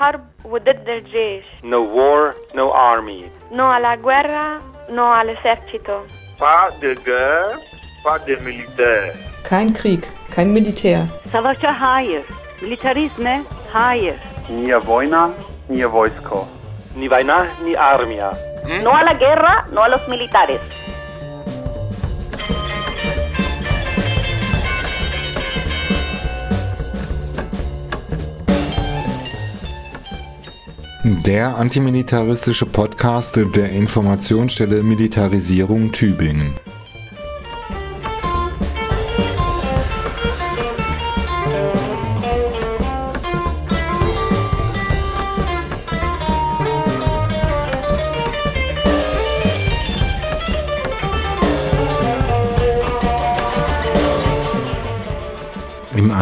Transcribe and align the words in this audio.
الحرب 0.00 0.20
وضد 0.44 0.88
الجيش 0.88 1.44
No 1.62 1.80
war, 1.96 2.34
no 2.54 2.72
army. 2.74 3.24
no 3.50 3.64
alla 3.76 3.96
guerra 3.96 4.60
no 4.96 5.04
all'esercito 5.20 5.96
Pas 6.38 6.72
de 6.80 6.94
guerre, 6.94 7.56
pas 8.04 8.18
de 8.26 8.36
militaire. 8.36 9.12
Kein 9.48 9.72
Krieg, 9.72 10.02
kein 10.34 10.48
Militär. 10.48 11.00
Savaşa 11.32 11.80
hayır. 11.80 12.22
Militarizme 12.62 13.42
hayır. 13.72 14.14
Nije 14.50 14.76
vojna, 14.78 15.30
nije 15.68 15.86
vojsko. 15.86 16.46
Ni 16.96 17.08
vojna, 17.10 17.46
ni 17.64 17.76
armija. 17.78 18.32
No 18.82 18.90
a 18.90 19.02
la 19.06 19.12
guerra, 19.12 19.54
no 19.72 19.80
a 19.82 19.88
los 19.90 20.08
militares. 20.08 20.60
Der 31.19 31.57
antimilitaristische 31.57 32.65
Podcast 32.65 33.35
der 33.35 33.69
Informationsstelle 33.71 34.81
Militarisierung 34.81 35.91
Tübingen. 35.91 36.55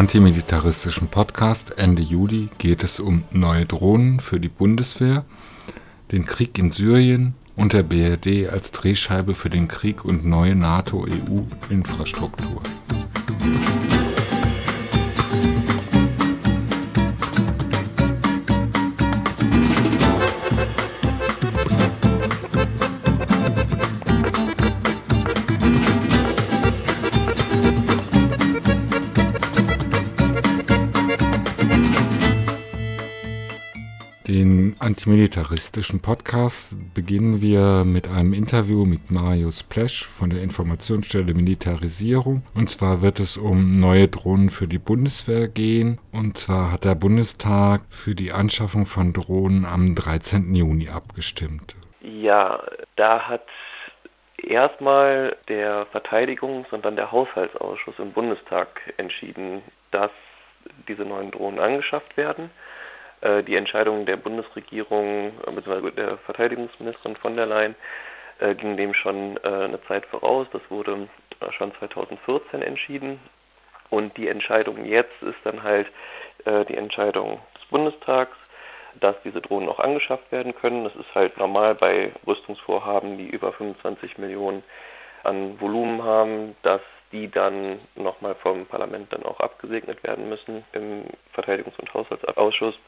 Antimilitaristischen 0.00 1.08
Podcast 1.08 1.76
Ende 1.76 2.00
Juli 2.00 2.48
geht 2.56 2.82
es 2.82 3.00
um 3.00 3.24
neue 3.32 3.66
Drohnen 3.66 4.18
für 4.18 4.40
die 4.40 4.48
Bundeswehr, 4.48 5.26
den 6.10 6.24
Krieg 6.24 6.58
in 6.58 6.70
Syrien 6.70 7.34
und 7.54 7.74
der 7.74 7.82
BRD 7.82 8.48
als 8.50 8.70
Drehscheibe 8.70 9.34
für 9.34 9.50
den 9.50 9.68
Krieg 9.68 10.06
und 10.06 10.24
neue 10.24 10.54
NATO-EU-Infrastruktur. 10.54 12.62
Antimilitaristischen 35.00 36.02
Podcast 36.02 36.76
beginnen 36.92 37.40
wir 37.40 37.84
mit 37.86 38.06
einem 38.06 38.34
Interview 38.34 38.84
mit 38.84 39.10
Marius 39.10 39.62
Plesch 39.62 40.04
von 40.04 40.28
der 40.28 40.42
Informationsstelle 40.42 41.32
Militarisierung. 41.32 42.42
Und 42.54 42.68
zwar 42.68 43.00
wird 43.00 43.18
es 43.18 43.38
um 43.38 43.80
neue 43.80 44.08
Drohnen 44.08 44.50
für 44.50 44.66
die 44.68 44.78
Bundeswehr 44.78 45.48
gehen. 45.48 45.98
Und 46.12 46.36
zwar 46.36 46.72
hat 46.72 46.84
der 46.84 46.96
Bundestag 46.96 47.80
für 47.88 48.14
die 48.14 48.30
Anschaffung 48.32 48.84
von 48.84 49.14
Drohnen 49.14 49.64
am 49.64 49.94
13. 49.94 50.54
Juni 50.54 50.90
abgestimmt. 50.90 51.76
Ja, 52.02 52.60
da 52.96 53.26
hat 53.26 53.46
erstmal 54.36 55.34
der 55.48 55.86
Verteidigungs- 55.94 56.72
und 56.72 56.84
dann 56.84 56.96
der 56.96 57.10
Haushaltsausschuss 57.10 57.98
im 57.98 58.12
Bundestag 58.12 58.68
entschieden, 58.98 59.62
dass 59.92 60.10
diese 60.88 61.06
neuen 61.06 61.30
Drohnen 61.30 61.58
angeschafft 61.58 62.18
werden. 62.18 62.50
Äh, 63.20 63.42
die 63.42 63.56
Entscheidung 63.56 64.06
der 64.06 64.16
Bundesregierung 64.16 65.32
äh, 65.46 65.50
bzw. 65.50 65.90
der 65.90 66.16
Verteidigungsministerin 66.18 67.16
von 67.16 67.36
der 67.36 67.46
Leyen 67.46 67.74
äh, 68.38 68.54
ging 68.54 68.76
dem 68.76 68.94
schon 68.94 69.38
eine 69.38 69.80
Zeit 69.84 70.06
voraus. 70.06 70.46
Das 70.52 70.62
wurde 70.70 71.08
schon 71.50 71.74
2014 71.74 72.62
entschieden. 72.62 73.20
Und 73.90 74.16
die 74.16 74.28
Entscheidung 74.28 74.84
jetzt 74.84 75.22
ist 75.22 75.38
dann 75.42 75.62
halt 75.62 75.88
die 76.46 76.76
Entscheidung 76.76 77.38
des 77.54 77.66
Bundestags, 77.66 78.34
dass 78.98 79.20
diese 79.22 79.42
Drohnen 79.42 79.68
auch 79.68 79.78
angeschafft 79.78 80.32
werden 80.32 80.54
können. 80.54 80.84
Das 80.84 80.96
ist 80.96 81.14
halt 81.14 81.36
normal 81.36 81.74
bei 81.74 82.12
Rüstungsvorhaben, 82.26 83.18
die 83.18 83.28
über 83.28 83.52
25 83.52 84.16
Millionen 84.16 84.62
an 85.22 85.60
Volumen 85.60 86.02
haben, 86.02 86.56
dass 86.62 86.80
die 87.12 87.30
dann 87.30 87.78
nochmal 87.94 88.34
vom 88.34 88.64
Parlament 88.64 89.12
dann 89.12 89.24
auch 89.24 89.40
abgesegnet 89.40 90.02
werden 90.02 90.30
müssen 90.30 90.64
im 90.72 91.04
Verteidigungs- 91.34 91.78
und 91.78 91.92
Haushaltsausschuss 91.92 92.78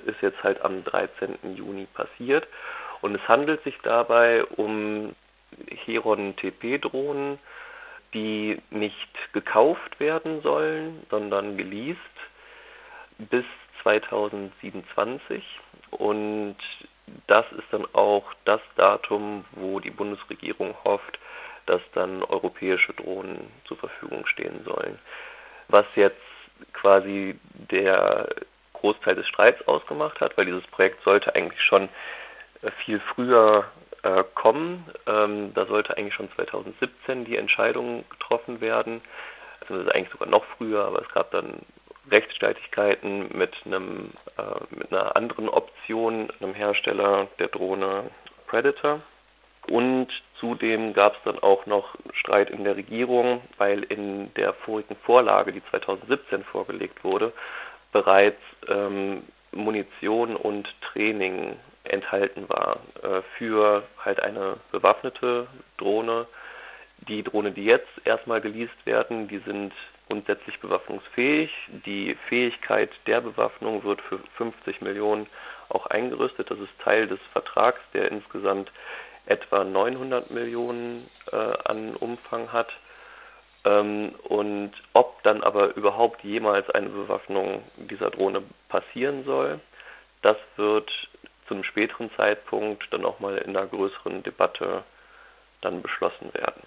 ist 0.00 0.22
jetzt 0.22 0.42
halt 0.42 0.62
am 0.62 0.84
13. 0.84 1.36
Juni 1.54 1.86
passiert. 1.92 2.46
Und 3.00 3.14
es 3.14 3.28
handelt 3.28 3.62
sich 3.64 3.76
dabei 3.82 4.44
um 4.44 5.14
Heron 5.84 6.34
TP-Drohnen, 6.36 7.38
die 8.14 8.60
nicht 8.70 9.32
gekauft 9.32 10.00
werden 10.00 10.42
sollen, 10.42 11.04
sondern 11.10 11.56
geleast 11.56 12.00
bis 13.18 13.44
2027. 13.82 15.44
Und 15.90 16.56
das 17.26 17.44
ist 17.52 17.66
dann 17.70 17.86
auch 17.92 18.24
das 18.44 18.60
Datum, 18.76 19.44
wo 19.52 19.80
die 19.80 19.90
Bundesregierung 19.90 20.74
hofft, 20.84 21.18
dass 21.66 21.80
dann 21.92 22.22
europäische 22.22 22.92
Drohnen 22.94 23.50
zur 23.66 23.76
Verfügung 23.76 24.26
stehen 24.26 24.64
sollen. 24.64 24.98
Was 25.68 25.86
jetzt 25.94 26.20
quasi 26.72 27.38
der 27.70 28.28
Großteil 28.80 29.14
des 29.14 29.26
Streits 29.26 29.66
ausgemacht 29.66 30.20
hat, 30.20 30.36
weil 30.36 30.46
dieses 30.46 30.66
Projekt 30.66 31.02
sollte 31.02 31.34
eigentlich 31.34 31.62
schon 31.62 31.88
äh, 32.62 32.70
viel 32.70 33.00
früher 33.00 33.64
äh, 34.02 34.24
kommen. 34.34 34.84
Ähm, 35.06 35.52
da 35.54 35.66
sollte 35.66 35.96
eigentlich 35.96 36.14
schon 36.14 36.30
2017 36.32 37.24
die 37.24 37.36
Entscheidung 37.36 38.04
getroffen 38.10 38.60
werden, 38.60 39.00
also 39.60 39.88
eigentlich 39.90 40.10
sogar 40.10 40.28
noch 40.28 40.44
früher, 40.56 40.84
aber 40.84 41.02
es 41.02 41.08
gab 41.08 41.30
dann 41.32 41.60
Rechtsstreitigkeiten 42.10 43.36
mit 43.36 43.54
äh, 43.66 43.78
mit 44.70 44.92
einer 44.92 45.16
anderen 45.16 45.48
Option, 45.48 46.28
einem 46.40 46.54
Hersteller 46.54 47.26
der 47.38 47.48
Drohne 47.48 48.04
Predator. 48.46 49.00
Und 49.68 50.08
zudem 50.38 50.92
gab 50.92 51.16
es 51.16 51.22
dann 51.24 51.40
auch 51.40 51.66
noch 51.66 51.96
Streit 52.12 52.50
in 52.50 52.62
der 52.62 52.76
Regierung, 52.76 53.40
weil 53.58 53.82
in 53.82 54.32
der 54.34 54.52
vorigen 54.52 54.94
Vorlage, 54.94 55.52
die 55.52 55.64
2017 55.70 56.44
vorgelegt 56.44 57.02
wurde, 57.02 57.32
bereits 57.96 58.42
ähm, 58.68 59.22
Munition 59.52 60.36
und 60.36 60.68
Training 60.82 61.56
enthalten 61.84 62.46
war 62.46 62.76
äh, 63.02 63.22
für 63.38 63.84
halt 64.04 64.20
eine 64.20 64.58
bewaffnete 64.70 65.46
Drohne. 65.78 66.26
Die 67.08 67.22
Drohne, 67.22 67.52
die 67.52 67.64
jetzt 67.64 67.88
erstmal 68.04 68.42
geleast 68.42 68.74
werden, 68.84 69.28
die 69.28 69.38
sind 69.38 69.72
grundsätzlich 70.08 70.60
bewaffnungsfähig. 70.60 71.50
Die 71.86 72.14
Fähigkeit 72.28 72.90
der 73.06 73.22
Bewaffnung 73.22 73.82
wird 73.82 74.02
für 74.02 74.18
50 74.36 74.82
Millionen 74.82 75.26
auch 75.70 75.86
eingerüstet. 75.86 76.50
Das 76.50 76.58
ist 76.58 76.78
Teil 76.78 77.06
des 77.06 77.20
Vertrags, 77.32 77.80
der 77.94 78.10
insgesamt 78.12 78.70
etwa 79.24 79.64
900 79.64 80.30
Millionen 80.30 81.08
äh, 81.32 81.36
an 81.64 81.96
Umfang 81.96 82.52
hat. 82.52 82.76
Ähm, 83.66 84.14
und 84.28 84.72
ob 84.92 85.22
dann 85.24 85.42
aber 85.42 85.74
überhaupt 85.74 86.22
jemals 86.22 86.70
eine 86.70 86.88
Bewaffnung 86.88 87.62
dieser 87.76 88.10
Drohne 88.10 88.42
passieren 88.68 89.24
soll, 89.24 89.60
das 90.22 90.36
wird 90.56 90.90
zu 91.48 91.54
einem 91.54 91.64
späteren 91.64 92.10
Zeitpunkt 92.16 92.86
dann 92.92 93.04
auch 93.04 93.18
mal 93.18 93.36
in 93.38 93.56
einer 93.56 93.66
größeren 93.66 94.22
Debatte 94.22 94.84
dann 95.60 95.82
beschlossen 95.82 96.32
werden. 96.32 96.62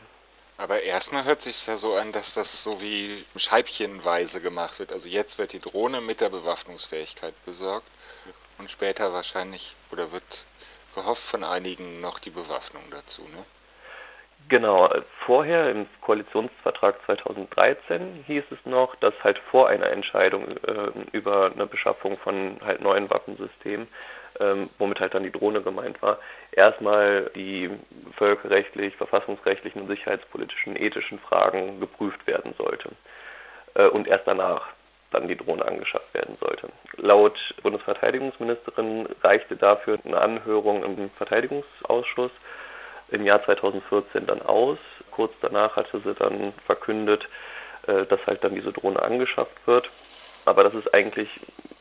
Aber 0.57 0.81
erstmal 0.81 1.23
hört 1.23 1.41
sich 1.41 1.67
ja 1.67 1.77
so 1.77 1.95
an, 1.95 2.11
dass 2.11 2.33
das 2.33 2.63
so 2.63 2.81
wie 2.81 3.23
scheibchenweise 3.37 4.41
gemacht 4.41 4.79
wird. 4.79 4.91
Also 4.91 5.07
jetzt 5.07 5.37
wird 5.37 5.53
die 5.53 5.61
Drohne 5.61 6.01
mit 6.01 6.19
der 6.19 6.29
Bewaffnungsfähigkeit 6.29 7.33
besorgt 7.45 7.87
und 8.57 8.69
später 8.69 9.13
wahrscheinlich 9.13 9.73
oder 9.91 10.11
wird 10.11 10.43
gehofft 10.95 11.23
von 11.23 11.45
einigen 11.45 12.01
noch 12.01 12.19
die 12.19 12.29
Bewaffnung 12.29 12.83
dazu. 12.91 13.21
Ne? 13.21 13.45
Genau, 14.49 14.89
vorher 15.27 15.69
im 15.69 15.85
Koalitionsvertrag 16.01 16.95
2013 17.05 18.23
hieß 18.25 18.45
es 18.49 18.65
noch, 18.65 18.95
dass 18.95 19.13
halt 19.23 19.37
vor 19.37 19.69
einer 19.69 19.91
Entscheidung 19.91 20.47
äh, 20.65 20.89
über 21.11 21.51
eine 21.53 21.67
Beschaffung 21.67 22.17
von 22.17 22.57
halt 22.65 22.81
neuen 22.81 23.11
Waffensystemen, 23.11 23.87
ähm, 24.39 24.71
womit 24.79 25.01
halt 25.01 25.13
dann 25.13 25.21
die 25.21 25.31
Drohne 25.31 25.61
gemeint 25.61 26.01
war, 26.01 26.17
erstmal 26.51 27.29
die 27.35 27.69
völkerrechtlich, 28.17 28.95
verfassungsrechtlichen 28.95 29.83
und 29.83 29.87
sicherheitspolitischen, 29.87 30.75
ethischen 30.75 31.19
Fragen 31.19 31.79
geprüft 31.79 32.25
werden 32.25 32.55
sollte. 32.57 32.89
Äh, 33.75 33.85
und 33.85 34.07
erst 34.07 34.27
danach 34.27 34.65
dann 35.11 35.27
die 35.27 35.37
Drohne 35.37 35.65
angeschafft 35.65 36.11
werden 36.15 36.37
sollte. 36.39 36.69
Laut 36.97 37.37
Bundesverteidigungsministerin 37.61 39.07
reichte 39.21 39.55
dafür 39.55 39.99
eine 40.03 40.19
Anhörung 40.19 40.83
im 40.83 41.09
Verteidigungsausschuss 41.11 42.31
im 43.11 43.25
Jahr 43.25 43.43
2014 43.43 44.25
dann 44.25 44.41
aus. 44.41 44.77
Kurz 45.11 45.33
danach 45.41 45.75
hatte 45.75 45.99
sie 45.99 46.13
dann 46.13 46.53
verkündet, 46.65 47.27
äh, 47.87 48.05
dass 48.05 48.25
halt 48.27 48.43
dann 48.43 48.55
diese 48.55 48.71
Drohne 48.71 49.01
angeschafft 49.01 49.55
wird. 49.65 49.89
Aber 50.45 50.63
das 50.63 50.73
ist 50.73 50.93
eigentlich 50.93 51.29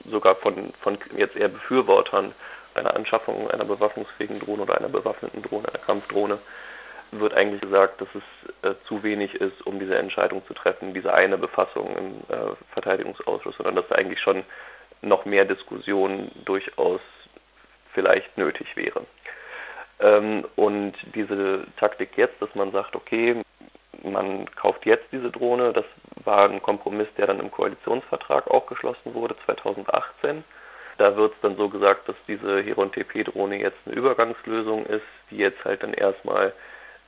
sogar 0.05 0.35
von, 0.35 0.73
von 0.81 0.99
jetzt 1.17 1.37
eher 1.37 1.49
Befürwortern 1.49 2.35
einer 2.75 2.95
Anschaffung 2.95 3.51
einer 3.51 3.65
bewaffnungsfähigen 3.65 4.41
Drohne 4.41 4.63
oder 4.63 4.77
einer 4.77 4.89
bewaffneten 4.89 5.43
Drohne, 5.43 5.69
einer 5.69 5.85
Kampfdrohne, 5.85 6.39
wird 7.11 7.35
eigentlich 7.35 7.63
gesagt, 7.63 8.01
dass 8.01 8.09
es 8.15 8.69
äh, 8.71 8.75
zu 8.87 9.03
wenig 9.03 9.35
ist, 9.35 9.67
um 9.67 9.79
diese 9.79 9.97
Entscheidung 9.97 10.47
zu 10.47 10.55
treffen, 10.55 10.95
diese 10.95 11.15
eine 11.15 11.39
Befassung 11.39 11.97
im 11.97 12.35
äh, 12.35 12.55
Verteidigungsausschuss, 12.73 13.57
sondern 13.57 13.77
dass 13.77 13.89
da 13.89 13.95
eigentlich 13.95 14.21
schon 14.21 14.45
noch 15.01 15.25
mehr 15.25 15.45
Diskussion 15.45 16.31
durchaus 16.45 17.01
vielleicht 17.95 18.37
nötig 18.37 18.77
wäre. 18.77 19.03
Ähm, 20.01 20.45
und 20.57 20.95
diese 21.15 21.65
Taktik 21.77 22.17
jetzt, 22.17 22.41
dass 22.41 22.55
man 22.55 22.71
sagt, 22.73 22.95
okay, 22.95 23.43
man 24.03 24.49
kauft 24.55 24.87
jetzt 24.87 25.07
diese 25.13 25.31
Drohne, 25.31 25.73
das 25.73 25.85
war 26.25 26.49
ein 26.49 26.63
Kompromiss, 26.63 27.09
der 27.17 27.27
dann 27.27 27.41
im 27.41 27.51
Koalitionsvertrag 27.51 28.49
auch 28.49 28.67
geschlossen 28.67 29.15
wurde, 29.15 29.35
2018. 29.45 30.45
Da 30.99 31.17
wird 31.17 31.35
es 31.35 31.41
dann 31.41 31.57
so 31.57 31.69
gesagt, 31.69 32.09
dass 32.09 32.17
diese 32.27 32.61
Heron 32.63 32.93
TP-Drohne 32.93 33.61
jetzt 33.61 33.79
eine 33.87 33.95
Übergangslösung 33.95 34.87
ist, 34.87 35.07
die 35.31 35.37
jetzt 35.37 35.65
halt 35.65 35.83
dann 35.83 35.95
erstmal 35.95 36.53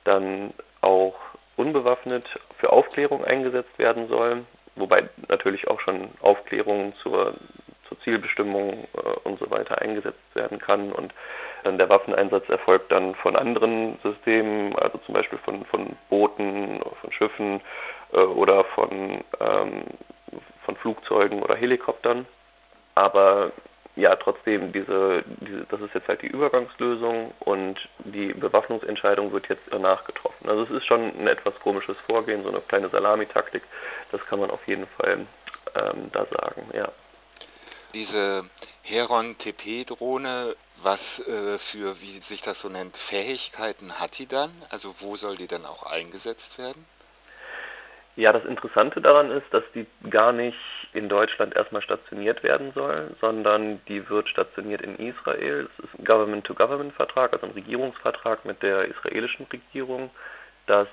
dann 0.03 0.53
auch 0.81 1.15
unbewaffnet 1.57 2.25
für 2.57 2.71
Aufklärung 2.71 3.23
eingesetzt 3.25 3.77
werden 3.77 4.07
soll, 4.07 4.45
wobei 4.75 5.03
natürlich 5.27 5.67
auch 5.67 5.79
schon 5.79 6.09
Aufklärung 6.21 6.93
zur, 7.01 7.35
zur 7.87 7.99
Zielbestimmung 8.01 8.87
äh, 8.95 8.99
und 9.23 9.39
so 9.39 9.51
weiter 9.51 9.81
eingesetzt 9.81 10.19
werden 10.33 10.59
kann 10.59 10.91
und 10.91 11.13
der 11.63 11.89
Waffeneinsatz 11.89 12.49
erfolgt 12.49 12.91
dann 12.91 13.15
von 13.15 13.35
anderen 13.35 13.97
Systemen, 14.03 14.75
also 14.77 14.97
zum 14.99 15.13
Beispiel 15.13 15.39
von, 15.39 15.65
von 15.65 15.95
Booten, 16.09 16.81
von 16.99 17.11
Schiffen 17.11 17.61
äh, 18.13 18.17
oder 18.17 18.63
von, 18.63 19.23
ähm, 19.39 19.83
von 20.65 20.75
Flugzeugen 20.75 21.41
oder 21.41 21.55
Helikoptern. 21.55 22.25
Aber 22.95 23.51
ja, 23.95 24.15
trotzdem, 24.15 24.71
diese, 24.71 25.23
diese, 25.41 25.65
das 25.69 25.81
ist 25.81 25.93
jetzt 25.93 26.07
halt 26.07 26.21
die 26.21 26.27
Übergangslösung 26.27 27.33
und 27.39 27.89
die 27.99 28.33
Bewaffnungsentscheidung 28.33 29.31
wird 29.33 29.49
jetzt 29.49 29.63
danach 29.69 30.05
getroffen. 30.05 30.49
Also 30.49 30.63
es 30.63 30.69
ist 30.69 30.85
schon 30.85 31.11
ein 31.19 31.27
etwas 31.27 31.53
komisches 31.59 31.97
Vorgehen, 32.07 32.43
so 32.43 32.49
eine 32.49 32.61
kleine 32.61 32.89
Salamitaktik, 32.89 33.63
das 34.11 34.25
kann 34.25 34.39
man 34.39 34.49
auf 34.49 34.65
jeden 34.67 34.87
Fall 34.87 35.25
ähm, 35.75 36.09
da 36.13 36.25
sagen, 36.25 36.69
ja. 36.73 36.89
Diese 37.93 38.45
Heron 38.83 39.37
TP-Drohne, 39.37 40.55
was 40.83 41.25
äh, 41.27 41.57
für, 41.57 42.01
wie 42.01 42.19
sich 42.21 42.41
das 42.41 42.59
so 42.59 42.69
nennt, 42.69 42.97
Fähigkeiten 42.97 43.99
hat 43.99 44.17
die 44.17 44.27
dann? 44.27 44.51
Also 44.69 44.95
wo 44.99 45.15
soll 45.15 45.35
die 45.35 45.47
dann 45.47 45.65
auch 45.65 45.83
eingesetzt 45.83 46.57
werden? 46.57 46.85
Ja, 48.15 48.33
das 48.33 48.43
Interessante 48.45 48.99
daran 48.99 49.31
ist, 49.31 49.45
dass 49.51 49.63
die 49.73 49.85
gar 50.09 50.33
nicht 50.33 50.57
in 50.93 51.07
Deutschland 51.07 51.55
erstmal 51.55 51.81
stationiert 51.81 52.43
werden 52.43 52.73
soll, 52.73 53.11
sondern 53.21 53.79
die 53.87 54.09
wird 54.09 54.27
stationiert 54.27 54.81
in 54.81 54.97
Israel. 54.97 55.69
Es 55.77 55.85
ist 55.85 55.97
ein 55.97 56.03
Government-to-Government-Vertrag, 56.03 57.31
also 57.31 57.45
ein 57.45 57.53
Regierungsvertrag 57.53 58.43
mit 58.43 58.61
der 58.61 58.85
israelischen 58.85 59.45
Regierung, 59.51 60.09
dass 60.67 60.87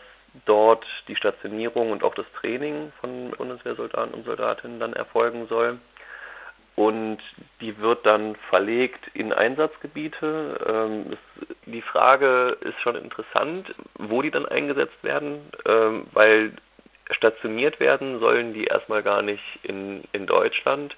dort 0.45 0.87
die 1.09 1.17
Stationierung 1.17 1.91
und 1.91 2.05
auch 2.05 2.15
das 2.15 2.27
Training 2.41 2.93
von 3.01 3.31
Bundeswehrsoldaten 3.33 4.15
und 4.15 4.25
Soldatinnen 4.25 4.79
dann 4.79 4.93
erfolgen 4.93 5.49
soll. 5.49 5.79
Und 6.79 7.19
die 7.61 7.77
wird 7.79 8.07
dann 8.07 8.37
verlegt 8.37 9.11
in 9.13 9.33
Einsatzgebiete. 9.33 10.61
Ähm, 10.65 11.07
es, 11.11 11.47
die 11.67 11.83
Frage 11.83 12.57
ist 12.61 12.81
schon 12.81 12.95
interessant, 12.95 13.75
wo 13.95 14.23
die 14.23 14.31
dann 14.31 14.47
eingesetzt 14.47 15.03
werden, 15.03 15.41
ähm, 15.67 16.07
weil 16.13 16.53
stationiert 17.11 17.81
werden 17.81 18.21
sollen 18.21 18.55
die 18.55 18.67
erstmal 18.67 19.03
gar 19.03 19.23
nicht 19.23 19.43
in, 19.65 20.05
in 20.13 20.29
Deutschland, 20.29 20.95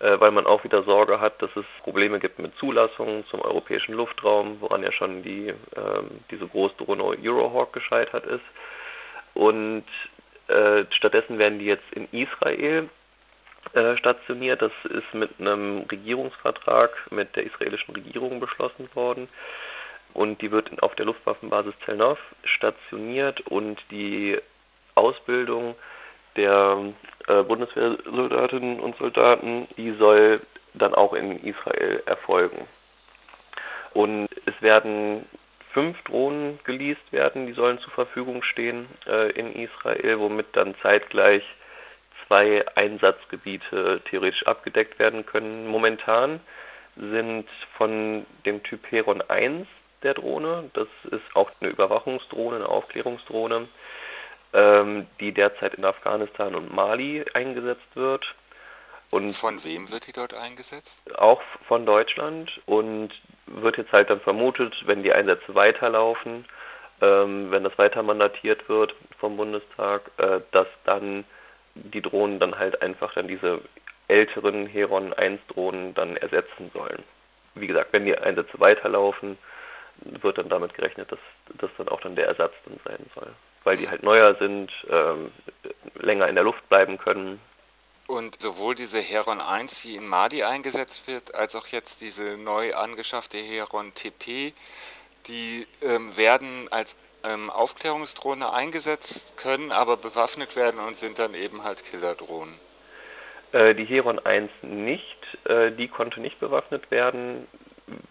äh, 0.00 0.20
weil 0.20 0.30
man 0.30 0.44
auch 0.44 0.62
wieder 0.62 0.82
Sorge 0.82 1.20
hat, 1.20 1.40
dass 1.40 1.56
es 1.56 1.64
Probleme 1.82 2.18
gibt 2.18 2.38
mit 2.38 2.54
Zulassungen 2.58 3.24
zum 3.30 3.40
europäischen 3.40 3.94
Luftraum, 3.94 4.58
woran 4.60 4.82
ja 4.82 4.92
schon 4.92 5.22
die, 5.22 5.48
äh, 5.48 5.54
diese 6.30 6.46
Großdrohne 6.46 7.02
Eurohawk 7.02 7.72
gescheitert 7.72 8.26
ist. 8.26 8.44
Und 9.32 9.86
äh, 10.48 10.84
stattdessen 10.90 11.38
werden 11.38 11.60
die 11.60 11.64
jetzt 11.64 11.90
in 11.94 12.08
Israel 12.12 12.90
äh, 13.74 13.96
stationiert. 13.96 14.62
Das 14.62 14.72
ist 14.84 15.14
mit 15.14 15.30
einem 15.38 15.84
Regierungsvertrag 15.90 16.90
mit 17.10 17.34
der 17.36 17.44
israelischen 17.44 17.94
Regierung 17.94 18.40
beschlossen 18.40 18.88
worden 18.94 19.28
und 20.14 20.40
die 20.40 20.50
wird 20.50 20.82
auf 20.82 20.94
der 20.94 21.06
Luftwaffenbasis 21.06 21.74
Zelnov 21.84 22.18
stationiert 22.44 23.40
und 23.40 23.78
die 23.90 24.38
Ausbildung 24.94 25.74
der 26.36 26.78
äh, 27.26 27.42
Bundeswehrsoldatinnen 27.42 28.80
und 28.80 28.96
Soldaten, 28.96 29.68
die 29.76 29.92
soll 29.92 30.40
dann 30.74 30.94
auch 30.94 31.12
in 31.12 31.44
Israel 31.44 32.02
erfolgen. 32.06 32.66
Und 33.92 34.28
es 34.46 34.60
werden 34.60 35.24
fünf 35.72 36.00
Drohnen 36.02 36.58
geleast 36.64 37.12
werden, 37.12 37.46
die 37.46 37.52
sollen 37.52 37.78
zur 37.80 37.92
Verfügung 37.92 38.42
stehen 38.42 38.86
äh, 39.06 39.30
in 39.32 39.54
Israel, 39.54 40.18
womit 40.20 40.46
dann 40.52 40.74
zeitgleich 40.82 41.42
zwei 42.34 42.66
Einsatzgebiete 42.74 44.00
theoretisch 44.10 44.44
abgedeckt 44.46 44.98
werden 44.98 45.24
können. 45.24 45.68
Momentan 45.68 46.40
sind 46.96 47.46
von 47.76 48.26
dem 48.44 48.62
Typ 48.64 48.90
Heron 48.90 49.22
1 49.28 49.68
der 50.02 50.14
Drohne, 50.14 50.68
das 50.74 50.88
ist 51.12 51.22
auch 51.34 51.50
eine 51.60 51.70
Überwachungsdrohne, 51.70 52.56
eine 52.56 52.68
Aufklärungsdrohne, 52.68 53.68
ähm, 54.52 55.06
die 55.20 55.32
derzeit 55.32 55.74
in 55.74 55.84
Afghanistan 55.84 56.56
und 56.56 56.74
Mali 56.74 57.24
eingesetzt 57.34 57.94
wird. 57.94 58.34
Und 59.10 59.30
von 59.36 59.62
wem 59.62 59.90
wird 59.92 60.08
die 60.08 60.12
dort 60.12 60.34
eingesetzt? 60.34 61.02
Auch 61.16 61.40
von 61.68 61.86
Deutschland 61.86 62.60
und 62.66 63.10
wird 63.46 63.76
jetzt 63.76 63.92
halt 63.92 64.10
dann 64.10 64.20
vermutet, 64.20 64.82
wenn 64.86 65.04
die 65.04 65.12
Einsätze 65.12 65.54
weiterlaufen, 65.54 66.44
ähm, 67.00 67.52
wenn 67.52 67.62
das 67.62 67.78
weiter 67.78 68.02
mandatiert 68.02 68.68
wird 68.68 68.92
vom 69.20 69.36
Bundestag, 69.36 70.10
äh, 70.16 70.40
dass 70.50 70.66
dann 70.84 71.24
die 71.74 72.02
Drohnen 72.02 72.38
dann 72.38 72.58
halt 72.58 72.82
einfach 72.82 73.14
dann 73.14 73.28
diese 73.28 73.60
älteren 74.08 74.66
Heron 74.66 75.12
1 75.12 75.40
Drohnen 75.48 75.94
dann 75.94 76.16
ersetzen 76.16 76.70
sollen. 76.72 77.02
Wie 77.54 77.66
gesagt, 77.66 77.92
wenn 77.92 78.04
die 78.04 78.16
Einsätze 78.16 78.58
weiterlaufen, 78.60 79.38
wird 79.96 80.38
dann 80.38 80.48
damit 80.48 80.74
gerechnet, 80.74 81.10
dass 81.12 81.18
das 81.58 81.70
dann 81.78 81.88
auch 81.88 82.00
dann 82.00 82.16
der 82.16 82.26
Ersatz 82.26 82.52
dann 82.64 82.78
sein 82.84 83.06
soll 83.14 83.28
weil 83.64 83.78
die 83.78 83.88
halt 83.88 84.02
neuer 84.02 84.34
sind, 84.36 84.70
ähm, 84.88 85.32
länger 85.96 86.28
in 86.28 86.34
der 86.34 86.44
Luft 86.44 86.68
bleiben 86.68 86.98
können. 86.98 87.40
Und 88.06 88.40
sowohl 88.40 88.74
diese 88.74 89.00
Heron 89.00 89.40
1, 89.40 89.82
die 89.82 89.96
in 89.96 90.06
Mali 90.06 90.44
eingesetzt 90.44 91.06
wird, 91.06 91.34
als 91.34 91.56
auch 91.56 91.66
jetzt 91.68 92.02
diese 92.02 92.36
neu 92.36 92.74
angeschaffte 92.74 93.38
Heron 93.38 93.94
TP, 93.94 94.52
die 95.26 95.66
ähm, 95.80 96.14
werden 96.16 96.70
als 96.70 96.96
ähm, 97.24 97.50
Aufklärungsdrohne 97.50 98.52
eingesetzt, 98.52 99.36
können 99.36 99.72
aber 99.72 99.96
bewaffnet 99.96 100.56
werden 100.56 100.80
und 100.80 100.96
sind 100.96 101.18
dann 101.18 101.34
eben 101.34 101.64
halt 101.64 101.84
Killerdrohnen. 101.84 102.54
Äh, 103.54 103.74
die 103.74 103.84
Heron 103.84 104.18
1 104.18 104.50
nicht, 104.62 105.38
äh, 105.44 105.70
die 105.70 105.86
konnte 105.86 106.20
nicht 106.20 106.40
bewaffnet 106.40 106.90
werden, 106.90 107.46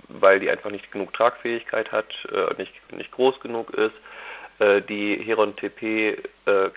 weil 0.07 0.39
die 0.39 0.49
einfach 0.49 0.71
nicht 0.71 0.91
genug 0.91 1.13
Tragfähigkeit 1.13 1.91
hat, 1.91 2.13
äh, 2.31 2.53
nicht, 2.57 2.73
nicht 2.93 3.11
groß 3.11 3.39
genug 3.39 3.71
ist. 3.71 3.95
Die 4.87 5.17
Heron 5.17 5.55
TP 5.55 6.15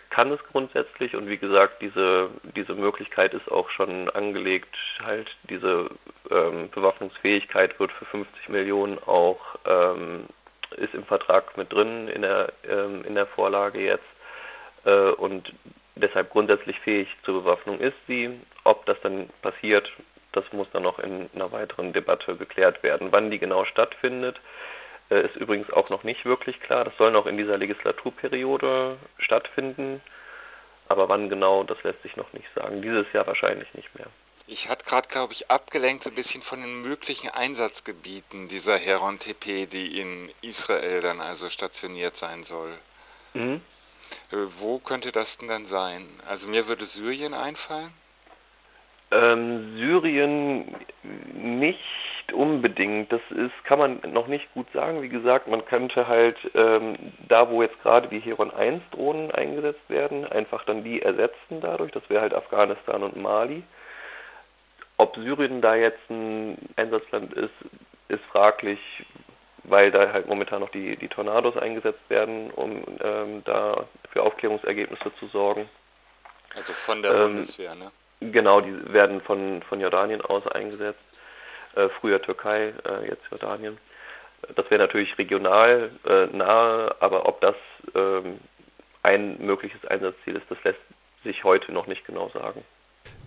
kann 0.09 0.33
es 0.33 0.41
grundsätzlich 0.51 1.15
und 1.15 1.29
wie 1.29 1.37
gesagt, 1.37 1.83
diese, 1.83 2.31
diese 2.57 2.75
Möglichkeit 2.75 3.35
ist 3.35 3.53
auch 3.53 3.69
schon 3.69 4.09
angelegt. 4.09 4.75
Halt 5.05 5.37
diese 5.51 5.91
ähm, 6.31 6.71
Bewaffnungsfähigkeit 6.71 7.79
wird 7.79 7.93
für 7.93 8.07
50 8.07 8.49
Millionen 8.49 8.99
auch 9.07 9.39
ähm, 9.67 10.25
ist 10.73 10.95
im 10.95 11.05
Vertrag 11.05 11.57
mit 11.57 11.73
drin 11.73 12.09
in 12.09 12.23
der, 12.23 12.53
ähm, 12.69 13.05
in 13.05 13.15
der 13.15 13.27
Vorlage 13.27 13.81
jetzt 13.81 14.05
äh, 14.85 15.11
und 15.11 15.53
deshalb 15.95 16.31
grundsätzlich 16.31 16.79
fähig 16.81 17.09
zur 17.25 17.43
Bewaffnung 17.43 17.81
ist 17.81 17.97
sie. 18.07 18.41
Ob 18.65 18.87
das 18.87 19.01
dann 19.03 19.29
passiert, 19.43 19.91
das 20.33 20.45
muss 20.53 20.69
dann 20.73 20.83
noch 20.83 20.99
in 20.99 21.29
einer 21.35 21.53
weiteren 21.53 21.93
Debatte 21.93 22.37
geklärt 22.37 22.83
werden. 22.83 23.09
Wann 23.11 23.31
die 23.31 23.39
genau 23.39 23.65
stattfindet, 23.65 24.41
äh, 25.11 25.25
ist 25.25 25.37
übrigens 25.37 25.73
auch 25.73 25.91
noch 25.91 26.05
nicht 26.05 26.25
wirklich 26.25 26.61
klar. 26.61 26.85
Das 26.85 26.97
soll 26.97 27.11
noch 27.11 27.27
in 27.27 27.37
dieser 27.37 27.59
Legislaturperiode 27.59 28.97
stattfinden. 29.19 30.01
Aber 30.89 31.09
wann 31.09 31.29
genau, 31.29 31.65
das 31.65 31.83
lässt 31.83 32.03
sich 32.03 32.17
noch 32.17 32.33
nicht 32.33 32.49
sagen. 32.55 32.83
Dieses 32.83 33.13
Jahr 33.13 33.27
wahrscheinlich 33.27 33.73
nicht 33.75 33.93
mehr. 33.97 34.07
Ich 34.49 34.69
hatte 34.69 34.85
gerade, 34.85 35.09
glaube 35.09 35.33
ich, 35.33 35.51
abgelenkt 35.51 36.05
so 36.05 36.11
ein 36.11 36.15
bisschen 36.15 36.41
von 36.41 36.61
den 36.61 36.81
möglichen 36.81 37.29
Einsatzgebieten 37.29 38.47
dieser 38.47 38.79
Heron 38.79 39.19
TP, 39.19 39.67
die 39.67 40.01
in 40.01 40.31
Israel 40.41 41.01
dann 41.01 41.21
also 41.21 41.51
stationiert 41.51 42.17
sein 42.17 42.45
soll. 42.45 42.73
Mhm. 43.35 43.61
Äh, 44.31 44.37
wo 44.59 44.79
könnte 44.79 45.11
das 45.11 45.39
denn 45.39 45.49
dann 45.49 45.67
sein? 45.67 46.07
Also 46.29 46.47
mir 46.47 46.69
würde 46.69 46.85
Syrien 46.85 47.35
einfallen. 47.35 47.93
Ähm, 49.11 49.77
Syrien 49.79 50.75
nicht 51.35 51.81
unbedingt. 52.33 53.13
Das 53.13 53.21
ist, 53.31 53.65
kann 53.65 53.81
man 53.81 54.01
noch 54.13 54.29
nicht 54.29 54.53
gut 54.55 54.67
sagen. 54.73 55.03
Wie 55.03 55.09
gesagt, 55.09 55.49
man 55.49 55.65
könnte 55.65 56.07
halt 56.07 56.37
ähm, 56.55 56.97
da, 57.29 57.51
wo 57.51 57.63
jetzt 57.63 57.81
gerade 57.83 58.07
die 58.07 58.21
Heron 58.21 58.53
1 58.53 58.83
Drohnen 58.93 59.33
eingesetzt 59.33 59.89
werden, 59.89 60.25
einfach 60.25 60.65
dann 60.65 60.85
die 60.85 61.03
ersetzen 61.03 61.61
dadurch. 61.61 61.91
Das 61.91 62.09
wäre 62.09 62.23
halt 62.23 62.35
Afghanistan 62.35 63.03
und 63.03 63.17
Mali. 63.17 63.65
Ob 64.97 65.17
Syrien 65.17 65.61
da 65.61 65.75
jetzt 65.75 66.11
ein 66.11 66.57
Einsatzland 66.77 67.33
ist, 67.35 67.53
ist 68.09 68.25
fraglich, 68.25 68.79
weil 69.65 69.91
da 69.91 70.13
halt 70.13 70.27
momentan 70.29 70.61
noch 70.61 70.71
die, 70.71 70.97
die 70.97 71.09
Tornados 71.09 71.57
eingesetzt 71.57 72.09
werden, 72.09 72.51
um 72.51 72.83
ähm, 73.03 73.43
da 73.45 73.85
für 74.11 74.23
Aufklärungsergebnisse 74.23 75.13
zu 75.19 75.27
sorgen. 75.29 75.69
Also 76.55 76.73
von 76.73 77.03
der 77.03 77.13
ähm, 77.13 77.35
Bundeswehr, 77.35 77.75
ne? 77.75 77.91
Genau, 78.21 78.61
die 78.63 78.93
werden 78.93 79.21
von, 79.21 79.63
von 79.63 79.81
Jordanien 79.81 80.23
aus 80.23 80.47
eingesetzt. 80.47 81.01
Äh, 81.75 81.89
früher 81.89 82.23
Türkei, 82.23 82.73
äh, 82.89 83.09
jetzt 83.09 83.25
Jordanien. 83.31 83.77
Das 84.55 84.71
wäre 84.71 84.81
natürlich 84.81 85.19
regional 85.19 85.91
äh, 86.09 86.27
nahe, 86.27 86.95
aber 87.01 87.27
ob 87.27 87.41
das 87.41 87.57
ähm, 87.95 88.41
ein 89.03 89.39
mögliches 89.45 89.85
Einsatzziel 89.87 90.37
ist, 90.37 90.51
das 90.51 90.63
lässt 90.65 90.81
sich 91.25 91.45
heute 91.45 91.73
noch 91.73 91.87
nicht 91.87 92.07
genau 92.07 92.31
sagen. 92.31 92.65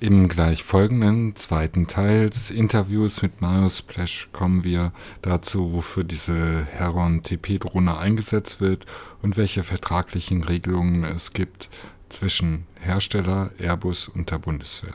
Im 0.01 0.29
gleich 0.29 0.63
folgenden 0.63 1.35
zweiten 1.35 1.85
Teil 1.85 2.29
des 2.29 2.51
Interviews 2.51 3.21
mit 3.21 3.41
Marius 3.41 3.81
Plesch 3.81 4.29
kommen 4.31 4.63
wir 4.63 4.93
dazu, 5.21 5.73
wofür 5.73 6.05
diese 6.05 6.63
Heron-TP-Drohne 6.63 7.97
eingesetzt 7.97 8.61
wird 8.61 8.85
und 9.21 9.35
welche 9.35 9.61
vertraglichen 9.61 10.45
Regelungen 10.45 11.03
es 11.03 11.33
gibt 11.33 11.69
zwischen 12.07 12.65
Hersteller, 12.79 13.51
Airbus 13.59 14.07
und 14.07 14.31
der 14.31 14.37
Bundeswehr. 14.39 14.93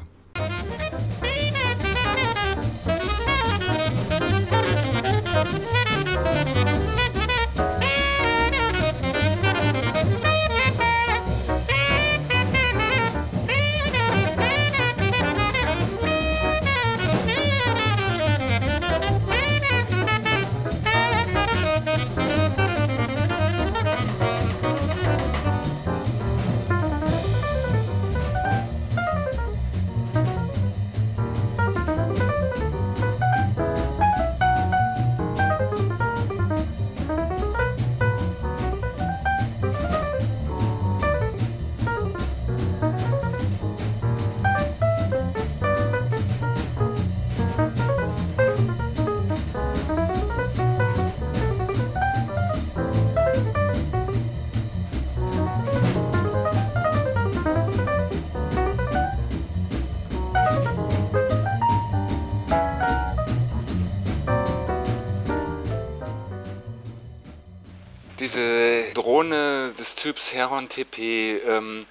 Drohne 69.15 69.73
des 69.79 69.95
Typs 69.95 70.35
Heron 70.35 70.69
TP, 70.69 71.39
ähm, 71.47 71.87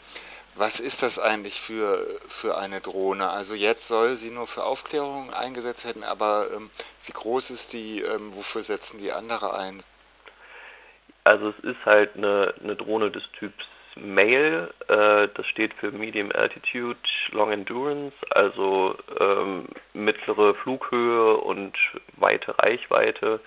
was 0.55 0.81
ist 0.81 1.03
das 1.03 1.19
eigentlich 1.19 1.61
für, 1.61 2.05
für 2.27 2.57
eine 2.57 2.81
Drohne? 2.81 3.29
Also 3.29 3.53
jetzt 3.53 3.87
soll 3.87 4.17
sie 4.17 4.29
nur 4.29 4.45
für 4.45 4.65
Aufklärung 4.65 5.33
eingesetzt 5.33 5.85
werden, 5.85 6.03
aber 6.03 6.47
ähm, 6.53 6.69
wie 7.05 7.13
groß 7.13 7.51
ist 7.51 7.71
die, 7.71 8.01
ähm, 8.01 8.35
wofür 8.35 8.61
setzen 8.61 8.99
die 8.99 9.13
andere 9.13 9.57
ein? 9.57 9.83
Also 11.23 11.53
es 11.57 11.63
ist 11.63 11.85
halt 11.85 12.17
eine, 12.17 12.55
eine 12.61 12.75
Drohne 12.75 13.09
des 13.09 13.23
Typs 13.39 13.63
Mail, 13.95 14.73
äh, 14.89 15.29
das 15.33 15.47
steht 15.47 15.73
für 15.75 15.93
Medium 15.93 16.29
Altitude 16.33 16.99
Long 17.31 17.53
Endurance, 17.53 18.17
also 18.31 18.97
ähm, 19.21 19.69
mittlere 19.93 20.55
Flughöhe 20.55 21.37
und 21.37 21.77
weite 22.17 22.59
Reichweite. 22.59 23.39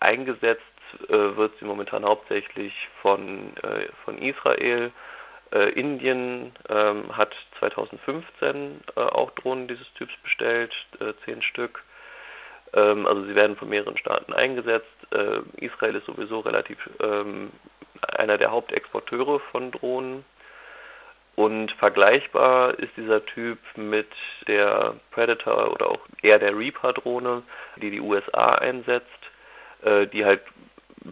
Eingesetzt 0.00 0.67
äh, 1.08 1.36
wird 1.36 1.52
sie 1.58 1.64
momentan 1.64 2.04
hauptsächlich 2.04 2.88
von, 3.02 3.56
äh, 3.58 3.86
von 4.04 4.18
Israel. 4.18 4.92
Äh, 5.50 5.70
Indien 5.70 6.52
ähm, 6.68 7.16
hat 7.16 7.34
2015 7.58 8.80
äh, 8.96 9.00
auch 9.00 9.30
Drohnen 9.30 9.66
dieses 9.66 9.90
Typs 9.94 10.12
bestellt, 10.22 10.74
äh, 11.00 11.14
zehn 11.24 11.40
Stück. 11.40 11.82
Ähm, 12.74 13.06
also 13.06 13.24
sie 13.24 13.34
werden 13.34 13.56
von 13.56 13.68
mehreren 13.68 13.96
Staaten 13.96 14.32
eingesetzt. 14.32 14.86
Israel 15.56 15.94
ist 15.94 16.04
sowieso 16.04 16.40
relativ 16.40 16.76
ähm, 17.02 17.50
einer 18.14 18.36
der 18.36 18.50
Hauptexporteure 18.50 19.40
von 19.40 19.70
Drohnen. 19.70 20.22
Und 21.34 21.72
vergleichbar 21.72 22.78
ist 22.78 22.94
dieser 22.98 23.24
Typ 23.24 23.58
mit 23.76 24.08
der 24.46 24.96
Predator 25.10 25.72
oder 25.72 25.88
auch 25.92 26.00
eher 26.20 26.38
der 26.38 26.58
Reaper-Drohne, 26.58 27.42
die 27.76 27.90
die 27.90 28.00
USA 28.00 28.56
einsetzt, 28.56 29.06
die 30.12 30.26
halt 30.26 30.42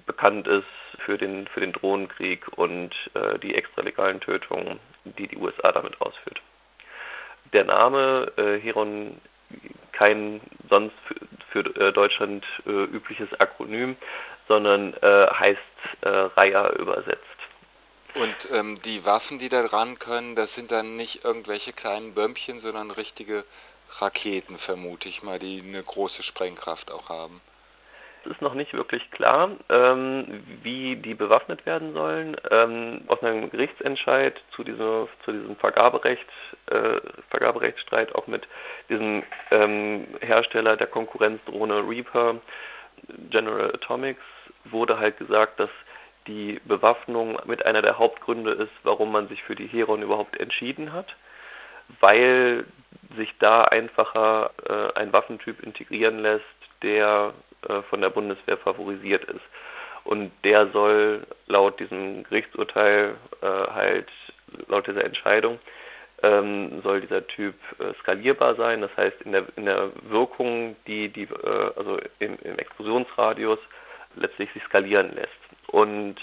bekannt 0.04 0.46
ist 0.46 0.64
für 0.98 1.18
den, 1.18 1.46
für 1.46 1.60
den 1.60 1.72
Drohnenkrieg 1.72 2.46
und 2.56 2.94
äh, 3.14 3.38
die 3.38 3.54
extralegalen 3.54 4.20
Tötungen, 4.20 4.80
die 5.04 5.28
die 5.28 5.36
USA 5.36 5.72
damit 5.72 6.00
ausführt. 6.00 6.40
Der 7.52 7.64
Name 7.64 8.32
äh, 8.36 8.58
Heron 8.58 9.20
kein 9.92 10.40
sonst 10.68 10.94
für, 11.06 11.62
für 11.62 11.80
äh, 11.80 11.92
Deutschland 11.92 12.44
äh, 12.66 12.70
übliches 12.70 13.38
Akronym, 13.40 13.96
sondern 14.48 14.94
äh, 14.94 15.26
heißt 15.32 15.60
äh, 16.02 16.08
Reiher 16.08 16.76
übersetzt. 16.78 17.22
Und 18.14 18.48
ähm, 18.50 18.80
die 18.82 19.04
Waffen, 19.04 19.38
die 19.38 19.48
da 19.48 19.62
dran 19.62 19.98
können, 19.98 20.36
das 20.36 20.54
sind 20.54 20.70
dann 20.72 20.96
nicht 20.96 21.24
irgendwelche 21.24 21.72
kleinen 21.72 22.14
Bömpchen, 22.14 22.60
sondern 22.60 22.90
richtige 22.90 23.44
Raketen, 23.98 24.58
vermute 24.58 25.08
ich 25.08 25.22
mal, 25.22 25.38
die 25.38 25.62
eine 25.62 25.82
große 25.82 26.22
Sprengkraft 26.22 26.90
auch 26.90 27.08
haben 27.08 27.40
ist 28.26 28.42
noch 28.42 28.54
nicht 28.54 28.74
wirklich 28.74 29.10
klar, 29.10 29.50
ähm, 29.68 30.44
wie 30.62 30.96
die 30.96 31.14
bewaffnet 31.14 31.64
werden 31.66 31.92
sollen. 31.92 32.36
Ähm, 32.50 33.02
aus 33.06 33.22
einem 33.22 33.50
Gerichtsentscheid 33.50 34.40
zu, 34.54 34.64
diese, 34.64 35.08
zu 35.24 35.32
diesem 35.32 35.56
Vergaberecht, 35.56 36.26
äh, 36.66 37.00
Vergaberechtsstreit 37.30 38.14
auch 38.14 38.26
mit 38.26 38.46
diesem 38.88 39.22
ähm, 39.50 40.06
Hersteller 40.20 40.76
der 40.76 40.86
Konkurrenzdrohne 40.86 41.88
Reaper, 41.88 42.36
General 43.30 43.72
Atomics, 43.74 44.22
wurde 44.64 44.98
halt 44.98 45.18
gesagt, 45.18 45.60
dass 45.60 45.70
die 46.26 46.60
Bewaffnung 46.64 47.38
mit 47.44 47.64
einer 47.64 47.82
der 47.82 47.98
Hauptgründe 47.98 48.52
ist, 48.52 48.72
warum 48.82 49.12
man 49.12 49.28
sich 49.28 49.42
für 49.42 49.54
die 49.54 49.66
Heron 49.66 50.02
überhaupt 50.02 50.38
entschieden 50.38 50.92
hat, 50.92 51.14
weil 52.00 52.64
sich 53.16 53.34
da 53.38 53.64
einfacher 53.64 54.50
äh, 54.68 54.98
ein 54.98 55.12
Waffentyp 55.12 55.62
integrieren 55.62 56.18
lässt, 56.18 56.44
der 56.82 57.32
äh, 57.68 57.82
von 57.82 58.00
der 58.00 58.10
Bundeswehr 58.10 58.56
favorisiert 58.56 59.24
ist. 59.24 59.44
Und 60.04 60.30
der 60.44 60.68
soll 60.68 61.26
laut 61.46 61.80
diesem 61.80 62.22
Gerichtsurteil 62.24 63.16
äh, 63.42 63.46
halt, 63.46 64.08
laut 64.68 64.86
dieser 64.86 65.04
Entscheidung, 65.04 65.58
ähm, 66.22 66.80
soll 66.82 67.00
dieser 67.00 67.26
Typ 67.26 67.54
äh, 67.78 67.92
skalierbar 68.00 68.54
sein, 68.54 68.80
das 68.80 68.96
heißt 68.96 69.22
in 69.22 69.32
der, 69.32 69.44
in 69.56 69.66
der 69.66 69.90
Wirkung, 70.08 70.76
die, 70.86 71.08
die 71.08 71.24
äh, 71.24 71.70
also 71.76 71.98
im, 72.20 72.38
im, 72.42 72.58
Explosionsradius 72.58 73.58
letztlich 74.14 74.50
sich 74.52 74.62
skalieren 74.64 75.14
lässt. 75.14 75.32
Und 75.66 76.16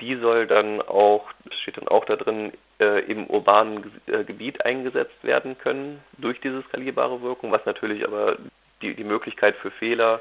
die 0.00 0.16
soll 0.16 0.46
dann 0.46 0.82
auch, 0.82 1.30
steht 1.62 1.76
dann 1.76 1.88
auch 1.88 2.04
da 2.04 2.16
drin, 2.16 2.52
äh, 2.80 3.00
im 3.10 3.26
urbanen 3.26 3.90
äh, 4.06 4.24
Gebiet 4.24 4.64
eingesetzt 4.64 5.22
werden 5.22 5.58
können 5.58 6.00
durch 6.18 6.40
diese 6.40 6.62
skalierbare 6.62 7.22
Wirkung, 7.22 7.50
was 7.50 7.64
natürlich 7.66 8.04
aber 8.06 8.36
die, 8.82 8.94
die 8.94 9.04
Möglichkeit 9.04 9.56
für 9.56 9.70
Fehler 9.70 10.20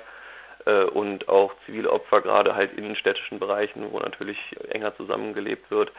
äh, 0.66 0.84
und 0.84 1.30
auch 1.30 1.54
zivile 1.66 1.92
Opfer, 1.92 2.22
gerade 2.22 2.56
halt 2.56 2.78
in 2.78 2.96
städtischen 2.96 3.40
Bereichen, 3.40 3.92
wo 3.92 4.00
natürlich 4.00 4.38
enger 4.70 4.96
zusammengelebt 4.96 5.70
wird, 5.72 5.92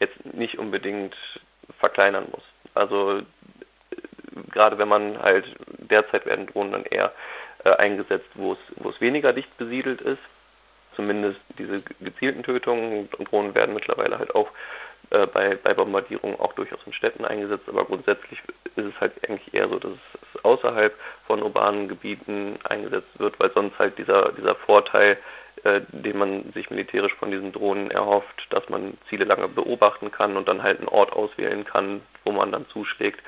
jetzt 0.00 0.24
nicht 0.34 0.58
unbedingt 0.58 1.14
verkleinern 1.78 2.26
muss. 2.30 2.44
Also 2.74 3.18
äh, 3.18 3.22
gerade 4.50 4.78
wenn 4.78 4.88
man 4.88 5.20
halt 5.22 5.46
derzeit 5.78 6.26
werden 6.26 6.46
Drohnen 6.46 6.72
dann 6.72 6.84
eher 6.84 7.12
äh, 7.64 7.70
eingesetzt, 7.70 8.28
wo 8.34 8.52
es, 8.52 8.58
wo 8.76 8.90
es 8.90 9.00
weniger 9.00 9.32
dicht 9.32 9.56
besiedelt 9.58 10.00
ist. 10.00 10.22
Zumindest 10.94 11.40
diese 11.58 11.82
gezielten 12.00 12.42
Tötungen 12.42 13.08
und 13.18 13.30
Drohnen 13.30 13.54
werden 13.54 13.74
mittlerweile 13.74 14.18
halt 14.18 14.34
auch 14.34 14.48
äh, 15.10 15.26
bei, 15.26 15.56
bei 15.56 15.74
Bombardierungen 15.74 16.38
auch 16.40 16.52
durchaus 16.54 16.80
in 16.86 16.92
Städten 16.92 17.24
eingesetzt, 17.24 17.68
aber 17.68 17.84
grundsätzlich 17.84 18.40
ist 18.76 18.86
es 18.86 19.00
halt 19.00 19.12
eigentlich 19.28 19.54
eher 19.54 19.68
so, 19.68 19.78
dass 19.78 19.92
es 19.92 20.44
außerhalb 20.44 20.94
von 21.26 21.42
urbanen 21.42 21.88
Gebieten 21.88 22.58
eingesetzt 22.64 23.18
wird, 23.18 23.38
weil 23.38 23.50
sonst 23.52 23.78
halt 23.78 23.98
dieser, 23.98 24.32
dieser 24.32 24.54
Vorteil, 24.54 25.18
äh, 25.64 25.80
den 25.88 26.18
man 26.18 26.52
sich 26.52 26.70
militärisch 26.70 27.14
von 27.14 27.30
diesen 27.30 27.52
Drohnen 27.52 27.90
erhofft, 27.90 28.46
dass 28.50 28.68
man 28.68 28.96
Ziele 29.08 29.24
lange 29.24 29.48
beobachten 29.48 30.10
kann 30.10 30.36
und 30.36 30.48
dann 30.48 30.62
halt 30.62 30.78
einen 30.78 30.88
Ort 30.88 31.12
auswählen 31.12 31.64
kann, 31.64 32.02
wo 32.24 32.32
man 32.32 32.52
dann 32.52 32.68
zuschlägt 32.68 33.20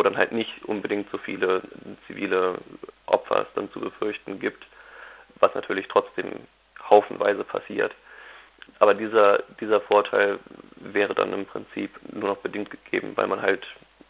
wo 0.00 0.02
dann 0.02 0.16
halt 0.16 0.32
nicht 0.32 0.64
unbedingt 0.64 1.10
so 1.10 1.18
viele 1.18 1.60
zivile 2.06 2.56
Opfer 3.04 3.42
es 3.42 3.54
dann 3.54 3.70
zu 3.70 3.80
befürchten 3.80 4.40
gibt, 4.40 4.66
was 5.40 5.54
natürlich 5.54 5.88
trotzdem 5.88 6.32
haufenweise 6.88 7.44
passiert. 7.44 7.92
Aber 8.78 8.94
dieser, 8.94 9.42
dieser 9.60 9.80
Vorteil 9.80 10.38
wäre 10.76 11.14
dann 11.14 11.32
im 11.32 11.44
Prinzip 11.44 11.90
nur 12.12 12.30
noch 12.30 12.38
bedingt 12.38 12.70
gegeben, 12.70 13.12
weil 13.16 13.26
man 13.26 13.42
halt 13.42 13.66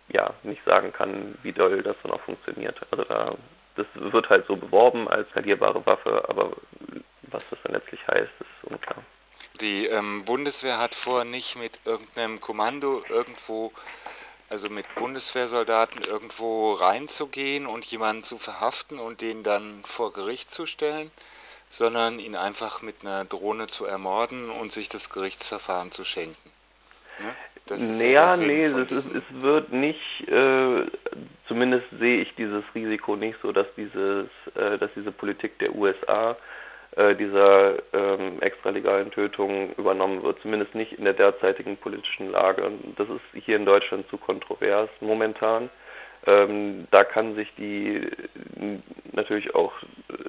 ja 0.08 0.32
nicht 0.42 0.64
sagen 0.64 0.92
kann, 0.92 1.36
wie 1.42 1.52
doll 1.52 1.82
das 1.82 1.96
dann 2.02 2.12
auch 2.12 2.20
funktioniert. 2.20 2.80
Also 2.90 3.04
da 3.04 3.34
das 3.76 3.86
wird 3.94 4.28
halt 4.28 4.46
so 4.46 4.56
beworben 4.56 5.08
als 5.08 5.28
skalierbare 5.30 5.84
Waffe, 5.86 6.24
aber 6.28 6.52
was 7.22 7.42
das 7.50 7.58
dann 7.62 7.72
letztlich 7.72 8.00
heißt, 8.06 8.30
ist 8.40 8.70
unklar. 8.70 9.02
Die 9.60 9.86
ähm, 9.86 10.24
Bundeswehr 10.24 10.78
hat 10.78 10.94
vor, 10.94 11.24
nicht 11.24 11.56
mit 11.56 11.78
irgendeinem 11.84 12.40
Kommando 12.40 13.02
irgendwo, 13.08 13.72
also 14.48 14.68
mit 14.68 14.92
Bundeswehrsoldaten 14.94 16.02
irgendwo 16.02 16.72
reinzugehen 16.72 17.66
und 17.66 17.84
jemanden 17.86 18.22
zu 18.22 18.38
verhaften 18.38 18.98
und 18.98 19.20
den 19.20 19.42
dann 19.42 19.82
vor 19.84 20.12
Gericht 20.12 20.50
zu 20.50 20.66
stellen, 20.66 21.10
sondern 21.70 22.18
ihn 22.18 22.36
einfach 22.36 22.82
mit 22.82 22.96
einer 23.02 23.24
Drohne 23.24 23.68
zu 23.68 23.86
ermorden 23.86 24.50
und 24.50 24.72
sich 24.72 24.88
das 24.88 25.08
Gerichtsverfahren 25.10 25.92
zu 25.92 26.04
schenken. 26.04 26.50
Ne? 27.20 27.34
Das 27.66 27.82
naja, 27.82 28.36
nee, 28.36 28.68
das 28.68 28.90
ist, 28.90 29.14
es 29.14 29.22
wird 29.30 29.72
nicht, 29.72 30.28
äh, 30.28 30.86
zumindest 31.46 31.86
sehe 31.98 32.22
ich 32.22 32.34
dieses 32.34 32.64
Risiko 32.74 33.14
nicht 33.14 33.38
so, 33.42 33.52
dass 33.52 33.66
dieses, 33.76 34.26
äh, 34.56 34.76
dass 34.78 34.90
diese 34.96 35.12
Politik 35.12 35.58
der 35.60 35.74
USA 35.76 36.36
äh, 36.96 37.14
dieser 37.14 37.74
ähm, 37.92 38.40
extralegalen 38.40 39.12
Tötung 39.12 39.72
übernommen 39.76 40.24
wird, 40.24 40.40
zumindest 40.42 40.74
nicht 40.74 40.94
in 40.94 41.04
der 41.04 41.12
derzeitigen 41.12 41.76
politischen 41.76 42.32
Lage. 42.32 42.68
Das 42.96 43.08
ist 43.08 43.44
hier 43.44 43.54
in 43.54 43.66
Deutschland 43.66 44.08
zu 44.08 44.16
kontrovers 44.16 44.90
momentan. 45.00 45.70
Ähm, 46.26 46.86
da 46.90 47.04
kann 47.04 47.34
sich 47.34 47.52
die 47.56 48.08
natürlich 49.12 49.54
auch 49.54 49.72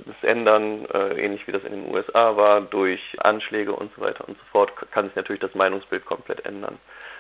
das 0.06 0.30
ändern, 0.30 0.86
äh, 0.94 1.24
ähnlich 1.24 1.48
wie 1.48 1.52
das 1.52 1.64
in 1.64 1.72
den 1.72 1.94
USA 1.94 2.38
war, 2.38 2.62
durch 2.62 3.02
Anschläge 3.20 3.74
und 3.74 3.94
so 3.96 4.02
weiter 4.02 4.28
und 4.28 4.38
so 4.38 4.44
fort, 4.52 4.72
kann 4.92 5.06
sich 5.06 5.16
natürlich 5.16 5.42
das 5.42 5.56
Meinungsbild 5.56 6.06
komplett 6.06 6.46
ändern. 6.46 6.78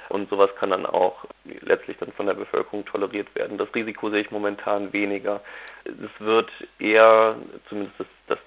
Und 0.09 0.29
sowas 0.29 0.49
kann 0.57 0.71
dann 0.71 0.85
auch 0.85 1.25
letztlich 1.61 1.97
dann 1.97 2.11
von 2.11 2.25
der 2.25 2.33
Bevölkerung 2.33 2.85
toleriert 2.85 3.33
werden. 3.35 3.57
Das 3.57 3.73
Risiko 3.73 4.09
sehe 4.09 4.21
ich 4.21 4.31
momentan 4.31 4.91
weniger. 4.91 5.41
Es 5.85 6.19
wird 6.19 6.49
eher, 6.79 7.35
zumindest 7.69 7.99
das, 7.99 8.07
das 8.27 8.39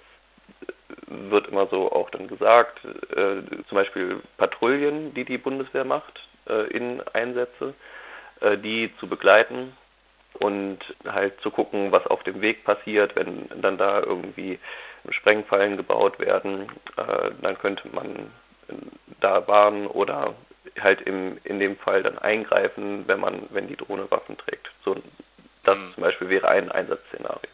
wird 1.07 1.49
immer 1.49 1.67
so 1.67 1.91
auch 1.91 2.11
dann 2.11 2.29
gesagt, 2.29 2.85
äh, 2.85 3.43
zum 3.69 3.77
Beispiel 3.77 4.21
Patrouillen, 4.37 5.15
die 5.15 5.25
die 5.25 5.39
Bundeswehr 5.39 5.85
macht 5.85 6.27
äh, 6.49 6.67
in 6.69 7.01
Einsätze, 7.15 7.73
äh, 8.41 8.59
die 8.59 8.93
zu 8.99 9.07
begleiten 9.07 9.73
und 10.35 10.79
halt 11.07 11.41
zu 11.41 11.51
gucken, 11.51 11.93
was 11.93 12.07
auf 12.07 12.23
dem 12.23 12.41
Weg 12.41 12.65
passiert, 12.65 13.17
wenn 13.17 13.49
dann 13.61 13.79
da 13.79 14.01
irgendwie 14.01 14.59
Sprengfallen 15.11 15.77
gebaut 15.77 16.19
werden, 16.19 16.69
äh, 16.97 17.31
dann 17.41 17.59
könnte 17.59 17.89
man 17.93 18.31
da 19.21 19.47
warnen 19.47 19.87
oder 19.87 20.35
halt 20.81 21.03
im, 21.03 21.39
in 21.45 21.61
dem 21.61 21.77
Fall 21.77 22.03
dann 22.03 22.19
eingreifen, 22.19 23.05
wenn 23.07 23.21
man, 23.21 23.43
wenn 23.51 23.69
die 23.69 23.77
Drohne 23.77 24.11
Waffen 24.11 24.37
trägt. 24.39 24.71
So, 24.85 24.97
das 25.63 25.79
mhm. 25.79 25.95
zum 25.95 26.03
Beispiel 26.03 26.29
wäre 26.31 26.49
ein 26.49 26.71
Einsatzszenario. 26.71 27.51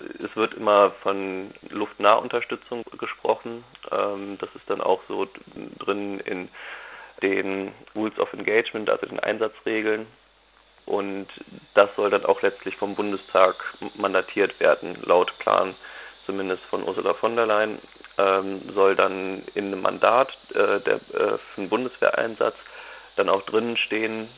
Es 0.00 0.36
wird 0.36 0.54
immer 0.54 0.92
von 1.02 1.50
Luftnahunterstützung 1.70 2.84
gesprochen. 2.98 3.64
Ähm, 3.90 4.38
das 4.40 4.48
ist 4.54 4.70
dann 4.70 4.80
auch 4.80 5.00
so 5.08 5.26
drin 5.78 6.20
in 6.20 6.48
den 7.22 7.72
Rules 7.96 8.18
of 8.18 8.32
Engagement, 8.32 8.90
also 8.90 9.06
den 9.06 9.18
Einsatzregeln. 9.18 10.06
Und 10.88 11.28
das 11.74 11.90
soll 11.96 12.08
dann 12.08 12.24
auch 12.24 12.40
letztlich 12.40 12.76
vom 12.76 12.94
Bundestag 12.94 13.62
mandatiert 13.94 14.58
werden, 14.58 14.96
laut 15.04 15.38
Plan 15.38 15.74
zumindest 16.24 16.62
von 16.64 16.82
Ursula 16.82 17.12
von 17.12 17.36
der 17.36 17.44
Leyen, 17.44 17.78
ähm, 18.16 18.62
soll 18.74 18.96
dann 18.96 19.42
in 19.54 19.66
einem 19.66 19.82
Mandat 19.82 20.36
äh, 20.54 20.80
der, 20.80 20.94
äh, 20.94 21.38
für 21.38 21.60
den 21.60 21.68
Bundeswehreinsatz 21.68 22.56
dann 23.16 23.28
auch 23.28 23.42
drinnen 23.42 23.76
stehen, 23.76 24.28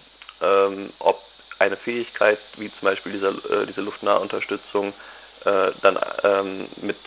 ähm, 0.42 0.90
ob 0.98 1.22
eine 1.60 1.76
Fähigkeit 1.76 2.38
wie 2.56 2.68
zum 2.68 2.82
Beispiel 2.82 3.12
dieser, 3.12 3.30
äh, 3.30 3.66
diese 3.66 3.82
Luftnahunterstützung 3.82 4.92
äh, 5.44 5.70
dann 5.82 6.00
ähm, 6.24 6.66
mit, 6.82 6.98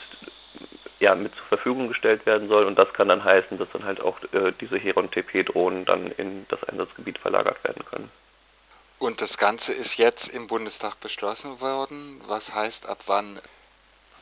ja, 1.00 1.16
mit 1.16 1.36
zur 1.36 1.46
Verfügung 1.48 1.90
gestellt 1.90 2.26
werden 2.26 2.48
soll. 2.48 2.64
Und 2.66 2.80
das 2.80 2.94
kann 2.94 3.10
dann 3.10 3.26
heißen, 3.26 3.58
dass 3.58 3.68
dann 3.74 3.84
halt 3.84 4.00
auch 4.00 4.18
äh, 4.32 4.54
diese 4.62 4.78
Heron-TP-Drohnen 4.78 5.84
dann 5.84 6.12
in 6.12 6.46
das 6.48 6.64
Einsatzgebiet 6.64 7.18
verlagert 7.18 7.62
werden 7.66 7.84
können. 7.86 8.10
Und 9.04 9.20
das 9.20 9.38
Ganze 9.38 9.74
ist 9.74 9.98
jetzt 9.98 10.30
im 10.30 10.48
Bundestag 10.48 10.98
beschlossen 11.02 11.60
worden. 11.60 12.22
Was 12.26 12.56
heißt, 12.56 12.88
ab 12.88 13.00
wann 13.08 13.38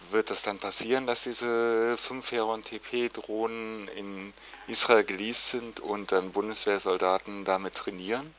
wird 0.10 0.32
das 0.32 0.41
dann 0.41 0.58
passieren, 0.58 1.06
dass 1.06 1.22
diese 1.22 1.96
5 1.98 2.32
Heron 2.32 2.63
TP-Drohnen 2.63 3.88
in 3.89 4.34
Israel 4.65 5.04
geleast 5.04 5.52
sind 5.52 5.80
und 5.80 6.12
dann 6.12 6.32
Bundeswehrsoldaten 6.32 7.46
damit 7.46 7.76
trainieren? 7.76 8.34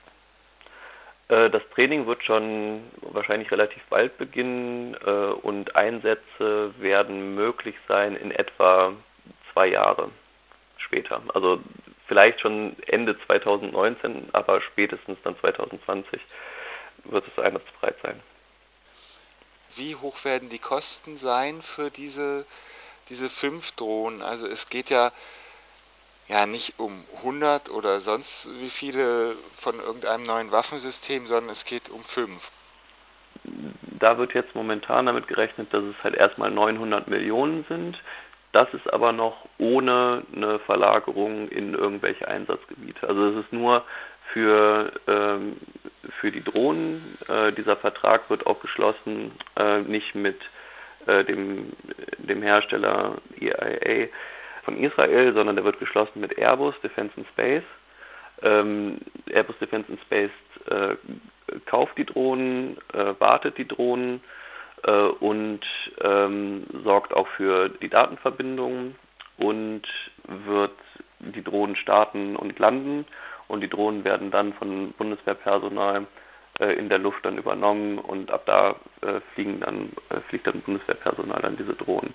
Äh, 1.29 1.49
das 1.49 1.63
Training 1.77 2.09
wird 2.09 2.25
schon 2.25 2.91
wahrscheinlich 3.03 3.53
relativ 3.53 3.85
bald 3.89 4.19
beginnen 4.19 4.97
äh, 5.07 5.11
und 5.11 5.77
Einsätze 5.77 6.75
werden 6.77 7.37
möglich 7.37 7.77
sein 7.87 8.17
in 8.17 8.33
etwa 8.33 8.93
zwei 9.53 9.69
Jahre 9.69 10.11
später. 10.77 11.23
Also 11.35 11.61
vielleicht 12.12 12.40
schon 12.40 12.77
Ende 12.87 13.18
2019, 13.27 14.29
aber 14.33 14.61
spätestens 14.61 15.18
dann 15.25 15.38
2020 15.40 16.20
wird 17.05 17.25
es 17.27 17.42
einsatzbereit 17.42 17.96
sein 18.03 18.20
wie 19.77 19.96
hoch 19.96 20.25
werden 20.25 20.48
die 20.48 20.59
Kosten 20.59 21.18
sein 21.18 21.62
für 21.62 21.90
diese, 21.90 22.44
diese 23.09 23.29
fünf 23.29 23.72
Drohnen? 23.72 24.22
Also 24.22 24.46
es 24.46 24.68
geht 24.68 24.90
ja, 24.90 25.12
ja 26.29 26.46
nicht 26.46 26.75
um 26.79 27.05
100 27.18 27.70
oder 27.70 28.01
sonst 28.01 28.48
wie 28.61 28.70
viele 28.70 29.37
von 29.57 29.79
irgendeinem 29.79 30.25
neuen 30.25 30.53
Waffensystem, 30.53 31.27
sondern 31.27 31.51
es 31.51 31.64
geht 31.64 31.90
um 31.90 32.05
fünf. 32.05 32.51
Da 33.44 34.18
wird 34.18 34.35
jetzt 34.35 34.55
momentan 34.55 35.07
damit 35.07 35.29
gerechnet, 35.29 35.72
dass 35.72 35.83
es 35.85 36.05
halt 36.05 36.14
erstmal 36.14 36.51
900 36.51 37.09
Millionen 37.09 37.64
sind. 37.68 37.98
Das 38.53 38.73
ist 38.75 38.93
aber 38.93 39.12
noch 39.12 39.47
ohne 39.59 40.23
eine 40.35 40.59
Verlagerung 40.61 41.49
in 41.49 41.75
irgendwelche 41.75 42.29
Einsatzgebiete. 42.29 43.09
Also 43.09 43.29
es 43.29 43.45
ist 43.45 43.53
nur 43.53 43.85
für 44.33 44.93
ähm, 45.09 45.57
für 46.21 46.31
die 46.31 46.43
Drohnen. 46.43 47.19
Äh, 47.29 47.53
dieser 47.53 47.77
Vertrag 47.77 48.29
wird 48.31 48.47
auch 48.47 48.61
geschlossen, 48.61 49.33
äh, 49.57 49.81
nicht 49.81 50.15
mit 50.15 50.41
äh, 51.07 51.25
dem, 51.25 51.73
dem 52.19 52.43
Hersteller 52.43 53.17
EIA 53.41 54.09
von 54.65 54.77
Israel, 54.77 55.33
sondern 55.33 55.57
der 55.57 55.65
wird 55.65 55.79
geschlossen 55.79 56.21
mit 56.21 56.38
Airbus 56.38 56.75
Defense 56.83 57.12
and 57.17 57.27
Space. 57.29 57.65
Ähm, 58.43 58.99
Airbus 59.31 59.59
Defense 59.59 59.91
and 59.91 60.01
Space 60.03 60.31
äh, 60.67 60.97
kauft 61.67 61.99
die 61.99 62.07
Drohnen, 62.07 62.77
äh, 62.93 63.15
wartet 63.19 63.59
die 63.59 63.67
Drohnen 63.67 64.21
äh, 64.85 64.90
und 64.92 65.61
ähm, 66.01 66.64
sorgt 66.85 67.14
auch 67.14 67.29
für 67.29 67.68
die 67.68 67.88
Datenverbindungen 67.88 68.97
und 69.38 69.83
wird 70.25 70.73
die 71.18 71.42
Drohnen 71.42 71.77
starten 71.77 72.37
und 72.37 72.59
landen 72.59 73.07
und 73.49 73.61
die 73.61 73.68
Drohnen 73.68 74.05
werden 74.05 74.31
dann 74.31 74.53
von 74.53 74.92
Bundeswehrpersonal 74.92 76.07
äh, 76.59 76.73
in 76.75 76.88
der 76.88 76.99
Luft 76.99 77.25
dann 77.25 77.38
übernommen 77.38 77.99
und 77.99 78.31
ab 78.31 78.42
da 78.47 78.77
äh, 79.03 79.21
fliegen 79.35 79.61
dann, 79.61 79.90
äh, 80.11 80.21
fliegt 80.21 80.47
dann 80.47 80.61
Bundeswehrpersonal 80.61 81.40
dann 81.42 81.57
diese 81.57 81.75
Drohnen. 81.75 82.14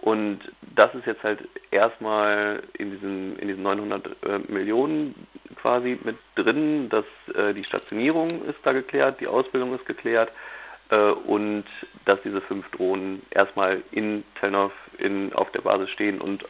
Und 0.00 0.40
das 0.74 0.94
ist 0.94 1.06
jetzt 1.06 1.22
halt 1.22 1.48
erstmal 1.70 2.62
in 2.74 2.90
diesen, 2.90 3.38
in 3.38 3.48
diesen 3.48 3.62
900 3.62 4.06
äh, 4.06 4.38
Millionen 4.52 5.14
quasi 5.56 5.98
mit 6.04 6.16
drin, 6.34 6.90
dass 6.90 7.06
äh, 7.34 7.54
die 7.54 7.64
Stationierung 7.64 8.28
ist 8.44 8.58
da 8.64 8.72
geklärt, 8.72 9.20
die 9.20 9.26
Ausbildung 9.26 9.74
ist 9.74 9.86
geklärt 9.86 10.30
und 10.90 11.64
dass 12.04 12.20
diese 12.22 12.40
fünf 12.40 12.70
Drohnen 12.70 13.22
erstmal 13.30 13.82
in 13.90 14.22
Telnov 14.38 14.72
in, 14.98 15.32
auf 15.32 15.50
der 15.52 15.62
Basis 15.62 15.90
stehen 15.90 16.20
und 16.20 16.44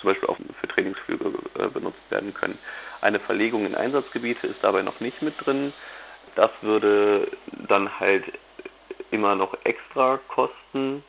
zum 0.00 0.10
Beispiel 0.10 0.28
auch 0.28 0.36
für 0.60 0.68
Trainingsflüge 0.68 1.32
benutzt 1.72 2.10
werden 2.10 2.34
können. 2.34 2.58
Eine 3.00 3.20
Verlegung 3.20 3.64
in 3.66 3.74
Einsatzgebiete 3.74 4.46
ist 4.46 4.62
dabei 4.62 4.82
noch 4.82 5.00
nicht 5.00 5.22
mit 5.22 5.34
drin. 5.44 5.72
Das 6.34 6.50
würde 6.60 7.28
dann 7.68 7.98
halt 8.00 8.24
immer 9.10 9.34
noch 9.34 9.56
extra 9.64 10.18
kosten. 10.28 11.02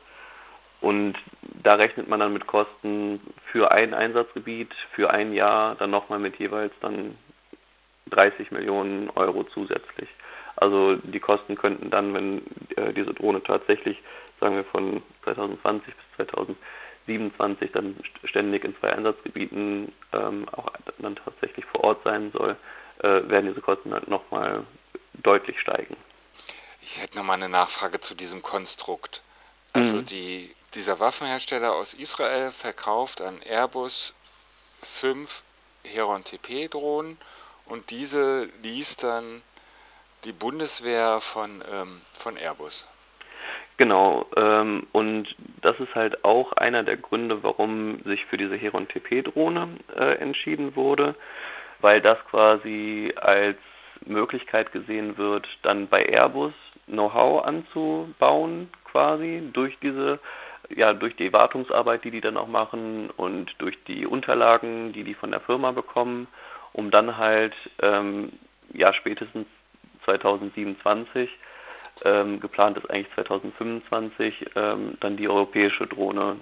Und 0.80 1.16
da 1.42 1.74
rechnet 1.74 2.08
man 2.08 2.20
dann 2.20 2.32
mit 2.32 2.46
Kosten 2.46 3.20
für 3.50 3.72
ein 3.72 3.94
Einsatzgebiet, 3.94 4.72
für 4.92 5.10
ein 5.10 5.32
Jahr, 5.32 5.74
dann 5.74 5.90
nochmal 5.90 6.18
mit 6.18 6.36
jeweils 6.38 6.72
dann 6.80 7.18
30 8.10 8.52
Millionen 8.52 9.10
Euro 9.10 9.44
zusätzlich. 9.44 10.08
Also 10.60 10.96
die 10.96 11.20
Kosten 11.20 11.56
könnten 11.56 11.90
dann, 11.90 12.14
wenn 12.14 12.42
äh, 12.76 12.92
diese 12.92 13.14
Drohne 13.14 13.42
tatsächlich, 13.42 13.98
sagen 14.40 14.56
wir 14.56 14.64
von 14.64 15.02
2020 15.24 15.94
bis 15.94 16.04
2020, 16.16 16.56
27 17.06 17.72
dann 17.72 17.96
ständig 18.24 18.64
in 18.64 18.76
zwei 18.78 18.92
Einsatzgebieten 18.92 19.92
ähm, 20.12 20.46
auch 20.50 20.70
dann 20.98 21.16
tatsächlich 21.16 21.64
vor 21.64 21.82
Ort 21.82 22.02
sein 22.04 22.30
soll, 22.32 22.56
äh, 22.98 23.28
werden 23.28 23.46
diese 23.48 23.60
Kosten 23.60 23.92
halt 23.92 24.08
nochmal 24.08 24.64
deutlich 25.14 25.58
steigen. 25.60 25.96
Ich 26.82 27.00
hätte 27.00 27.16
nochmal 27.16 27.36
eine 27.36 27.48
Nachfrage 27.48 28.00
zu 28.00 28.14
diesem 28.14 28.42
Konstrukt. 28.42 29.22
Also 29.72 29.96
Mhm. 29.96 30.06
die, 30.06 30.54
dieser 30.74 31.00
Waffenhersteller 31.00 31.72
aus 31.74 31.94
Israel 31.94 32.50
verkauft 32.50 33.20
an 33.20 33.40
Airbus 33.42 34.14
fünf 34.82 35.42
Heron 35.84 36.24
TP-Drohnen 36.24 37.16
und 37.66 37.90
diese 37.90 38.48
liest 38.62 39.02
dann 39.02 39.42
die 40.24 40.32
Bundeswehr 40.32 41.20
von, 41.20 41.62
ähm, 41.72 42.00
von 42.14 42.36
Airbus. 42.36 42.86
Genau, 43.76 44.26
ähm, 44.36 44.88
und 44.90 45.36
das 45.62 45.78
ist 45.78 45.94
halt 45.94 46.24
auch 46.24 46.52
einer 46.52 46.82
der 46.82 46.96
Gründe, 46.96 47.44
warum 47.44 48.02
sich 48.04 48.26
für 48.26 48.36
diese 48.36 48.56
Heron 48.56 48.88
TP-Drohne 48.88 49.68
äh, 49.96 50.16
entschieden 50.16 50.74
wurde, 50.74 51.14
weil 51.80 52.00
das 52.00 52.18
quasi 52.28 53.12
als 53.14 53.56
Möglichkeit 54.04 54.72
gesehen 54.72 55.16
wird, 55.16 55.46
dann 55.62 55.86
bei 55.86 56.04
Airbus 56.06 56.52
Know-how 56.86 57.44
anzubauen, 57.44 58.70
quasi 58.84 59.48
durch 59.52 59.78
diese, 59.80 60.18
ja, 60.74 60.92
durch 60.92 61.14
die 61.14 61.32
Wartungsarbeit, 61.32 62.02
die 62.02 62.10
die 62.10 62.20
dann 62.20 62.36
auch 62.36 62.48
machen 62.48 63.10
und 63.16 63.54
durch 63.58 63.76
die 63.84 64.06
Unterlagen, 64.06 64.92
die 64.92 65.04
die 65.04 65.14
von 65.14 65.30
der 65.30 65.40
Firma 65.40 65.70
bekommen, 65.70 66.26
um 66.72 66.90
dann 66.90 67.16
halt, 67.16 67.54
ähm, 67.80 68.32
ja, 68.72 68.92
spätestens 68.92 69.46
2027 70.08 71.30
ähm, 72.04 72.40
geplant 72.40 72.78
ist 72.78 72.90
eigentlich 72.90 73.12
2025, 73.14 74.50
ähm, 74.56 74.96
dann 75.00 75.16
die 75.16 75.28
europäische 75.28 75.86
Drohne 75.86 76.36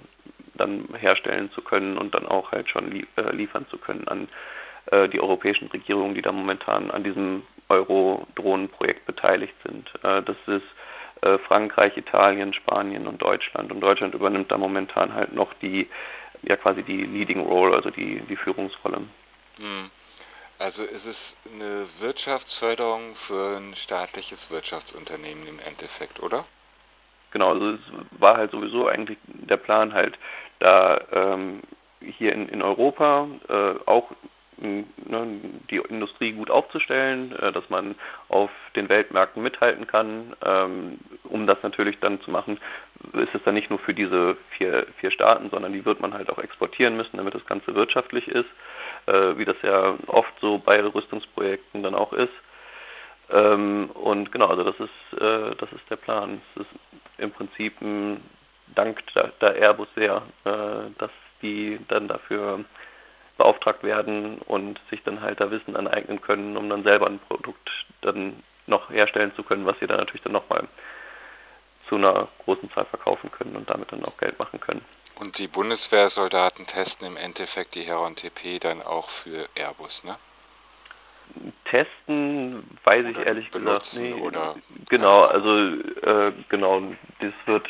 dann 0.55 0.85
herstellen 0.97 1.51
zu 1.51 1.61
können 1.61 1.97
und 1.97 2.15
dann 2.15 2.25
auch 2.27 2.51
halt 2.51 2.69
schon 2.69 2.91
lie 2.91 3.05
äh, 3.15 3.35
liefern 3.35 3.65
zu 3.69 3.77
können 3.77 4.07
an 4.07 4.27
äh, 4.91 5.07
die 5.09 5.19
europäischen 5.19 5.67
Regierungen, 5.67 6.15
die 6.15 6.21
da 6.21 6.31
momentan 6.31 6.91
an 6.91 7.03
diesem 7.03 7.43
Euro-Drohnenprojekt 7.69 9.05
beteiligt 9.05 9.55
sind. 9.63 9.91
Äh, 10.03 10.23
das 10.23 10.37
ist 10.47 10.65
äh, 11.21 11.37
Frankreich, 11.37 11.97
Italien, 11.97 12.53
Spanien 12.53 13.07
und 13.07 13.21
Deutschland. 13.21 13.71
Und 13.71 13.81
Deutschland 13.81 14.13
übernimmt 14.13 14.51
da 14.51 14.57
momentan 14.57 15.13
halt 15.13 15.33
noch 15.33 15.53
die, 15.55 15.87
ja 16.43 16.55
quasi 16.55 16.83
die 16.83 17.03
Leading 17.03 17.41
Role, 17.41 17.75
also 17.75 17.89
die, 17.89 18.21
die 18.21 18.35
Führungsrolle. 18.35 19.01
Hm. 19.57 19.89
Also 20.59 20.83
ist 20.83 21.05
es 21.05 21.37
eine 21.53 21.85
Wirtschaftsförderung 21.99 23.15
für 23.15 23.57
ein 23.57 23.75
staatliches 23.75 24.49
Wirtschaftsunternehmen 24.49 25.47
im 25.47 25.59
Endeffekt, 25.59 26.21
oder? 26.21 26.45
Genau, 27.31 27.51
also 27.53 27.71
es 27.71 27.79
war 28.19 28.37
halt 28.37 28.51
sowieso 28.51 28.87
eigentlich 28.87 29.19
der 29.27 29.57
Plan 29.57 29.93
halt, 29.93 30.17
da 30.59 30.99
ähm, 31.11 31.61
hier 32.01 32.33
in, 32.33 32.49
in 32.49 32.61
Europa 32.63 33.27
äh, 33.49 33.75
auch 33.85 34.11
ne, 34.57 35.39
die 35.69 35.77
Industrie 35.77 36.31
gut 36.31 36.49
aufzustellen, 36.49 37.35
äh, 37.37 37.51
dass 37.51 37.69
man 37.69 37.95
auf 38.29 38.49
den 38.75 38.89
Weltmärkten 38.89 39.43
mithalten 39.43 39.85
kann. 39.85 40.35
Ähm, 40.43 40.99
um 41.25 41.45
das 41.45 41.57
natürlich 41.61 41.99
dann 41.99 42.21
zu 42.21 42.31
machen, 42.31 42.59
ist 43.13 43.35
es 43.35 43.43
dann 43.43 43.53
nicht 43.53 43.69
nur 43.69 43.79
für 43.79 43.93
diese 43.93 44.37
vier, 44.49 44.87
vier 44.99 45.11
Staaten, 45.11 45.49
sondern 45.49 45.73
die 45.73 45.85
wird 45.85 45.99
man 45.99 46.13
halt 46.13 46.29
auch 46.29 46.39
exportieren 46.39 46.97
müssen, 46.97 47.17
damit 47.17 47.35
das 47.35 47.45
Ganze 47.45 47.75
wirtschaftlich 47.75 48.27
ist, 48.27 48.49
äh, 49.07 49.37
wie 49.37 49.45
das 49.45 49.57
ja 49.63 49.95
oft 50.07 50.33
so 50.39 50.57
bei 50.57 50.83
Rüstungsprojekten 50.83 51.83
dann 51.83 51.95
auch 51.95 52.13
ist. 52.13 52.33
Ähm, 53.29 53.89
und 53.93 54.31
genau, 54.31 54.47
also 54.47 54.63
das 54.63 54.75
ist, 54.79 55.21
äh, 55.21 55.55
das 55.55 55.71
ist 55.71 55.89
der 55.89 55.97
Plan. 55.97 56.41
Es 56.55 56.61
ist 56.61 56.71
im 57.17 57.31
Prinzip 57.31 57.81
ein 57.81 58.21
Dank 58.75 59.03
der, 59.13 59.31
der 59.41 59.55
Airbus 59.55 59.87
sehr, 59.95 60.21
äh, 60.45 60.91
dass 60.97 61.11
die 61.41 61.79
dann 61.87 62.07
dafür 62.07 62.63
beauftragt 63.37 63.83
werden 63.83 64.39
und 64.39 64.79
sich 64.89 65.03
dann 65.03 65.21
halt 65.21 65.39
da 65.39 65.51
Wissen 65.51 65.75
aneignen 65.75 66.21
können, 66.21 66.57
um 66.57 66.69
dann 66.69 66.83
selber 66.83 67.07
ein 67.07 67.19
Produkt 67.19 67.69
dann 68.01 68.41
noch 68.65 68.89
herstellen 68.89 69.33
zu 69.35 69.43
können, 69.43 69.65
was 69.65 69.79
sie 69.79 69.87
dann 69.87 69.97
natürlich 69.97 70.23
dann 70.23 70.33
nochmal 70.33 70.67
zu 71.87 71.95
einer 71.95 72.27
großen 72.43 72.69
Zahl 72.71 72.85
verkaufen 72.85 73.31
können 73.31 73.55
und 73.55 73.69
damit 73.69 73.91
dann 73.91 74.03
auch 74.03 74.17
Geld 74.17 74.37
machen 74.39 74.59
können. 74.59 74.83
Und 75.19 75.39
die 75.39 75.47
Bundeswehrsoldaten 75.47 76.67
testen 76.67 77.07
im 77.07 77.17
Endeffekt 77.17 77.75
die 77.75 77.83
Heron 77.83 78.15
TP 78.15 78.59
dann 78.59 78.81
auch 78.81 79.09
für 79.09 79.49
Airbus, 79.55 80.03
ne? 80.03 80.17
Testen 81.65 82.63
weiß 82.83 83.05
ich 83.05 83.17
Oder 83.17 83.25
ehrlich 83.25 83.51
gesagt 83.51 83.65
benutzen 83.65 84.11
nicht. 84.11 84.23
oder- 84.23 84.55
genau, 84.89 85.23
also 85.23 85.57
äh, 86.01 86.31
genau, 86.49 86.81
das 87.19 87.33
wird 87.45 87.67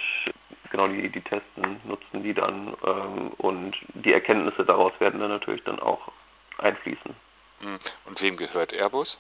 genau 0.70 0.88
die, 0.88 1.10
die 1.10 1.22
Testen 1.22 1.80
nutzen 1.86 2.22
die 2.22 2.34
dann 2.34 2.76
ähm, 2.86 3.32
und 3.38 3.76
die 3.96 4.14
Erkenntnisse 4.14 4.64
daraus 4.64 4.94
werden 5.00 5.20
dann 5.20 5.30
natürlich 5.30 5.64
dann 5.64 5.80
auch 5.80 6.12
einfließen. 6.60 7.16
Hm. 7.62 7.80
Und 8.06 8.22
wem 8.22 8.38
gehört 8.38 8.74
Airbus? 8.74 9.18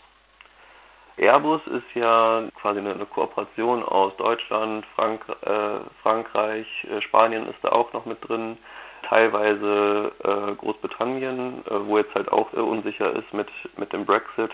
Airbus 1.17 1.61
ist 1.67 1.95
ja 1.95 2.43
quasi 2.61 2.79
eine, 2.79 2.93
Kooperation 3.05 3.83
aus 3.83 4.15
Deutschland, 4.17 4.85
Frank, 4.95 5.21
äh, 5.41 5.79
Frankreich, 6.03 6.87
äh, 6.91 7.01
Spanien 7.01 7.47
ist 7.49 7.57
da 7.63 7.69
auch 7.69 7.91
noch 7.93 8.05
mit 8.05 8.27
drin, 8.27 8.57
teilweise 9.03 10.11
äh, 10.23 10.53
Großbritannien, 10.55 11.63
äh, 11.65 11.87
wo 11.87 11.97
jetzt 11.97 12.13
halt 12.13 12.31
auch 12.31 12.53
unsicher 12.53 13.13
ist 13.13 13.33
mit, 13.33 13.47
mit 13.77 13.93
dem 13.93 14.05
Brexit, 14.05 14.51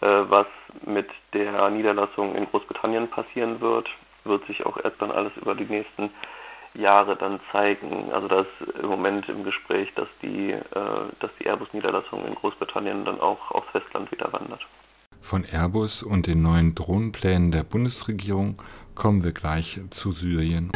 äh, 0.00 0.06
was 0.28 0.46
mit 0.86 1.10
der 1.32 1.68
Niederlassung 1.70 2.36
in 2.36 2.46
Großbritannien 2.46 3.08
passieren 3.08 3.60
wird, 3.60 3.88
wird 4.24 4.46
sich 4.46 4.64
auch 4.66 4.78
erst 4.82 5.02
dann 5.02 5.10
alles 5.10 5.36
über 5.36 5.54
die 5.54 5.64
nächsten 5.64 6.10
Jahre 6.74 7.16
dann 7.16 7.40
zeigen. 7.50 8.12
Also 8.12 8.28
da 8.28 8.40
ist 8.40 8.78
im 8.80 8.88
Moment 8.88 9.28
im 9.28 9.42
Gespräch, 9.42 9.92
dass 9.94 10.08
die, 10.22 10.52
äh, 10.52 10.60
dass 11.18 11.30
die 11.40 11.46
Airbus-Niederlassung 11.46 12.24
in 12.24 12.36
Großbritannien 12.36 13.04
dann 13.04 13.20
auch 13.20 13.50
aufs 13.50 13.70
Festland 13.70 14.12
wieder 14.12 14.32
wandert. 14.32 14.64
Von 15.20 15.44
Airbus 15.44 16.02
und 16.02 16.26
den 16.26 16.42
neuen 16.42 16.74
Drohnenplänen 16.74 17.50
der 17.50 17.62
Bundesregierung 17.62 18.60
kommen 18.94 19.22
wir 19.22 19.32
gleich 19.32 19.80
zu 19.90 20.12
Syrien. 20.12 20.70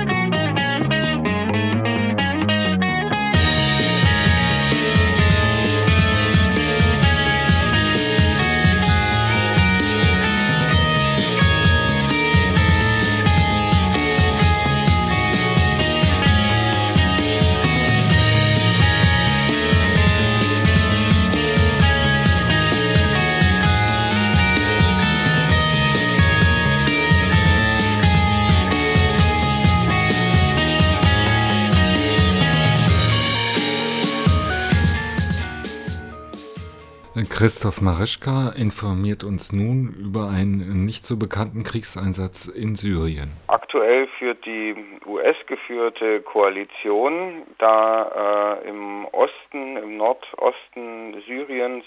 Christoph 37.43 37.81
Marischka 37.81 38.51
informiert 38.51 39.25
uns 39.25 39.53
nun 39.53 39.97
über 39.99 40.29
einen 40.29 40.85
nicht 40.85 41.05
so 41.05 41.17
bekannten 41.17 41.65
Kriegseinsatz 41.65 42.47
in 42.47 42.77
Syrien. 42.77 43.33
Aktuell 43.49 44.07
führt 44.17 44.47
die 44.47 44.77
US-geführte 45.05 46.21
Koalition 46.21 47.43
da 47.59 48.61
äh, 48.63 48.69
im 48.69 49.07
Osten, 49.07 49.77
im 49.77 49.97
Nordosten 49.97 51.21
Syriens 51.27 51.85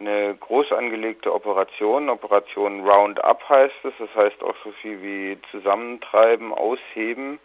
eine 0.00 0.34
groß 0.34 0.72
angelegte 0.72 1.34
Operation. 1.34 2.08
Operation 2.08 2.88
Roundup 2.88 3.46
heißt 3.46 3.84
es. 3.84 3.92
Das 3.98 4.08
heißt 4.16 4.42
auch 4.42 4.56
so 4.64 4.72
viel 4.80 5.02
wie 5.02 5.38
zusammentreiben, 5.50 6.54
ausheben 6.54 7.38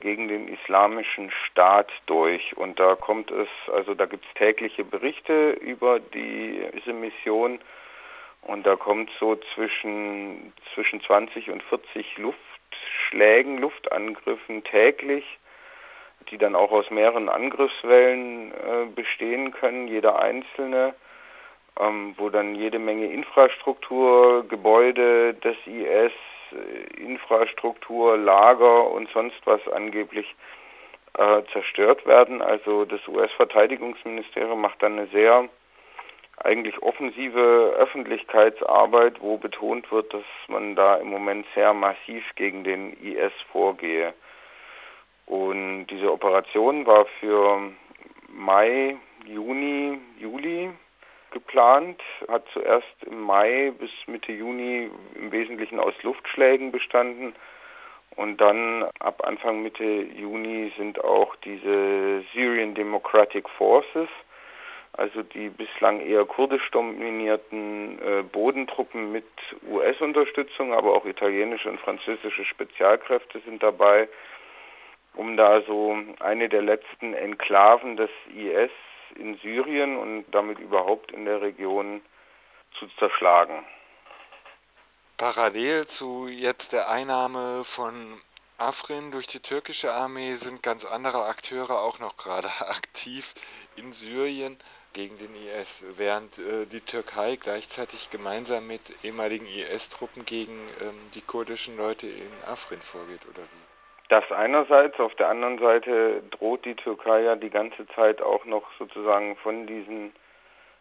gegen 0.00 0.28
den 0.28 0.48
islamischen 0.48 1.30
Staat 1.30 1.90
durch. 2.06 2.56
Und 2.56 2.78
da 2.78 2.94
kommt 2.94 3.30
es, 3.30 3.48
also 3.72 3.94
da 3.94 4.06
gibt 4.06 4.24
es 4.26 4.34
tägliche 4.34 4.84
Berichte 4.84 5.50
über 5.52 5.98
die, 6.00 6.62
diese 6.74 6.92
Mission. 6.92 7.58
Und 8.42 8.66
da 8.66 8.76
kommt 8.76 9.10
so 9.18 9.36
zwischen, 9.54 10.52
zwischen 10.74 11.00
20 11.02 11.50
und 11.50 11.62
40 11.64 12.18
Luftschlägen, 12.18 13.58
Luftangriffen 13.58 14.62
täglich, 14.64 15.38
die 16.30 16.38
dann 16.38 16.54
auch 16.54 16.70
aus 16.70 16.90
mehreren 16.90 17.28
Angriffswellen 17.28 18.52
äh, 18.52 18.86
bestehen 18.94 19.50
können, 19.50 19.88
jeder 19.88 20.20
einzelne, 20.20 20.94
ähm, 21.80 22.14
wo 22.16 22.28
dann 22.28 22.54
jede 22.54 22.78
Menge 22.78 23.06
Infrastruktur, 23.06 24.46
Gebäude 24.48 25.34
des 25.34 25.56
IS, 25.66 26.12
Infrastruktur, 26.96 28.16
Lager 28.16 28.90
und 28.90 29.08
sonst 29.10 29.40
was 29.44 29.66
angeblich 29.68 30.34
äh, 31.14 31.42
zerstört 31.52 32.06
werden. 32.06 32.42
Also 32.42 32.84
das 32.84 33.06
US-Verteidigungsministerium 33.08 34.60
macht 34.60 34.82
dann 34.82 34.98
eine 34.98 35.06
sehr 35.08 35.48
eigentlich 36.44 36.80
offensive 36.82 37.74
Öffentlichkeitsarbeit, 37.76 39.20
wo 39.20 39.36
betont 39.38 39.90
wird, 39.90 40.14
dass 40.14 40.24
man 40.46 40.76
da 40.76 40.96
im 40.96 41.08
Moment 41.08 41.46
sehr 41.54 41.74
massiv 41.74 42.24
gegen 42.36 42.62
den 42.62 42.92
IS 43.02 43.32
vorgehe. 43.50 44.14
Und 45.26 45.88
diese 45.88 46.12
Operation 46.12 46.86
war 46.86 47.06
für 47.20 47.72
Mai, 48.28 48.96
Juni, 49.26 49.98
Juli 50.18 50.70
geplant, 51.30 52.00
hat 52.28 52.44
zuerst 52.52 52.86
im 53.06 53.20
Mai 53.20 53.72
bis 53.78 53.90
Mitte 54.06 54.32
Juni 54.32 54.90
im 55.14 55.32
Wesentlichen 55.32 55.80
aus 55.80 55.94
Luftschlägen 56.02 56.72
bestanden. 56.72 57.34
Und 58.16 58.40
dann 58.40 58.84
ab 58.98 59.22
Anfang 59.24 59.62
Mitte 59.62 59.84
Juni 59.84 60.72
sind 60.76 61.02
auch 61.04 61.36
diese 61.36 62.24
Syrian 62.32 62.74
Democratic 62.74 63.48
Forces, 63.48 64.08
also 64.92 65.22
die 65.22 65.48
bislang 65.48 66.00
eher 66.00 66.24
kurdisch 66.24 66.68
dominierten 66.72 68.00
äh, 68.02 68.22
Bodentruppen 68.22 69.12
mit 69.12 69.26
US-Unterstützung, 69.70 70.72
aber 70.72 70.94
auch 70.94 71.04
italienische 71.04 71.70
und 71.70 71.78
französische 71.78 72.44
Spezialkräfte 72.44 73.40
sind 73.46 73.62
dabei, 73.62 74.08
um 75.14 75.36
da 75.36 75.60
so 75.60 75.96
eine 76.18 76.48
der 76.48 76.62
letzten 76.62 77.14
Enklaven 77.14 77.96
des 77.96 78.10
IS 78.34 78.72
in 79.18 79.36
Syrien 79.38 79.96
und 79.96 80.24
damit 80.30 80.58
überhaupt 80.58 81.12
in 81.12 81.24
der 81.24 81.40
Region 81.40 82.00
zu 82.78 82.86
zerschlagen. 82.98 83.64
Parallel 85.16 85.86
zu 85.86 86.28
jetzt 86.28 86.72
der 86.72 86.88
Einnahme 86.88 87.64
von 87.64 88.20
Afrin 88.56 89.10
durch 89.10 89.26
die 89.26 89.40
türkische 89.40 89.92
Armee 89.92 90.34
sind 90.34 90.62
ganz 90.62 90.84
andere 90.84 91.26
Akteure 91.26 91.80
auch 91.80 91.98
noch 91.98 92.16
gerade 92.16 92.48
aktiv 92.60 93.34
in 93.76 93.92
Syrien 93.92 94.56
gegen 94.92 95.18
den 95.18 95.34
IS, 95.34 95.84
während 95.96 96.38
äh, 96.38 96.66
die 96.66 96.80
Türkei 96.80 97.36
gleichzeitig 97.36 98.10
gemeinsam 98.10 98.66
mit 98.66 98.80
ehemaligen 99.04 99.46
IS-Truppen 99.46 100.24
gegen 100.24 100.58
ähm, 100.80 100.98
die 101.14 101.20
kurdischen 101.20 101.76
Leute 101.76 102.06
in 102.06 102.30
Afrin 102.46 102.82
vorgeht, 102.82 103.20
oder 103.26 103.42
wie? 103.42 103.57
Das 104.08 104.24
einerseits, 104.32 104.98
auf 105.00 105.14
der 105.16 105.28
anderen 105.28 105.58
Seite 105.58 106.22
droht 106.30 106.64
die 106.64 106.74
Türkei 106.74 107.22
ja 107.22 107.36
die 107.36 107.50
ganze 107.50 107.86
Zeit 107.88 108.22
auch 108.22 108.46
noch 108.46 108.64
sozusagen 108.78 109.36
von 109.36 109.66
diesen 109.66 110.12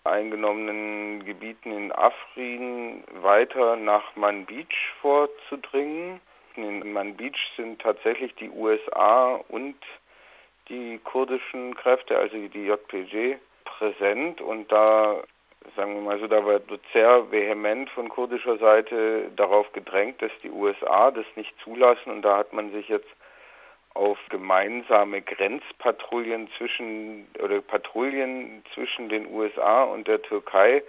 eingenommenen 0.06 1.26
Gebieten 1.26 1.74
in 1.74 1.92
Afrin 1.92 3.04
weiter 3.22 3.76
nach 3.76 4.16
Manbij 4.16 4.68
vorzudringen. 5.02 6.22
In 6.56 6.94
Manbij 6.94 7.34
sind 7.58 7.82
tatsächlich 7.82 8.34
die 8.36 8.50
USA 8.50 9.42
und 9.50 9.76
die 10.70 11.00
kurdischen 11.04 11.76
Kräfte, 11.76 12.18
also 12.18 12.38
die 12.38 12.66
JPG, 12.66 13.38
präsent 13.66 14.40
und 14.40 14.72
da 14.72 15.22
sagen 15.76 15.96
wir 15.96 16.02
mal 16.02 16.20
so, 16.20 16.28
da 16.28 16.46
wird 16.46 16.64
sehr 16.94 17.30
vehement 17.32 17.90
von 17.90 18.08
kurdischer 18.08 18.58
Seite 18.58 19.30
darauf 19.36 19.72
gedrängt, 19.74 20.22
dass 20.22 20.32
die 20.42 20.50
USA 20.50 21.12
das 21.12 21.26
nicht 21.36 21.54
zulassen 21.62 22.12
und 22.12 22.22
da 22.22 22.38
hat 22.38 22.54
man 22.54 22.72
sich 22.72 22.88
jetzt 22.88 23.10
auf 23.98 24.20
gemeinsame 24.30 25.22
Grenzpatrouillen 25.22 26.50
zwischen 26.58 27.28
oder 27.44 27.62
Patrouillen 27.62 28.64
zwischen 28.74 29.10
den 29.10 29.28
USA 29.34 29.84
und 29.84 30.08
der 30.08 30.22
Türkei 30.22 30.84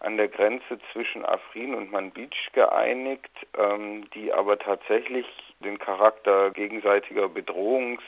an 0.00 0.16
der 0.16 0.28
Grenze 0.28 0.80
zwischen 0.92 1.24
Afrin 1.24 1.74
und 1.74 1.92
Manbij 1.92 2.30
geeinigt, 2.52 3.30
ähm, 3.56 4.08
die 4.14 4.32
aber 4.32 4.58
tatsächlich 4.58 5.26
den 5.60 5.78
Charakter 5.78 6.50
gegenseitiger 6.50 7.26
Bedrohungs- 7.26 8.00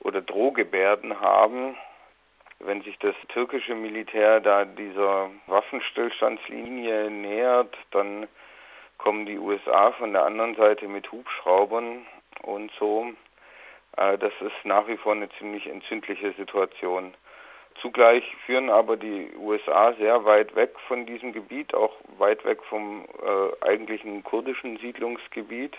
oder 0.00 0.20
Drohgebärden 0.20 1.20
haben. 1.20 1.76
Wenn 2.58 2.82
sich 2.82 2.98
das 2.98 3.14
türkische 3.28 3.74
Militär 3.74 4.40
da 4.40 4.64
dieser 4.64 5.30
Waffenstillstandslinie 5.46 7.10
nähert, 7.10 7.76
dann 7.92 8.26
kommen 8.96 9.26
die 9.26 9.38
USA 9.38 9.92
von 9.92 10.12
der 10.12 10.24
anderen 10.24 10.56
Seite 10.56 10.88
mit 10.88 11.12
Hubschraubern 11.12 12.04
und 12.42 12.72
so 12.80 13.12
das 13.98 14.32
ist 14.40 14.64
nach 14.64 14.86
wie 14.86 14.96
vor 14.96 15.12
eine 15.12 15.28
ziemlich 15.38 15.66
entzündliche 15.66 16.32
Situation. 16.34 17.14
Zugleich 17.80 18.24
führen 18.46 18.70
aber 18.70 18.96
die 18.96 19.30
USA 19.36 19.92
sehr 19.94 20.24
weit 20.24 20.54
weg 20.54 20.74
von 20.86 21.04
diesem 21.06 21.32
Gebiet, 21.32 21.74
auch 21.74 21.96
weit 22.18 22.44
weg 22.44 22.62
vom 22.64 23.04
äh, 23.22 23.66
eigentlichen 23.66 24.22
kurdischen 24.22 24.78
Siedlungsgebiet, 24.78 25.76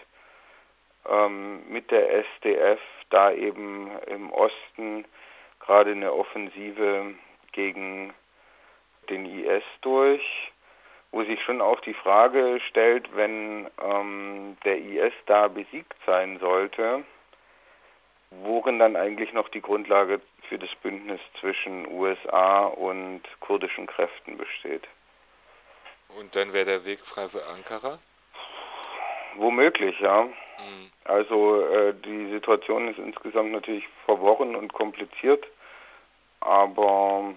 ähm, 1.10 1.62
mit 1.69 1.91
der 1.91 2.12
SDF 2.13 2.79
da 3.10 3.32
eben 3.32 3.89
im 4.08 4.32
Osten 4.32 5.05
gerade 5.60 5.91
eine 5.91 6.13
Offensive 6.13 7.13
gegen 7.51 8.13
den 9.10 9.25
IS 9.25 9.63
durch, 9.82 10.51
wo 11.12 11.23
sich 11.23 11.41
schon 11.43 11.62
auch 11.62 11.79
die 11.79 11.93
Frage 11.93 12.60
stellt, 12.67 13.15
wenn 13.15 13.69
ähm, 13.82 14.58
der 14.63 14.77
IS 14.77 15.13
da 15.25 15.47
besiegt 15.47 15.95
sein 16.05 16.38
sollte, 16.39 17.03
worin 18.31 18.79
dann 18.79 18.95
eigentlich 18.95 19.33
noch 19.33 19.49
die 19.49 19.61
Grundlage 19.61 20.21
für 20.47 20.57
das 20.57 20.73
Bündnis 20.81 21.19
zwischen 21.39 21.87
USA 21.91 22.65
und 22.65 23.21
kurdischen 23.39 23.87
Kräften 23.87 24.37
besteht. 24.37 24.87
Und 26.17 26.35
dann 26.35 26.53
wäre 26.53 26.65
der 26.65 26.85
Weg 26.85 26.99
frei 26.99 27.27
für 27.27 27.45
Ankara? 27.45 27.99
Womöglich, 29.35 29.99
ja. 29.99 30.23
Mhm. 30.23 30.91
Also 31.05 31.61
äh, 31.61 31.93
die 31.93 32.29
Situation 32.31 32.87
ist 32.87 32.99
insgesamt 32.99 33.51
natürlich 33.51 33.87
verworren 34.05 34.55
und 34.55 34.73
kompliziert, 34.73 35.45
aber 36.41 37.33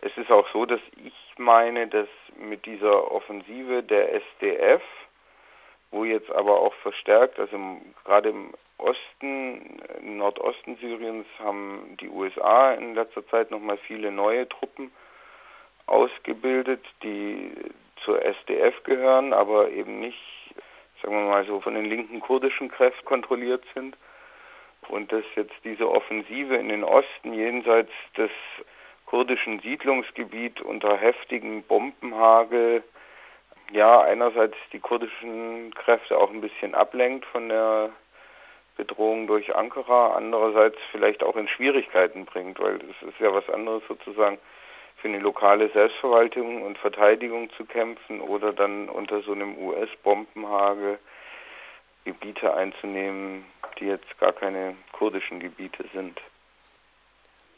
es 0.00 0.16
ist 0.16 0.30
auch 0.30 0.46
so, 0.52 0.64
dass 0.64 0.80
ich 1.04 1.14
meine, 1.38 1.86
dass 1.86 2.08
mit 2.38 2.66
dieser 2.66 3.10
Offensive 3.10 3.82
der 3.82 4.14
SDF, 4.14 4.82
wo 5.90 6.04
jetzt 6.04 6.30
aber 6.30 6.60
auch 6.60 6.74
verstärkt, 6.74 7.38
also 7.38 7.58
gerade 8.04 8.28
im 8.30 8.54
Osten, 8.78 9.80
im 10.00 10.18
Nordosten 10.18 10.76
Syriens 10.76 11.26
haben 11.38 11.96
die 12.00 12.08
USA 12.08 12.72
in 12.72 12.94
letzter 12.94 13.26
Zeit 13.26 13.50
nochmal 13.50 13.76
viele 13.76 14.10
neue 14.10 14.48
Truppen 14.48 14.92
ausgebildet, 15.86 16.84
die 17.02 17.50
zur 18.04 18.22
SDF 18.24 18.82
gehören, 18.84 19.32
aber 19.32 19.70
eben 19.70 20.00
nicht, 20.00 20.22
sagen 21.02 21.14
wir 21.14 21.28
mal 21.28 21.44
so, 21.44 21.60
von 21.60 21.74
den 21.74 21.86
linken 21.86 22.20
kurdischen 22.20 22.70
Kräften 22.70 23.04
kontrolliert 23.04 23.64
sind. 23.74 23.96
Und 24.88 25.12
dass 25.12 25.24
jetzt 25.34 25.56
diese 25.64 25.90
Offensive 25.90 26.54
in 26.54 26.68
den 26.68 26.84
Osten 26.84 27.34
jenseits 27.34 27.92
des 28.16 28.30
kurdischen 29.06 29.60
Siedlungsgebiets 29.60 30.62
unter 30.62 30.96
heftigen 30.96 31.62
Bombenhagel 31.62 32.82
ja 33.70 34.00
einerseits 34.00 34.56
die 34.72 34.78
kurdischen 34.78 35.74
Kräfte 35.74 36.16
auch 36.16 36.30
ein 36.30 36.40
bisschen 36.40 36.74
ablenkt 36.74 37.26
von 37.26 37.48
der 37.48 37.90
Bedrohung 38.78 39.26
durch 39.26 39.54
Ankara, 39.54 40.14
andererseits 40.16 40.78
vielleicht 40.92 41.22
auch 41.22 41.36
in 41.36 41.48
Schwierigkeiten 41.48 42.24
bringt, 42.24 42.58
weil 42.60 42.76
es 42.76 43.08
ist 43.08 43.20
ja 43.20 43.34
was 43.34 43.48
anderes 43.50 43.82
sozusagen 43.88 44.38
für 44.96 45.08
eine 45.08 45.18
lokale 45.18 45.68
Selbstverwaltung 45.68 46.62
und 46.62 46.78
Verteidigung 46.78 47.50
zu 47.50 47.64
kämpfen 47.64 48.20
oder 48.20 48.52
dann 48.52 48.88
unter 48.88 49.20
so 49.20 49.32
einem 49.32 49.58
US-Bombenhagel 49.58 50.98
Gebiete 52.04 52.54
einzunehmen, 52.54 53.44
die 53.78 53.86
jetzt 53.86 54.18
gar 54.18 54.32
keine 54.32 54.76
kurdischen 54.92 55.40
Gebiete 55.40 55.84
sind. 55.92 56.20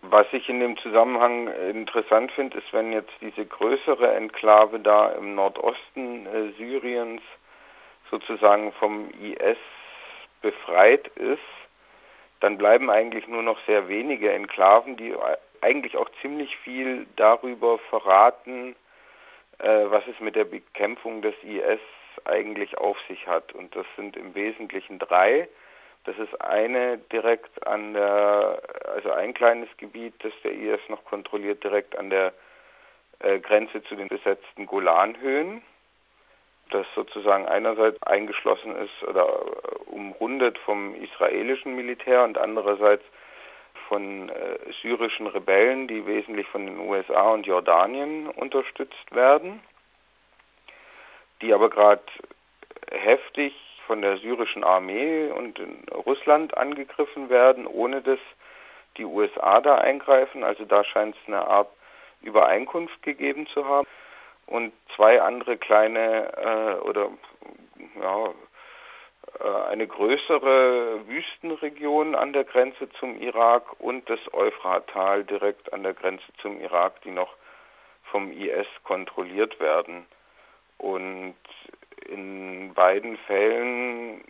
Was 0.02 0.26
ich 0.32 0.48
in 0.48 0.60
dem 0.60 0.78
Zusammenhang 0.78 1.48
interessant 1.70 2.32
finde, 2.32 2.58
ist, 2.58 2.72
wenn 2.72 2.92
jetzt 2.92 3.12
diese 3.20 3.44
größere 3.44 4.14
Enklave 4.14 4.80
da 4.80 5.10
im 5.10 5.34
Nordosten 5.34 6.26
äh, 6.26 6.52
Syriens 6.56 7.20
sozusagen 8.10 8.72
vom 8.72 9.10
IS 9.22 9.58
befreit 10.42 11.08
ist, 11.16 11.38
dann 12.40 12.56
bleiben 12.56 12.90
eigentlich 12.90 13.28
nur 13.28 13.42
noch 13.42 13.58
sehr 13.66 13.88
wenige 13.88 14.32
Enklaven, 14.32 14.96
die 14.96 15.14
eigentlich 15.60 15.96
auch 15.96 16.08
ziemlich 16.22 16.56
viel 16.56 17.06
darüber 17.16 17.78
verraten, 17.90 18.74
äh, 19.58 19.84
was 19.86 20.06
es 20.06 20.18
mit 20.20 20.36
der 20.36 20.44
Bekämpfung 20.44 21.20
des 21.22 21.34
IS 21.42 21.80
eigentlich 22.24 22.78
auf 22.78 22.96
sich 23.08 23.26
hat. 23.26 23.52
Und 23.52 23.76
das 23.76 23.86
sind 23.96 24.16
im 24.16 24.34
Wesentlichen 24.34 24.98
drei. 24.98 25.48
Das 26.04 26.16
ist 26.18 26.40
eine 26.40 26.96
direkt 26.96 27.66
an 27.66 27.92
der, 27.92 28.62
also 28.94 29.12
ein 29.12 29.34
kleines 29.34 29.68
Gebiet, 29.76 30.14
das 30.20 30.32
der 30.42 30.52
IS 30.52 30.80
noch 30.88 31.04
kontrolliert, 31.04 31.62
direkt 31.62 31.96
an 31.98 32.08
der 32.08 32.32
äh, 33.18 33.38
Grenze 33.38 33.82
zu 33.82 33.96
den 33.96 34.08
besetzten 34.08 34.64
Golanhöhen 34.64 35.62
das 36.70 36.86
sozusagen 36.94 37.46
einerseits 37.46 38.02
eingeschlossen 38.02 38.74
ist 38.76 39.08
oder 39.08 39.26
äh, 39.26 39.90
umrundet 39.90 40.58
vom 40.58 40.94
israelischen 40.94 41.76
Militär 41.76 42.24
und 42.24 42.38
andererseits 42.38 43.04
von 43.88 44.28
äh, 44.28 44.58
syrischen 44.82 45.26
Rebellen, 45.26 45.88
die 45.88 46.06
wesentlich 46.06 46.46
von 46.46 46.66
den 46.66 46.78
USA 46.78 47.30
und 47.30 47.46
Jordanien 47.46 48.28
unterstützt 48.28 49.14
werden, 49.14 49.60
die 51.42 51.52
aber 51.52 51.70
gerade 51.70 52.02
heftig 52.90 53.54
von 53.86 54.02
der 54.02 54.18
syrischen 54.18 54.62
Armee 54.62 55.30
und 55.30 55.58
in 55.58 55.84
Russland 55.92 56.56
angegriffen 56.56 57.28
werden, 57.30 57.66
ohne 57.66 58.02
dass 58.02 58.20
die 58.96 59.04
USA 59.04 59.60
da 59.60 59.76
eingreifen. 59.76 60.44
Also 60.44 60.64
da 60.64 60.84
scheint 60.84 61.16
es 61.16 61.26
eine 61.26 61.46
Art 61.46 61.68
Übereinkunft 62.22 63.02
gegeben 63.02 63.46
zu 63.46 63.66
haben 63.66 63.86
und 64.50 64.72
zwei 64.96 65.22
andere 65.22 65.56
kleine 65.56 66.32
äh, 66.36 66.80
oder 66.86 67.10
ja, 68.00 68.26
äh, 69.38 69.70
eine 69.70 69.86
größere 69.86 71.06
Wüstenregion 71.06 72.14
an 72.14 72.32
der 72.32 72.44
Grenze 72.44 72.90
zum 72.98 73.20
Irak 73.20 73.80
und 73.80 74.10
das 74.10 74.20
Euphrattal 74.32 75.24
direkt 75.24 75.72
an 75.72 75.84
der 75.84 75.94
Grenze 75.94 76.24
zum 76.42 76.60
Irak, 76.60 77.00
die 77.02 77.12
noch 77.12 77.34
vom 78.10 78.32
IS 78.32 78.66
kontrolliert 78.82 79.60
werden. 79.60 80.04
Und 80.78 81.36
in 82.08 82.74
beiden 82.74 83.16
Fällen 83.18 84.24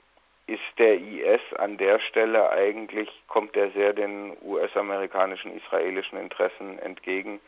ist 0.46 0.60
der 0.78 0.98
IS 0.98 1.40
an 1.56 1.78
der 1.78 1.98
Stelle 1.98 2.50
eigentlich, 2.50 3.08
kommt 3.26 3.56
er 3.56 3.70
sehr 3.70 3.94
den 3.94 4.36
US-amerikanischen, 4.42 5.56
israelischen 5.56 6.18
Interessen 6.18 6.78
entgegen, 6.80 7.40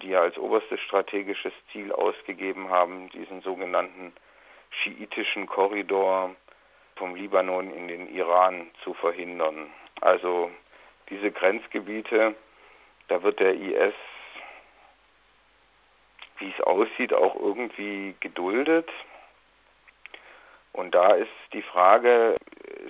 die 0.00 0.08
ja 0.08 0.20
als 0.20 0.36
oberstes 0.38 0.80
strategisches 0.80 1.52
Ziel 1.70 1.92
ausgegeben 1.92 2.68
haben, 2.68 3.08
diesen 3.10 3.40
sogenannten 3.40 4.12
schiitischen 4.70 5.46
Korridor 5.46 6.34
vom 6.96 7.14
Libanon 7.14 7.72
in 7.72 7.88
den 7.88 8.14
Iran 8.14 8.70
zu 8.84 8.94
verhindern. 8.94 9.70
Also 10.00 10.50
diese 11.08 11.30
Grenzgebiete, 11.30 12.34
da 13.08 13.22
wird 13.22 13.40
der 13.40 13.54
IS, 13.54 13.94
wie 16.38 16.50
es 16.50 16.60
aussieht, 16.60 17.12
auch 17.12 17.34
irgendwie 17.36 18.14
geduldet. 18.20 18.90
Und 20.72 20.94
da 20.94 21.12
ist 21.14 21.30
die 21.52 21.62
Frage, 21.62 22.34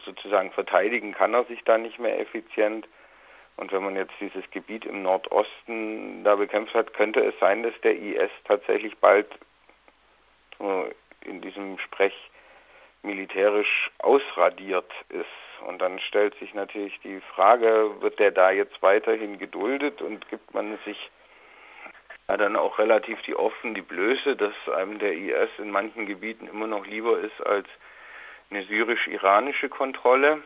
sozusagen 0.04 0.52
verteidigen 0.52 1.12
kann 1.12 1.34
er 1.34 1.44
sich 1.44 1.62
da 1.64 1.78
nicht 1.78 1.98
mehr 1.98 2.18
effizient. 2.20 2.88
Und 3.56 3.72
wenn 3.72 3.84
man 3.84 3.96
jetzt 3.96 4.14
dieses 4.20 4.50
Gebiet 4.50 4.84
im 4.84 5.02
Nordosten 5.02 6.24
da 6.24 6.36
bekämpft 6.36 6.74
hat, 6.74 6.94
könnte 6.94 7.20
es 7.20 7.38
sein, 7.38 7.62
dass 7.62 7.74
der 7.82 7.96
IS 7.96 8.30
tatsächlich 8.44 8.96
bald 8.98 9.26
in 11.24 11.40
diesem 11.40 11.78
Sprech 11.78 12.14
militärisch 13.02 13.90
ausradiert 13.98 14.90
ist. 15.08 15.26
Und 15.66 15.80
dann 15.80 15.98
stellt 16.00 16.34
sich 16.38 16.54
natürlich 16.54 16.98
die 17.00 17.20
Frage, 17.20 17.90
wird 18.00 18.18
der 18.18 18.30
da 18.30 18.50
jetzt 18.50 18.80
weiterhin 18.82 19.38
geduldet 19.38 20.02
und 20.02 20.28
gibt 20.28 20.54
man 20.54 20.78
sich 20.84 21.10
ja, 22.28 22.36
dann 22.36 22.56
auch 22.56 22.78
relativ 22.78 23.20
die 23.22 23.36
offen 23.36 23.74
die 23.74 23.82
Blöße, 23.82 24.36
dass 24.36 24.54
einem 24.74 24.98
der 24.98 25.14
IS 25.14 25.50
in 25.58 25.70
manchen 25.70 26.06
Gebieten 26.06 26.46
immer 26.46 26.66
noch 26.66 26.86
lieber 26.86 27.18
ist 27.18 27.44
als 27.44 27.66
eine 28.50 28.64
syrisch-iranische 28.64 29.68
Kontrolle. 29.68 30.42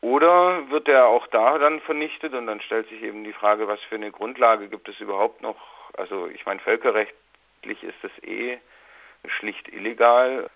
Oder 0.00 0.70
wird 0.70 0.88
er 0.88 1.06
auch 1.06 1.26
da 1.26 1.58
dann 1.58 1.80
vernichtet 1.80 2.32
und 2.32 2.46
dann 2.46 2.60
stellt 2.60 2.88
sich 2.88 3.02
eben 3.02 3.24
die 3.24 3.34
Frage, 3.34 3.68
was 3.68 3.80
für 3.82 3.96
eine 3.96 4.10
Grundlage 4.10 4.68
gibt 4.68 4.88
es 4.88 4.98
überhaupt 5.00 5.42
noch? 5.42 5.56
Also 5.96 6.26
ich 6.28 6.46
meine, 6.46 6.60
völkerrechtlich 6.60 7.82
ist 7.82 7.98
das 8.02 8.12
eh 8.22 8.58
schlicht 9.26 9.68
illegal. 9.68 10.48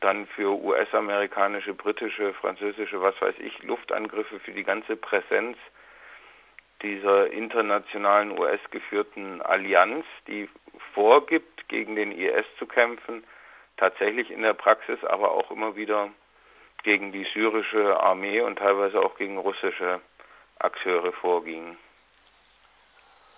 Dann 0.00 0.26
für 0.26 0.58
US-amerikanische, 0.60 1.74
britische, 1.74 2.32
französische, 2.34 3.00
was 3.00 3.20
weiß 3.20 3.36
ich, 3.38 3.62
Luftangriffe 3.62 4.40
für 4.40 4.52
die 4.52 4.64
ganze 4.64 4.96
Präsenz 4.96 5.56
dieser 6.82 7.30
internationalen 7.30 8.36
US-geführten 8.38 9.40
Allianz, 9.40 10.04
die 10.26 10.48
vorgibt, 10.94 11.68
gegen 11.68 11.96
den 11.96 12.12
IS 12.12 12.44
zu 12.58 12.66
kämpfen, 12.66 13.24
tatsächlich 13.76 14.30
in 14.30 14.42
der 14.42 14.54
Praxis 14.54 15.02
aber 15.04 15.32
auch 15.32 15.50
immer 15.50 15.76
wieder 15.76 16.10
gegen 16.84 17.12
die 17.12 17.24
syrische 17.24 17.98
Armee 18.00 18.40
und 18.40 18.58
teilweise 18.58 19.00
auch 19.00 19.16
gegen 19.16 19.38
russische 19.38 20.00
Akteure 20.58 21.12
vorging. 21.12 21.76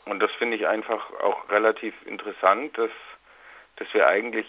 Und 0.04 0.20
das 0.20 0.30
finde 0.32 0.56
ich 0.56 0.66
einfach 0.66 1.11
auch 1.20 1.48
relativ 1.50 1.94
interessant, 2.06 2.76
dass, 2.76 2.90
dass 3.76 3.92
wir 3.94 4.06
eigentlich 4.06 4.46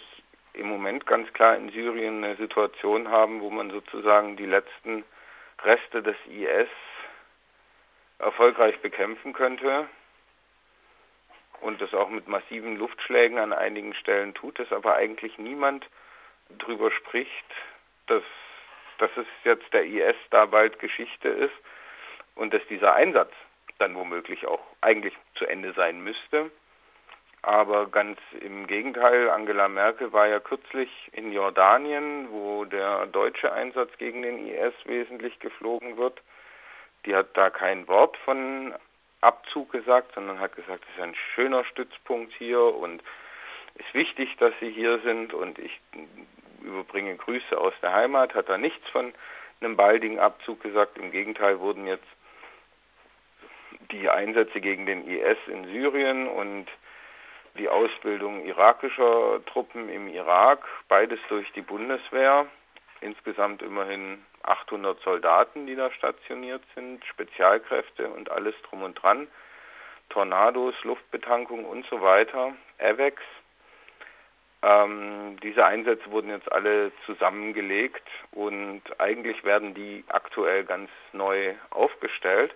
im 0.53 0.67
Moment 0.67 1.05
ganz 1.05 1.31
klar 1.33 1.55
in 1.55 1.71
Syrien 1.71 2.23
eine 2.23 2.35
Situation 2.35 3.09
haben, 3.09 3.41
wo 3.41 3.49
man 3.49 3.71
sozusagen 3.71 4.35
die 4.37 4.45
letzten 4.45 5.03
Reste 5.63 6.01
des 6.01 6.15
IS 6.27 6.69
erfolgreich 8.19 8.79
bekämpfen 8.79 9.33
könnte 9.33 9.87
und 11.61 11.81
das 11.81 11.93
auch 11.93 12.09
mit 12.09 12.27
massiven 12.27 12.77
Luftschlägen 12.77 13.37
an 13.37 13.53
einigen 13.53 13.93
Stellen 13.93 14.33
tut, 14.33 14.59
dass 14.59 14.71
aber 14.71 14.95
eigentlich 14.95 15.37
niemand 15.37 15.87
darüber 16.49 16.91
spricht, 16.91 17.45
dass, 18.07 18.23
dass 18.97 19.11
es 19.15 19.27
jetzt 19.43 19.71
der 19.73 19.85
IS 19.85 20.15
da 20.29 20.45
bald 20.45 20.79
Geschichte 20.79 21.29
ist 21.29 21.55
und 22.35 22.53
dass 22.53 22.65
dieser 22.69 22.95
Einsatz 22.95 23.31
dann 23.79 23.95
womöglich 23.95 24.47
auch 24.47 24.61
eigentlich 24.81 25.13
zu 25.35 25.45
Ende 25.45 25.73
sein 25.73 26.03
müsste. 26.03 26.51
Aber 27.43 27.87
ganz 27.87 28.19
im 28.41 28.67
Gegenteil, 28.67 29.29
Angela 29.29 29.67
Merkel 29.67 30.11
war 30.11 30.27
ja 30.27 30.39
kürzlich 30.39 30.89
in 31.13 31.31
Jordanien, 31.31 32.27
wo 32.31 32.65
der 32.65 33.05
deutsche 33.07 33.53
Einsatz 33.53 33.91
gegen 33.97 34.23
den 34.23 34.47
IS 34.47 34.73
wesentlich 34.85 35.39
geflogen 35.39 35.97
wird. 35.97 36.21
Die 37.05 37.15
hat 37.15 37.37
da 37.37 37.49
kein 37.49 37.87
Wort 37.87 38.17
von 38.17 38.73
Abzug 39.21 39.71
gesagt, 39.71 40.15
sondern 40.15 40.39
hat 40.39 40.55
gesagt, 40.55 40.83
es 40.89 40.97
ist 40.97 41.03
ein 41.03 41.15
schöner 41.35 41.63
Stützpunkt 41.63 42.33
hier 42.33 42.61
und 42.61 43.01
es 43.75 43.85
ist 43.85 43.93
wichtig, 43.93 44.35
dass 44.37 44.53
Sie 44.59 44.71
hier 44.71 44.99
sind 44.99 45.33
und 45.33 45.59
ich 45.59 45.79
überbringe 46.67 47.15
Grüße 47.15 47.57
aus 47.57 47.73
der 47.81 47.93
Heimat, 47.93 48.35
hat 48.35 48.49
da 48.49 48.57
nichts 48.57 48.87
von 48.89 49.13
einem 49.61 49.75
baldigen 49.75 50.19
Abzug 50.19 50.61
gesagt. 50.61 50.97
Im 50.97 51.11
Gegenteil 51.11 51.59
wurden 51.59 51.87
jetzt 51.87 52.07
die 53.91 54.09
Einsätze 54.09 54.61
gegen 54.61 54.85
den 54.85 55.07
IS 55.07 55.37
in 55.47 55.65
Syrien 55.65 56.27
und 56.27 56.67
die 57.57 57.69
Ausbildung 57.69 58.45
irakischer 58.45 59.43
Truppen 59.45 59.89
im 59.89 60.07
Irak, 60.07 60.63
beides 60.87 61.19
durch 61.29 61.51
die 61.53 61.61
Bundeswehr, 61.61 62.45
insgesamt 63.01 63.61
immerhin 63.61 64.23
800 64.43 65.01
Soldaten, 65.01 65.65
die 65.65 65.75
da 65.75 65.91
stationiert 65.91 66.63
sind, 66.75 67.03
Spezialkräfte 67.05 68.09
und 68.09 68.31
alles 68.31 68.55
drum 68.69 68.83
und 68.83 69.01
dran, 69.01 69.27
Tornados, 70.09 70.75
Luftbetankung 70.83 71.65
und 71.65 71.85
so 71.87 72.01
weiter, 72.01 72.53
AVEX. 72.79 73.21
Ähm, 74.67 75.37
diese 75.43 75.65
Einsätze 75.65 76.11
wurden 76.11 76.29
jetzt 76.29 76.51
alle 76.51 76.91
zusammengelegt 77.05 78.03
und 78.31 78.81
eigentlich 78.97 79.45
werden 79.45 79.73
die 79.73 80.03
aktuell 80.09 80.65
ganz 80.65 80.89
neu 81.13 81.53
aufgestellt. 81.69 82.53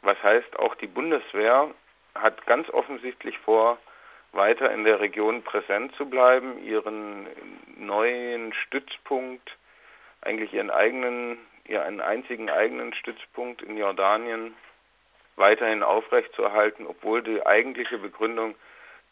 Was 0.00 0.22
heißt, 0.22 0.58
auch 0.58 0.74
die 0.76 0.86
Bundeswehr 0.86 1.68
hat 2.14 2.46
ganz 2.46 2.70
offensichtlich 2.70 3.38
vor, 3.38 3.76
weiter 4.32 4.72
in 4.72 4.84
der 4.84 5.00
Region 5.00 5.42
präsent 5.42 5.94
zu 5.96 6.08
bleiben, 6.08 6.64
ihren 6.64 7.26
neuen 7.76 8.54
Stützpunkt, 8.54 9.56
eigentlich 10.22 10.54
ihren 10.54 10.70
eigenen, 10.70 11.36
ihren 11.66 12.00
einzigen 12.00 12.48
eigenen 12.48 12.94
Stützpunkt 12.94 13.60
in 13.60 13.76
Jordanien 13.76 14.54
weiterhin 15.36 15.82
aufrechtzuerhalten, 15.82 16.86
obwohl 16.86 17.22
die 17.22 17.44
eigentliche 17.44 17.98
Begründung 17.98 18.54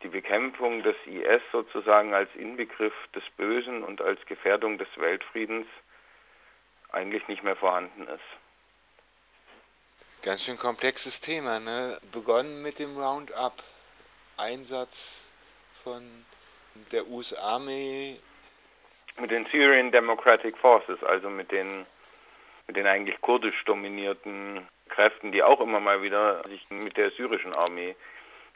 die 0.02 0.08
Bekämpfung 0.08 0.82
des 0.82 0.96
IS 1.06 1.42
sozusagen 1.50 2.14
als 2.14 2.28
Inbegriff 2.36 2.94
des 3.14 3.24
Bösen 3.36 3.82
und 3.82 4.00
als 4.00 4.24
Gefährdung 4.26 4.78
des 4.78 4.88
Weltfriedens 4.96 5.66
eigentlich 6.90 7.26
nicht 7.28 7.42
mehr 7.42 7.56
vorhanden 7.56 8.06
ist. 8.06 8.20
Ganz 10.22 10.44
schön 10.44 10.56
komplexes 10.56 11.20
Thema, 11.20 11.60
ne? 11.60 11.98
Begonnen 12.12 12.62
mit 12.62 12.78
dem 12.78 12.96
Roundup, 12.96 13.54
Einsatz 14.36 15.28
von 15.82 16.02
der 16.92 17.06
US-Armee. 17.08 18.18
Mit 19.20 19.30
den 19.30 19.46
Syrian 19.46 19.90
Democratic 19.90 20.56
Forces, 20.58 21.02
also 21.02 21.28
mit 21.28 21.50
den, 21.50 21.86
mit 22.66 22.76
den 22.76 22.86
eigentlich 22.86 23.20
kurdisch 23.20 23.64
dominierten 23.64 24.66
Kräften, 24.88 25.32
die 25.32 25.42
auch 25.42 25.60
immer 25.60 25.80
mal 25.80 26.02
wieder 26.02 26.42
sich 26.44 26.68
mit 26.70 26.96
der 26.96 27.10
syrischen 27.10 27.54
Armee 27.54 27.96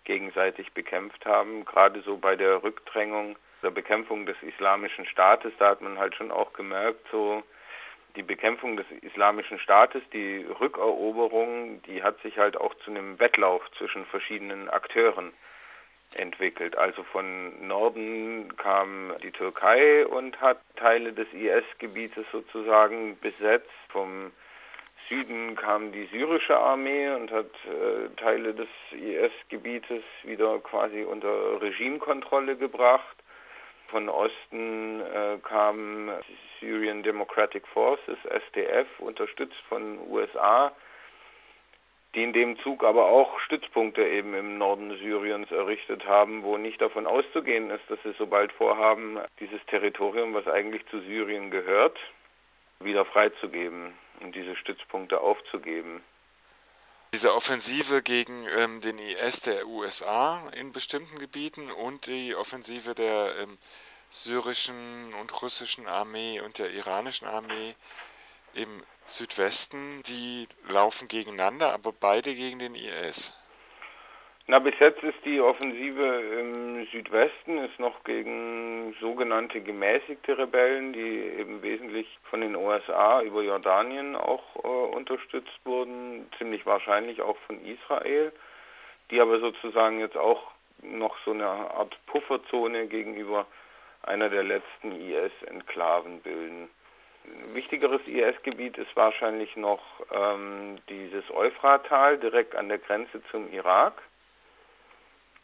gegenseitig 0.04 0.72
bekämpft 0.72 1.26
haben. 1.26 1.64
Gerade 1.64 2.00
so 2.02 2.16
bei 2.16 2.36
der 2.36 2.62
Rückdrängung, 2.62 3.36
der 3.62 3.70
Bekämpfung 3.70 4.26
des 4.26 4.36
islamischen 4.42 5.06
Staates, 5.06 5.52
da 5.58 5.70
hat 5.70 5.80
man 5.80 5.98
halt 5.98 6.14
schon 6.14 6.30
auch 6.30 6.52
gemerkt, 6.52 7.06
so 7.10 7.42
die 8.16 8.22
Bekämpfung 8.22 8.76
des 8.76 8.86
islamischen 9.00 9.58
Staates, 9.58 10.02
die 10.12 10.44
Rückeroberung, 10.60 11.82
die 11.82 12.02
hat 12.02 12.20
sich 12.20 12.38
halt 12.38 12.56
auch 12.56 12.74
zu 12.84 12.90
einem 12.90 13.18
Wettlauf 13.18 13.62
zwischen 13.78 14.04
verschiedenen 14.04 14.68
Akteuren 14.68 15.32
entwickelt. 16.14 16.76
Also 16.76 17.02
von 17.04 17.66
Norden 17.66 18.54
kam 18.56 19.14
die 19.22 19.30
Türkei 19.30 20.06
und 20.06 20.40
hat 20.40 20.60
Teile 20.76 21.12
des 21.12 21.26
IS-Gebietes 21.32 22.26
sozusagen 22.30 23.18
besetzt. 23.20 23.70
Vom 23.88 24.32
Süden 25.12 25.56
kam 25.56 25.92
die 25.92 26.06
syrische 26.06 26.56
Armee 26.56 27.10
und 27.10 27.30
hat 27.30 27.50
äh, 27.66 28.08
Teile 28.16 28.54
des 28.54 28.68
IS-Gebietes 28.92 30.02
wieder 30.22 30.58
quasi 30.60 31.02
unter 31.02 31.60
Regimekontrolle 31.60 32.56
gebracht. 32.56 33.16
Von 33.88 34.08
Osten 34.08 35.02
äh, 35.02 35.36
kam 35.42 36.10
Syrian 36.60 37.02
Democratic 37.02 37.68
Forces, 37.68 38.16
SDF, 38.24 38.86
unterstützt 39.00 39.60
von 39.68 39.98
USA, 40.08 40.72
die 42.14 42.22
in 42.22 42.32
dem 42.32 42.58
Zug 42.60 42.82
aber 42.82 43.04
auch 43.04 43.38
Stützpunkte 43.40 44.06
eben 44.06 44.32
im 44.32 44.56
Norden 44.56 44.96
Syriens 44.96 45.50
errichtet 45.52 46.06
haben, 46.06 46.42
wo 46.42 46.56
nicht 46.56 46.80
davon 46.80 47.06
auszugehen 47.06 47.68
ist, 47.68 47.84
dass 47.88 47.98
sie 48.02 48.14
sobald 48.16 48.50
vorhaben, 48.50 49.18
dieses 49.40 49.60
Territorium, 49.66 50.32
was 50.32 50.48
eigentlich 50.48 50.86
zu 50.86 51.00
Syrien 51.00 51.50
gehört, 51.50 51.98
wieder 52.80 53.04
freizugeben 53.04 53.92
und 54.22 54.34
diese 54.34 54.56
Stützpunkte 54.56 55.20
aufzugeben. 55.20 56.02
diese 57.14 57.34
Offensive 57.34 58.02
gegen 58.02 58.46
ähm, 58.56 58.80
den 58.80 58.98
IS 58.98 59.40
der 59.40 59.66
USA 59.66 60.48
in 60.50 60.72
bestimmten 60.72 61.18
Gebieten 61.18 61.70
und 61.70 62.06
die 62.06 62.34
Offensive 62.34 62.94
der 62.94 63.36
ähm, 63.36 63.58
syrischen 64.10 65.12
und 65.14 65.42
russischen 65.42 65.86
Armee 65.86 66.40
und 66.40 66.58
der 66.58 66.70
iranischen 66.70 67.26
Armee 67.26 67.74
im 68.54 68.82
Südwesten, 69.06 70.02
die 70.04 70.48
laufen 70.68 71.08
gegeneinander, 71.08 71.72
aber 71.72 71.92
beide 71.92 72.34
gegen 72.34 72.58
den 72.58 72.74
IS. 72.74 73.32
Na, 74.48 74.58
bis 74.58 74.76
jetzt 74.80 75.02
ist 75.04 75.24
die 75.24 75.40
Offensive 75.40 76.20
im 76.40 76.84
Südwesten 76.86 77.58
ist 77.58 77.78
noch 77.78 78.02
gegen 78.02 78.92
sogenannte 79.00 79.60
gemäßigte 79.60 80.36
Rebellen, 80.36 80.92
die 80.92 81.38
eben 81.38 81.62
wesentlich 81.62 82.18
von 82.24 82.40
den 82.40 82.56
USA 82.56 83.22
über 83.22 83.42
Jordanien 83.42 84.16
auch 84.16 84.42
äh, 84.56 84.96
unterstützt 84.96 85.60
wurden, 85.64 86.28
ziemlich 86.38 86.66
wahrscheinlich 86.66 87.22
auch 87.22 87.36
von 87.46 87.64
Israel, 87.64 88.32
die 89.12 89.20
aber 89.20 89.38
sozusagen 89.38 90.00
jetzt 90.00 90.16
auch 90.16 90.50
noch 90.82 91.16
so 91.24 91.30
eine 91.30 91.46
Art 91.46 91.96
Pufferzone 92.06 92.88
gegenüber 92.88 93.46
einer 94.02 94.28
der 94.28 94.42
letzten 94.42 94.90
IS-Enklaven 94.90 96.20
bilden. 96.20 96.68
Ein 97.24 97.54
wichtigeres 97.54 98.00
IS-Gebiet 98.06 98.76
ist 98.76 98.96
wahrscheinlich 98.96 99.54
noch 99.54 99.80
ähm, 100.12 100.78
dieses 100.88 101.30
Euphratal 101.30 102.18
direkt 102.18 102.56
an 102.56 102.68
der 102.68 102.78
Grenze 102.78 103.22
zum 103.30 103.52
Irak 103.52 104.02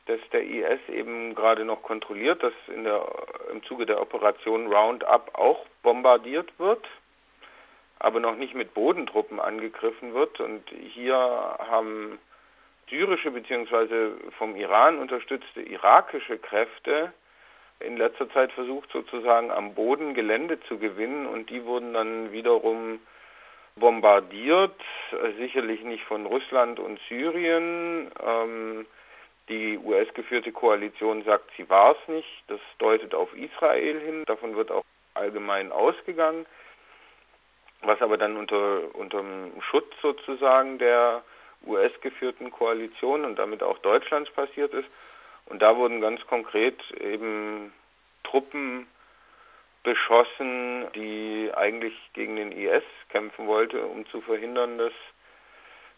dass 0.09 0.21
der 0.33 0.43
IS 0.43 0.81
eben 0.89 1.35
gerade 1.35 1.65
noch 1.65 1.83
kontrolliert, 1.83 2.43
dass 2.43 2.55
in 2.75 2.85
der, 2.85 3.07
im 3.53 3.63
Zuge 3.63 3.85
der 3.85 4.01
Operation 4.01 4.73
Roundup 4.73 5.31
auch 5.35 5.67
bombardiert 5.83 6.51
wird, 6.59 6.85
aber 7.99 8.19
noch 8.19 8.37
nicht 8.37 8.55
mit 8.55 8.73
Bodentruppen 8.73 9.39
angegriffen 9.39 10.15
wird. 10.15 10.41
Und 10.41 10.65
hier 10.95 11.15
haben 11.17 12.19
syrische 12.89 13.31
bzw. 13.31 14.13
vom 14.39 14.57
Iran 14.57 14.99
unterstützte 14.99 15.61
irakische 15.61 16.39
Kräfte 16.39 17.13
in 17.81 17.97
letzter 17.97 18.29
Zeit 18.31 18.51
versucht 18.53 18.91
sozusagen 18.91 19.51
am 19.51 19.75
Boden 19.75 20.15
Gelände 20.15 20.59
zu 20.63 20.79
gewinnen 20.79 21.27
und 21.27 21.51
die 21.51 21.65
wurden 21.65 21.93
dann 21.93 22.33
wiederum 22.33 22.99
bombardiert, 23.77 24.75
sicherlich 25.39 25.85
nicht 25.85 26.03
von 26.05 26.27
Russland 26.27 26.81
und 26.81 26.99
Syrien. 27.09 28.11
Ähm, 28.27 28.87
die 29.49 29.79
US-geführte 29.79 30.53
Koalition 30.53 31.25
sagt, 31.25 31.51
sie 31.57 31.69
war 31.69 31.93
es 31.93 32.09
nicht. 32.09 32.45
Das 32.49 32.61
deutet 32.79 33.15
auf 33.15 33.35
Israel 33.35 34.01
hin. 34.01 34.25
Davon 34.27 34.57
wird 34.57 34.71
auch 34.71 34.85
allgemein 35.15 35.73
ausgegangen. 35.73 36.47
Was 37.83 38.01
aber 38.03 38.19
dann 38.19 38.37
unter, 38.37 38.95
unter 38.95 39.19
dem 39.19 39.53
Schutz 39.63 39.93
sozusagen 40.03 40.79
der 40.79 41.23
US-geführten 41.67 42.51
Koalition 42.51 43.25
und 43.25 43.39
damit 43.39 43.63
auch 43.63 43.79
Deutschlands 43.79 44.31
passiert 44.31 44.75
ist. 44.75 44.89
Und 45.47 45.63
da 45.63 45.77
wurden 45.77 46.01
ganz 46.01 46.25
konkret 46.27 46.79
eben 47.01 47.73
Truppen 48.25 48.87
beschossen, 49.83 50.87
die 50.95 51.51
eigentlich 51.55 51.95
gegen 52.13 52.37
den 52.37 52.53
IS 52.53 52.83
kämpfen 53.09 53.47
wollte, 53.47 53.87
um 53.87 54.07
zu 54.07 54.21
verhindern, 54.21 54.77
dass, 54.77 54.93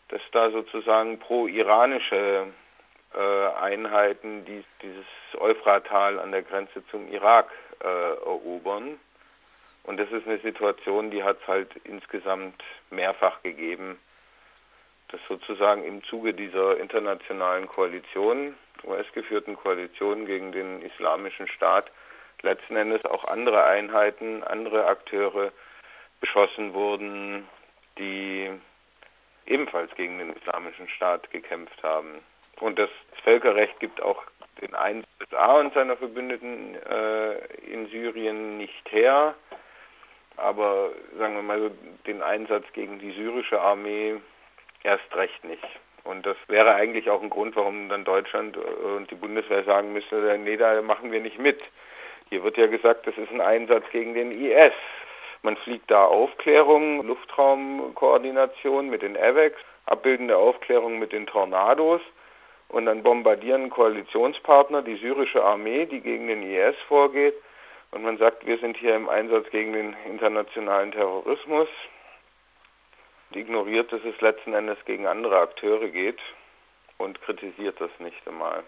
dass 0.09 0.21
da 0.33 0.51
sozusagen 0.51 1.19
pro-iranische 1.19 2.47
Einheiten, 3.19 4.45
die 4.45 4.65
dieses 4.83 5.07
Euphratal 5.41 6.19
an 6.19 6.33
der 6.33 6.43
Grenze 6.43 6.87
zum 6.91 7.11
Irak 7.13 7.51
äh, 7.83 7.87
erobern. 7.87 8.99
Und 9.85 9.97
das 9.97 10.11
ist 10.11 10.27
eine 10.27 10.39
Situation, 10.39 11.11
die 11.11 11.25
hat 11.25 11.39
es 11.43 11.49
halt 11.49 11.75
insgesamt 11.85 12.63
mehrfach 12.91 13.43
gegeben, 13.43 13.99
dass 15.09 15.21
sozusagen 15.29 15.85
im 15.85 16.05
Zuge 16.05 16.35
dieser 16.35 16.79
internationalen 16.79 17.67
Koalition, 17.67 18.55
US-geführten 18.85 19.57
Koalition 19.57 20.27
gegen 20.27 20.53
den 20.53 20.83
islamischen 20.83 21.49
Staat, 21.49 21.91
letzten 22.43 22.77
Endes 22.77 23.05
auch 23.05 23.25
andere 23.25 23.65
Einheiten, 23.65 24.43
andere 24.45 24.87
Akteure 24.87 25.53
beschossen 26.21 26.75
wurden, 26.75 27.49
die 27.99 28.51
ebenfalls 29.47 29.95
gegen 29.97 30.19
den 30.19 30.33
islamischen 30.35 30.89
Staat 30.89 31.31
gekämpft 31.31 31.83
haben. 31.83 32.21
Und 32.61 32.79
das 32.79 32.91
Völkerrecht 33.25 33.81
gibt 33.81 34.03
auch 34.03 34.23
den 34.61 34.75
Einsatz 34.75 35.11
USA 35.31 35.61
und 35.61 35.75
seiner 35.75 35.97
Verbündeten 35.97 36.75
äh, 36.75 37.39
in 37.71 37.87
Syrien 37.89 38.59
nicht 38.59 38.91
her. 38.91 39.35
Aber 40.37 40.91
sagen 41.19 41.37
wir 41.37 41.43
mal 41.43 41.71
den 42.07 42.23
Einsatz 42.23 42.65
gegen 42.73 42.99
die 42.99 43.13
syrische 43.13 43.61
Armee 43.61 44.17
erst 44.83 45.15
recht 45.15 45.45
nicht. 45.45 45.67
Und 46.05 46.25
das 46.25 46.37
wäre 46.49 46.75
eigentlich 46.75 47.11
auch 47.11 47.23
ein 47.23 47.31
Grund, 47.31 47.57
warum 47.57 47.91
dann 47.91 48.05
Deutschland 48.05 48.57
und 48.57 49.11
die 49.11 49.17
Bundeswehr 49.17 49.65
sagen 49.65 49.93
müsste, 49.93 50.39
nee, 50.39 50.57
da 50.57 50.81
machen 50.81 51.13
wir 51.13 51.21
nicht 51.21 51.39
mit. 51.39 51.71
Hier 52.31 52.43
wird 52.43 52.57
ja 52.57 52.69
gesagt, 52.69 53.07
das 53.07 53.19
ist 53.19 53.31
ein 53.31 53.43
Einsatz 53.43 53.85
gegen 53.93 54.15
den 54.15 54.31
IS. 54.33 54.73
Man 55.43 55.57
fliegt 55.59 55.91
da 55.91 56.07
Aufklärung, 56.07 57.07
Luftraumkoordination 57.07 58.89
mit 58.89 59.03
den 59.03 59.17
AVEX, 59.17 59.57
abbildende 59.87 60.39
Aufklärung 60.39 60.99
mit 60.99 61.13
den 61.13 61.27
Tornados. 61.27 62.01
Und 62.71 62.87
dann 62.87 63.03
bombardieren 63.03 63.69
Koalitionspartner 63.69 64.83
die 64.83 64.97
syrische 64.97 65.45
Armee, 65.45 65.87
die 65.87 66.01
gegen 66.01 66.29
den 66.29 66.43
IS 66.43 66.77
vorgeht. 66.87 67.35
Und 67.91 68.05
man 68.05 68.19
sagt, 68.19 68.47
wir 68.47 68.59
sind 68.59 68.77
hier 68.77 68.95
im 68.95 69.09
Einsatz 69.09 69.51
gegen 69.51 69.73
den 69.73 69.97
internationalen 70.07 70.93
Terrorismus. 70.93 71.69
Und 73.31 73.37
ignoriert, 73.37 73.93
dass 73.93 74.01
es 74.05 74.21
letzten 74.21 74.55
Endes 74.55 74.79
gegen 74.85 75.07
andere 75.07 75.39
Akteure 75.41 75.89
geht 75.89 76.19
und 76.99 77.21
kritisiert 77.23 77.81
das 77.81 77.91
nicht 77.99 78.27
einmal. 78.27 78.63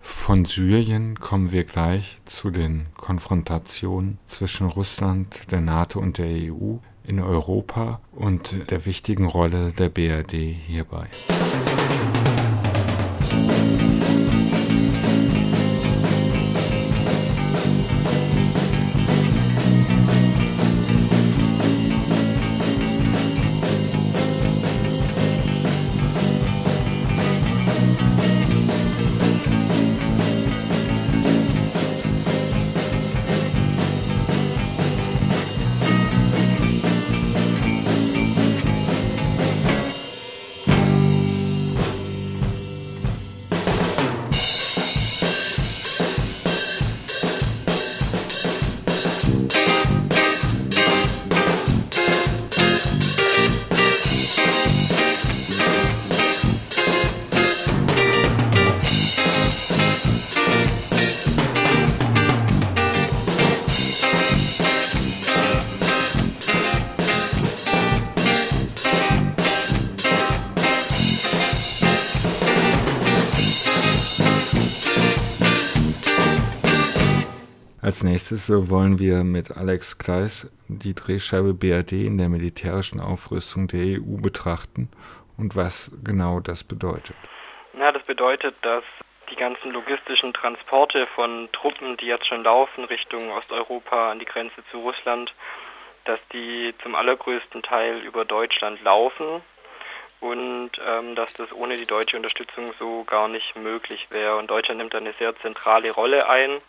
Von 0.00 0.44
Syrien 0.44 1.18
kommen 1.18 1.52
wir 1.52 1.64
gleich 1.64 2.18
zu 2.24 2.50
den 2.50 2.86
Konfrontationen 2.96 4.18
zwischen 4.26 4.66
Russland, 4.68 5.50
der 5.52 5.60
NATO 5.60 5.98
und 5.98 6.18
der 6.18 6.26
EU 6.26 6.78
in 7.06 7.20
Europa 7.20 8.00
und 8.12 8.70
der 8.70 8.86
wichtigen 8.86 9.26
Rolle 9.26 9.72
der 9.78 9.88
BRD 9.88 10.32
hierbei. 10.32 11.08
Als 11.08 11.89
wollen 78.68 78.98
wir 78.98 79.24
mit 79.24 79.56
Alex 79.56 79.98
Kleis 79.98 80.50
die 80.68 80.94
Drehscheibe 80.94 81.54
BRD 81.54 81.92
in 81.92 82.18
der 82.18 82.28
militärischen 82.28 83.00
Aufrüstung 83.00 83.68
der 83.68 84.00
EU 84.00 84.20
betrachten 84.20 84.90
und 85.36 85.56
was 85.56 85.90
genau 86.04 86.40
das 86.40 86.64
bedeutet. 86.64 87.16
Ja, 87.78 87.92
das 87.92 88.02
bedeutet, 88.02 88.54
dass 88.62 88.84
die 89.30 89.36
ganzen 89.36 89.70
logistischen 89.72 90.34
Transporte 90.34 91.06
von 91.06 91.48
Truppen, 91.52 91.96
die 91.96 92.06
jetzt 92.06 92.26
schon 92.26 92.42
laufen 92.42 92.84
Richtung 92.84 93.30
Osteuropa 93.30 94.10
an 94.10 94.18
die 94.18 94.24
Grenze 94.24 94.62
zu 94.70 94.80
Russland, 94.80 95.32
dass 96.04 96.18
die 96.32 96.74
zum 96.82 96.94
allergrößten 96.94 97.62
Teil 97.62 98.00
über 98.00 98.24
Deutschland 98.24 98.82
laufen 98.82 99.42
und 100.20 100.72
ähm, 100.86 101.14
dass 101.14 101.32
das 101.34 101.52
ohne 101.52 101.76
die 101.76 101.86
deutsche 101.86 102.16
Unterstützung 102.16 102.74
so 102.78 103.04
gar 103.04 103.28
nicht 103.28 103.56
möglich 103.56 104.08
wäre. 104.10 104.36
Und 104.36 104.50
Deutschland 104.50 104.78
nimmt 104.78 104.94
eine 104.94 105.14
sehr 105.14 105.34
zentrale 105.36 105.90
Rolle 105.90 106.28
ein 106.28 106.60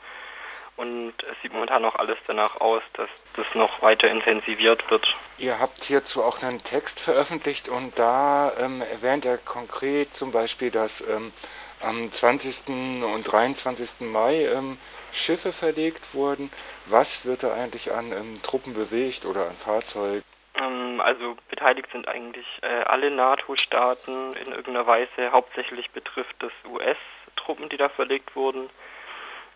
und 0.77 1.13
es 1.29 1.41
sieht 1.41 1.53
momentan 1.53 1.85
auch 1.85 1.95
alles 1.95 2.17
danach 2.27 2.59
aus, 2.59 2.81
dass 2.93 3.09
das 3.35 3.45
noch 3.53 3.81
weiter 3.81 4.09
intensiviert 4.09 4.89
wird. 4.89 5.15
Ihr 5.37 5.59
habt 5.59 5.83
hierzu 5.83 6.23
auch 6.23 6.41
einen 6.41 6.63
Text 6.63 6.99
veröffentlicht 6.99 7.69
und 7.69 7.97
da 7.99 8.51
ähm, 8.59 8.81
erwähnt 8.81 9.25
er 9.25 9.37
konkret 9.37 10.13
zum 10.15 10.31
Beispiel, 10.31 10.71
dass 10.71 11.01
ähm, 11.01 11.31
am 11.81 12.11
20. 12.11 12.69
und 13.03 13.23
23. 13.23 14.01
Mai 14.01 14.45
ähm, 14.45 14.77
Schiffe 15.13 15.51
verlegt 15.51 16.13
wurden. 16.13 16.51
Was 16.85 17.25
wird 17.25 17.43
da 17.43 17.53
eigentlich 17.53 17.91
an 17.91 18.11
ähm, 18.11 18.41
Truppen 18.43 18.73
bewegt 18.73 19.25
oder 19.25 19.47
an 19.47 19.55
Fahrzeugen? 19.55 20.23
Ähm, 20.55 21.01
also 21.01 21.35
beteiligt 21.49 21.89
sind 21.91 22.07
eigentlich 22.07 22.45
äh, 22.61 22.83
alle 22.83 23.11
NATO-Staaten 23.11 24.33
in 24.33 24.51
irgendeiner 24.51 24.87
Weise. 24.87 25.31
Hauptsächlich 25.31 25.89
betrifft 25.91 26.41
es 26.43 26.51
US-Truppen, 26.69 27.69
die 27.69 27.77
da 27.77 27.89
verlegt 27.89 28.35
wurden. 28.35 28.69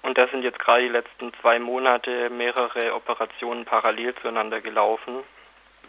Und 0.06 0.20
da 0.20 0.28
sind 0.28 0.44
jetzt 0.44 0.60
gerade 0.60 0.84
die 0.84 0.90
letzten 0.90 1.34
zwei 1.42 1.58
Monate 1.58 2.30
mehrere 2.30 2.94
Operationen 2.94 3.66
parallel 3.66 4.14
zueinander 4.22 4.62
gelaufen, 4.62 5.24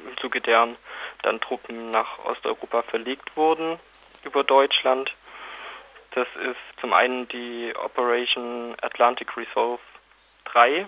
im 0.06 0.16
Zuge 0.16 0.40
deren 0.40 0.74
dann 1.20 1.38
Truppen 1.38 1.90
nach 1.90 2.24
Osteuropa 2.24 2.80
verlegt 2.80 3.36
wurden 3.36 3.78
über 4.24 4.42
Deutschland. 4.42 5.14
Das 6.12 6.26
ist 6.36 6.80
zum 6.80 6.94
einen 6.94 7.28
die 7.28 7.74
Operation 7.76 8.74
Atlantic 8.80 9.36
Resolve 9.36 9.82
3. 10.46 10.86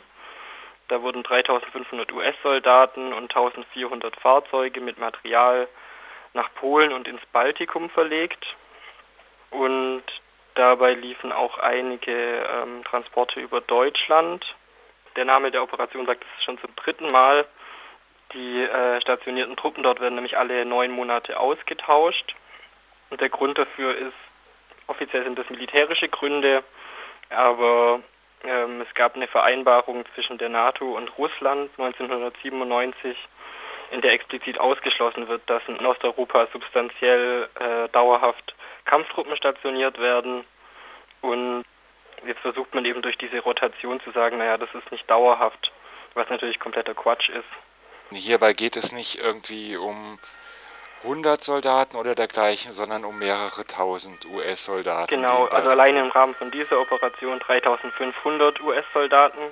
Da 0.88 1.02
wurden 1.02 1.22
3500 1.22 2.10
US-Soldaten 2.10 3.12
und 3.12 3.24
1400 3.24 4.16
Fahrzeuge 4.16 4.80
mit 4.80 4.96
Material 4.96 5.68
nach 6.32 6.48
Polen 6.54 6.94
und 6.94 7.06
ins 7.06 7.24
Baltikum 7.30 7.90
verlegt. 7.90 8.56
Und 9.50 10.04
dabei 10.58 10.94
liefen 10.94 11.32
auch 11.32 11.58
einige 11.58 12.12
ähm, 12.12 12.84
Transporte 12.84 13.40
über 13.40 13.60
Deutschland. 13.60 14.44
Der 15.16 15.24
Name 15.24 15.50
der 15.50 15.62
Operation 15.62 16.06
sagt 16.06 16.24
es 16.24 16.44
schon 16.44 16.58
zum 16.58 16.74
dritten 16.76 17.10
Mal. 17.10 17.46
Die 18.34 18.62
äh, 18.62 19.00
stationierten 19.00 19.56
Truppen 19.56 19.82
dort 19.82 20.00
werden 20.00 20.16
nämlich 20.16 20.36
alle 20.36 20.64
neun 20.66 20.90
Monate 20.90 21.38
ausgetauscht. 21.38 22.34
Und 23.10 23.20
der 23.20 23.30
Grund 23.30 23.56
dafür 23.56 23.96
ist, 23.96 24.16
offiziell 24.86 25.24
sind 25.24 25.38
das 25.38 25.48
militärische 25.48 26.08
Gründe, 26.08 26.62
aber 27.30 28.00
ähm, 28.44 28.82
es 28.82 28.94
gab 28.94 29.14
eine 29.14 29.28
Vereinbarung 29.28 30.04
zwischen 30.14 30.38
der 30.38 30.48
NATO 30.50 30.96
und 30.96 31.16
Russland 31.16 31.70
1997, 31.78 33.16
in 33.90 34.00
der 34.02 34.12
explizit 34.12 34.60
ausgeschlossen 34.60 35.28
wird, 35.28 35.42
dass 35.46 35.62
in 35.66 35.84
Osteuropa 35.86 36.46
substanziell 36.52 37.48
äh, 37.58 37.88
dauerhaft 37.90 38.54
Kampftruppen 38.88 39.36
stationiert 39.36 39.98
werden. 39.98 40.44
Und 41.20 41.64
jetzt 42.26 42.40
versucht 42.40 42.74
man 42.74 42.84
eben 42.84 43.02
durch 43.02 43.18
diese 43.18 43.40
Rotation 43.40 44.00
zu 44.00 44.10
sagen, 44.10 44.38
naja, 44.38 44.56
das 44.56 44.74
ist 44.74 44.90
nicht 44.90 45.08
dauerhaft, 45.08 45.70
was 46.14 46.28
natürlich 46.30 46.58
kompletter 46.58 46.94
Quatsch 46.94 47.28
ist. 47.28 47.48
Hierbei 48.10 48.54
geht 48.54 48.76
es 48.76 48.90
nicht 48.90 49.20
irgendwie 49.20 49.76
um 49.76 50.18
100 51.04 51.44
Soldaten 51.44 51.96
oder 51.96 52.14
dergleichen, 52.14 52.72
sondern 52.72 53.04
um 53.04 53.18
mehrere 53.18 53.66
tausend 53.66 54.24
US-Soldaten. 54.26 55.14
Genau, 55.14 55.44
also 55.44 55.70
allein 55.70 55.96
im 55.96 56.10
Rahmen 56.10 56.34
von 56.34 56.50
dieser 56.50 56.80
Operation 56.80 57.38
3500 57.38 58.60
US-Soldaten. 58.62 59.42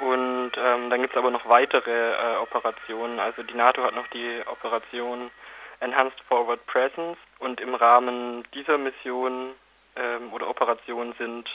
Und 0.00 0.52
ähm, 0.56 0.90
dann 0.90 1.00
gibt 1.00 1.14
es 1.14 1.18
aber 1.18 1.30
noch 1.30 1.48
weitere 1.48 2.12
äh, 2.12 2.36
Operationen. 2.36 3.18
Also 3.18 3.42
die 3.42 3.54
NATO 3.54 3.82
hat 3.82 3.94
noch 3.94 4.06
die 4.08 4.40
Operation 4.46 5.30
Enhanced 5.80 6.20
Forward 6.28 6.64
Presence 6.66 7.18
und 7.40 7.60
im 7.60 7.74
Rahmen 7.74 8.44
dieser 8.54 8.78
Mission 8.78 9.52
ähm, 9.96 10.32
oder 10.32 10.48
Operation 10.48 11.14
sind 11.18 11.48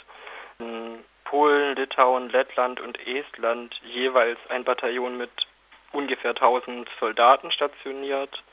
in 0.60 1.04
Polen, 1.24 1.76
Litauen, 1.76 2.30
Lettland 2.30 2.80
und 2.80 3.00
Estland 3.08 3.80
jeweils 3.84 4.38
ein 4.50 4.64
Bataillon 4.64 5.18
mit 5.18 5.32
ungefähr 5.92 6.32
1000 6.32 6.88
Soldaten 7.00 7.52
stationiert. 7.52 8.44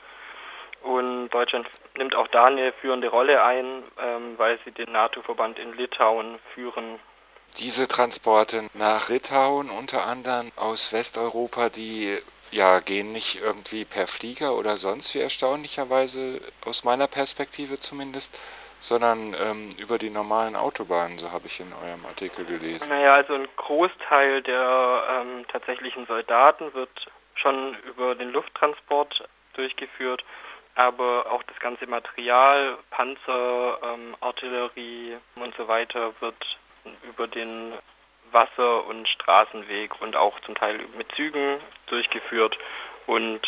Und 0.81 1.29
Deutschland 1.29 1.67
nimmt 1.97 2.15
auch 2.15 2.27
da 2.27 2.45
eine 2.45 2.73
führende 2.73 3.07
Rolle 3.07 3.43
ein, 3.43 3.83
ähm, 4.01 4.37
weil 4.37 4.59
sie 4.65 4.71
den 4.71 4.91
NATO-Verband 4.91 5.57
in 5.59 5.73
Litauen 5.73 6.39
führen. 6.53 6.99
Diese 7.57 7.87
Transporte 7.87 8.69
nach 8.73 9.09
Litauen 9.09 9.69
unter 9.69 10.05
anderem 10.05 10.51
aus 10.55 10.91
Westeuropa, 10.91 11.69
die 11.69 12.17
ja, 12.53 12.79
gehen 12.79 13.11
nicht 13.11 13.41
irgendwie 13.41 13.85
per 13.85 14.07
Flieger 14.07 14.55
oder 14.55 14.77
sonst 14.77 15.13
wie 15.15 15.19
erstaunlicherweise, 15.19 16.41
aus 16.65 16.83
meiner 16.83 17.07
Perspektive 17.07 17.79
zumindest, 17.79 18.39
sondern 18.79 19.35
ähm, 19.39 19.69
über 19.77 19.97
die 19.97 20.09
normalen 20.09 20.55
Autobahnen, 20.55 21.17
so 21.17 21.31
habe 21.31 21.47
ich 21.47 21.59
in 21.59 21.71
eurem 21.85 22.05
Artikel 22.05 22.45
gelesen. 22.45 22.89
Naja, 22.89 23.15
also 23.15 23.33
ein 23.33 23.47
Großteil 23.55 24.41
der 24.41 25.03
ähm, 25.09 25.45
tatsächlichen 25.47 26.05
Soldaten 26.05 26.73
wird 26.73 27.07
schon 27.35 27.77
über 27.87 28.15
den 28.15 28.31
Lufttransport 28.31 29.27
durchgeführt 29.53 30.23
aber 30.75 31.31
auch 31.31 31.43
das 31.43 31.59
ganze 31.59 31.87
Material, 31.87 32.77
Panzer, 32.89 33.77
ähm, 33.83 34.15
Artillerie 34.21 35.17
und 35.35 35.55
so 35.55 35.67
weiter 35.67 36.13
wird 36.19 36.57
über 37.03 37.27
den 37.27 37.73
Wasser- 38.33 38.85
und 38.85 39.07
Straßenweg 39.07 40.01
und 40.01 40.15
auch 40.15 40.39
zum 40.41 40.55
Teil 40.55 40.79
mit 40.97 41.11
Zügen 41.15 41.59
durchgeführt 41.87 42.57
und 43.05 43.41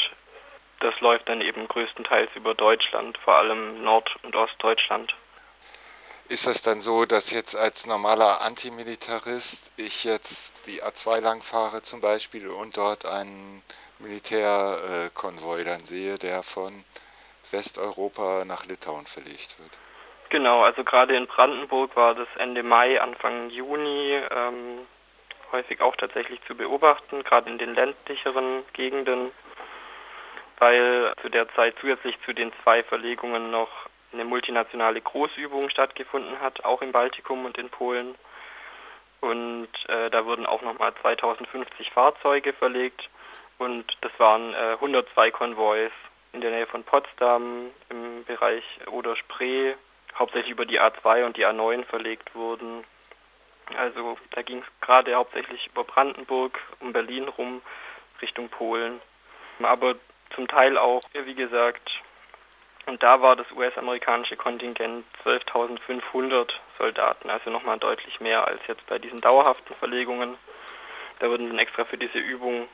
das 0.79 0.99
läuft 0.99 1.29
dann 1.29 1.41
eben 1.41 1.67
größtenteils 1.67 2.29
über 2.35 2.53
Deutschland, 2.53 3.17
vor 3.17 3.35
allem 3.35 3.83
Nord- 3.83 4.17
und 4.23 4.35
Ostdeutschland. 4.35 5.15
Ist 6.27 6.47
das 6.47 6.63
dann 6.63 6.81
so, 6.81 7.05
dass 7.05 7.31
jetzt 7.31 7.55
als 7.55 7.85
normaler 7.85 8.41
Antimilitarist 8.41 9.71
ich 9.77 10.03
jetzt 10.03 10.53
die 10.65 10.83
A2 10.83 11.21
lang 11.21 11.43
fahre 11.43 11.83
zum 11.83 12.01
Beispiel 12.01 12.47
und 12.47 12.77
dort 12.77 13.05
einen 13.05 13.61
Militärkonvoi 13.99 15.63
dann 15.63 15.85
sehe, 15.85 16.17
der 16.17 16.41
von 16.41 16.83
Westeuropa 17.51 18.43
nach 18.43 18.65
Litauen 18.65 19.05
verlegt 19.05 19.59
wird. 19.59 19.71
Genau, 20.29 20.63
also 20.63 20.83
gerade 20.83 21.15
in 21.15 21.27
Brandenburg 21.27 21.95
war 21.95 22.15
das 22.15 22.27
Ende 22.37 22.63
Mai, 22.63 22.99
Anfang 22.99 23.49
Juni 23.49 24.19
ähm, 24.31 24.79
häufig 25.51 25.81
auch 25.81 25.95
tatsächlich 25.95 26.41
zu 26.45 26.55
beobachten, 26.55 27.23
gerade 27.23 27.49
in 27.49 27.57
den 27.57 27.75
ländlicheren 27.75 28.63
Gegenden, 28.73 29.31
weil 30.59 31.13
zu 31.21 31.29
der 31.29 31.47
Zeit 31.53 31.75
zusätzlich 31.79 32.17
zu 32.25 32.33
den 32.33 32.51
zwei 32.63 32.83
Verlegungen 32.83 33.51
noch 33.51 33.69
eine 34.13 34.25
multinationale 34.25 34.99
Großübung 34.99 35.69
stattgefunden 35.69 36.39
hat, 36.41 36.65
auch 36.65 36.81
im 36.81 36.91
Baltikum 36.91 37.45
und 37.45 37.57
in 37.57 37.69
Polen. 37.69 38.15
Und 39.21 39.69
äh, 39.87 40.09
da 40.09 40.25
wurden 40.25 40.45
auch 40.45 40.61
nochmal 40.61 40.93
2050 41.01 41.91
Fahrzeuge 41.91 42.53
verlegt 42.53 43.09
und 43.57 43.85
das 44.01 44.11
waren 44.17 44.53
äh, 44.53 44.73
102 44.73 45.31
Konvois 45.31 45.91
in 46.33 46.41
der 46.41 46.51
Nähe 46.51 46.67
von 46.67 46.83
Potsdam 46.83 47.71
im 47.89 48.23
Bereich 48.25 48.63
Oder-Spree 48.87 49.75
hauptsächlich 50.17 50.51
über 50.51 50.65
die 50.65 50.79
A2 50.79 51.25
und 51.25 51.37
die 51.37 51.45
A9 51.45 51.83
verlegt 51.85 52.35
wurden. 52.35 52.83
Also 53.77 54.17
da 54.31 54.41
ging 54.41 54.59
es 54.59 54.85
gerade 54.85 55.15
hauptsächlich 55.15 55.67
über 55.67 55.83
Brandenburg, 55.83 56.59
um 56.79 56.93
Berlin 56.93 57.27
rum, 57.27 57.61
Richtung 58.21 58.49
Polen. 58.49 59.01
Aber 59.61 59.95
zum 60.35 60.47
Teil 60.47 60.77
auch, 60.77 61.01
wie 61.13 61.35
gesagt, 61.35 62.01
und 62.85 63.01
da 63.01 63.21
war 63.21 63.35
das 63.35 63.51
US-amerikanische 63.51 64.37
Kontingent 64.37 65.05
12.500 65.23 66.51
Soldaten, 66.77 67.29
also 67.29 67.49
nochmal 67.49 67.79
deutlich 67.79 68.19
mehr 68.19 68.47
als 68.47 68.61
jetzt 68.67 68.85
bei 68.85 68.99
diesen 68.99 69.21
dauerhaften 69.21 69.75
Verlegungen. 69.75 70.37
Da 71.19 71.29
wurden 71.29 71.47
dann 71.47 71.57
extra 71.57 71.85
für 71.85 71.97
diese 71.97 72.19
Übung 72.19 72.67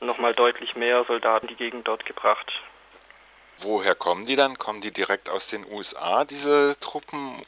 nochmal 0.00 0.32
deutlich 0.32 0.74
mehr 0.74 1.04
Soldaten 1.04 1.48
die 1.48 1.56
Gegend 1.56 1.86
dort 1.86 2.06
gebracht. 2.06 2.62
Woher 3.60 3.94
kommen 3.94 4.26
die 4.26 4.36
dann? 4.36 4.58
Kommen 4.58 4.80
die 4.80 4.92
direkt 4.92 5.28
aus 5.28 5.48
den 5.48 5.66
USA, 5.70 6.24
diese 6.24 6.76
Truppen? 6.80 7.42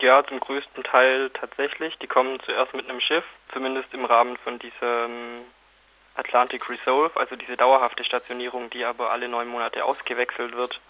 Ja, 0.00 0.24
zum 0.26 0.40
größten 0.40 0.82
Teil 0.84 1.30
tatsächlich. 1.30 1.98
Die 1.98 2.06
kommen 2.06 2.40
zuerst 2.40 2.74
mit 2.74 2.88
einem 2.88 3.00
Schiff, 3.00 3.24
zumindest 3.52 3.92
im 3.92 4.04
Rahmen 4.04 4.36
von 4.38 4.58
diesem 4.58 5.44
Atlantic 6.16 6.68
Resolve, 6.68 7.18
also 7.18 7.36
diese 7.36 7.56
dauerhafte 7.56 8.04
Stationierung, 8.04 8.70
die 8.70 8.84
aber 8.84 9.10
alle 9.10 9.28
neun 9.28 9.48
Monate 9.48 9.84
ausgewechselt 9.84 10.56
wird. 10.56 10.80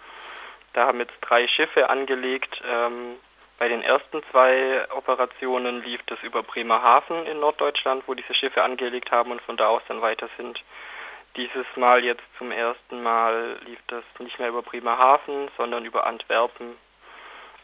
Da 0.73 0.87
haben 0.87 1.01
jetzt 1.01 1.15
drei 1.21 1.49
Schiffe 1.49 1.89
angelegt. 1.89 2.63
Ähm, 2.67 3.17
bei 3.59 3.69
den 3.69 3.83
ersten 3.83 4.23
zwei 4.31 4.85
Operationen 4.91 5.83
lief 5.83 6.01
das 6.07 6.19
über 6.23 6.43
Bremerhaven 6.43 7.27
in 7.27 7.41
Norddeutschland, 7.41 8.05
wo 8.07 8.15
diese 8.15 8.35
Schiffe 8.35 8.63
angelegt 8.63 9.11
haben 9.11 9.31
und 9.31 9.41
von 9.41 9.57
da 9.57 9.69
aus 9.69 9.83
dann 9.89 10.03
weiter 10.03 10.29
sind. 10.37 10.63
Dieses 11.37 11.67
Mal 11.77 12.05
jetzt 12.05 12.23
zum 12.39 12.53
ersten 12.53 13.03
Mal 13.03 13.59
lief 13.67 13.81
das 13.89 14.05
nicht 14.19 14.39
mehr 14.39 14.49
über 14.49 14.63
Bremerhaven, 14.63 15.49
sondern 15.57 15.85
über 15.85 16.07
Antwerpen, 16.07 16.77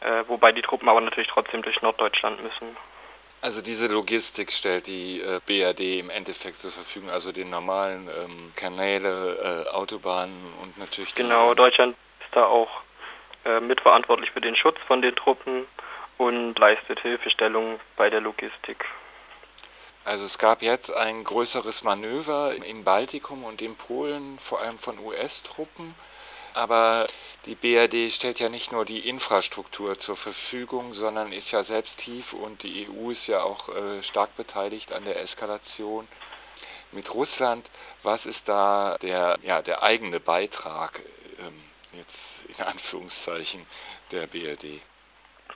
äh, 0.00 0.24
wobei 0.26 0.52
die 0.52 0.62
Truppen 0.62 0.88
aber 0.88 1.00
natürlich 1.00 1.28
trotzdem 1.28 1.62
durch 1.62 1.80
Norddeutschland 1.80 2.42
müssen. 2.42 2.76
Also 3.42 3.62
diese 3.62 3.86
Logistik 3.86 4.52
stellt 4.52 4.86
die 4.86 5.20
äh, 5.20 5.40
BRD 5.46 6.00
im 6.00 6.10
Endeffekt 6.10 6.58
zur 6.58 6.70
Verfügung, 6.70 7.08
also 7.10 7.32
den 7.32 7.48
normalen 7.48 8.08
ähm, 8.08 8.52
Kanäle, 8.54 9.66
äh, 9.66 9.70
Autobahnen 9.70 10.36
und 10.62 10.76
natürlich... 10.76 11.14
Genau, 11.14 11.54
Deutschland 11.54 11.96
ist 12.20 12.36
da 12.36 12.44
auch 12.44 12.68
äh, 13.46 13.60
mitverantwortlich 13.60 14.32
für 14.32 14.42
den 14.42 14.56
Schutz 14.56 14.76
von 14.86 15.00
den 15.00 15.16
Truppen 15.16 15.66
und 16.18 16.58
leistet 16.58 17.00
Hilfestellung 17.00 17.80
bei 17.96 18.10
der 18.10 18.20
Logistik. 18.20 18.84
Also 20.04 20.24
es 20.24 20.38
gab 20.38 20.62
jetzt 20.62 20.92
ein 20.92 21.24
größeres 21.24 21.82
Manöver 21.82 22.54
im 22.54 22.84
Baltikum 22.84 23.44
und 23.44 23.60
in 23.60 23.76
Polen, 23.76 24.38
vor 24.38 24.60
allem 24.60 24.78
von 24.78 24.98
US-Truppen. 24.98 25.94
Aber 26.54 27.06
die 27.46 27.54
BRD 27.54 28.12
stellt 28.12 28.40
ja 28.40 28.48
nicht 28.48 28.72
nur 28.72 28.84
die 28.84 29.08
Infrastruktur 29.08 29.98
zur 29.98 30.16
Verfügung, 30.16 30.92
sondern 30.92 31.32
ist 31.32 31.52
ja 31.52 31.62
selbst 31.62 31.98
tief 32.00 32.32
und 32.32 32.62
die 32.62 32.88
EU 32.88 33.10
ist 33.10 33.28
ja 33.28 33.42
auch 33.42 33.68
äh, 33.68 34.02
stark 34.02 34.36
beteiligt 34.36 34.92
an 34.92 35.04
der 35.04 35.20
Eskalation 35.20 36.08
mit 36.92 37.14
Russland. 37.14 37.70
Was 38.02 38.26
ist 38.26 38.48
da 38.48 38.96
der, 39.00 39.38
ja, 39.42 39.62
der 39.62 39.82
eigene 39.82 40.18
Beitrag, 40.18 41.00
ähm, 41.38 41.62
jetzt 41.92 42.44
in 42.48 42.64
Anführungszeichen, 42.64 43.64
der 44.10 44.26
BRD? 44.26 44.80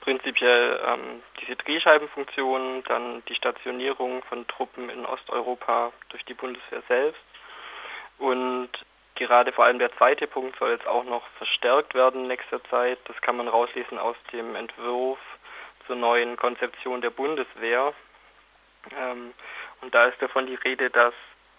Prinzipiell 0.05 0.79
ähm, 0.87 1.23
diese 1.41 1.55
Drehscheibenfunktion, 1.55 2.83
dann 2.83 3.23
die 3.25 3.33
Stationierung 3.33 4.21
von 4.23 4.45
Truppen 4.47 4.89
in 4.91 5.03
Osteuropa 5.03 5.91
durch 6.09 6.23
die 6.25 6.35
Bundeswehr 6.35 6.83
selbst 6.87 7.21
und 8.19 8.69
gerade 9.15 9.51
vor 9.51 9.65
allem 9.65 9.79
der 9.79 9.91
zweite 9.97 10.27
Punkt 10.27 10.59
soll 10.59 10.69
jetzt 10.69 10.85
auch 10.85 11.05
noch 11.05 11.27
verstärkt 11.37 11.95
werden 11.95 12.21
in 12.21 12.27
nächster 12.27 12.63
Zeit. 12.65 12.99
Das 13.05 13.19
kann 13.21 13.37
man 13.37 13.47
rauslesen 13.47 13.97
aus 13.97 14.15
dem 14.31 14.55
Entwurf 14.55 15.17
zur 15.87 15.95
neuen 15.95 16.37
Konzeption 16.37 17.01
der 17.01 17.09
Bundeswehr. 17.09 17.91
Ähm, 18.95 19.33
und 19.81 19.95
da 19.95 20.05
ist 20.05 20.21
davon 20.21 20.45
die 20.45 20.55
Rede, 20.55 20.91
dass 20.91 21.15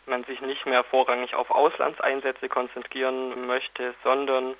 man 0.06 0.22
sich 0.22 0.40
nicht 0.40 0.66
mehr 0.66 0.84
vorrangig 0.84 1.34
auf 1.34 1.50
Auslandseinsätze 1.50 2.48
konzentrieren 2.48 3.46
möchte, 3.48 3.94
sondern 4.04 4.54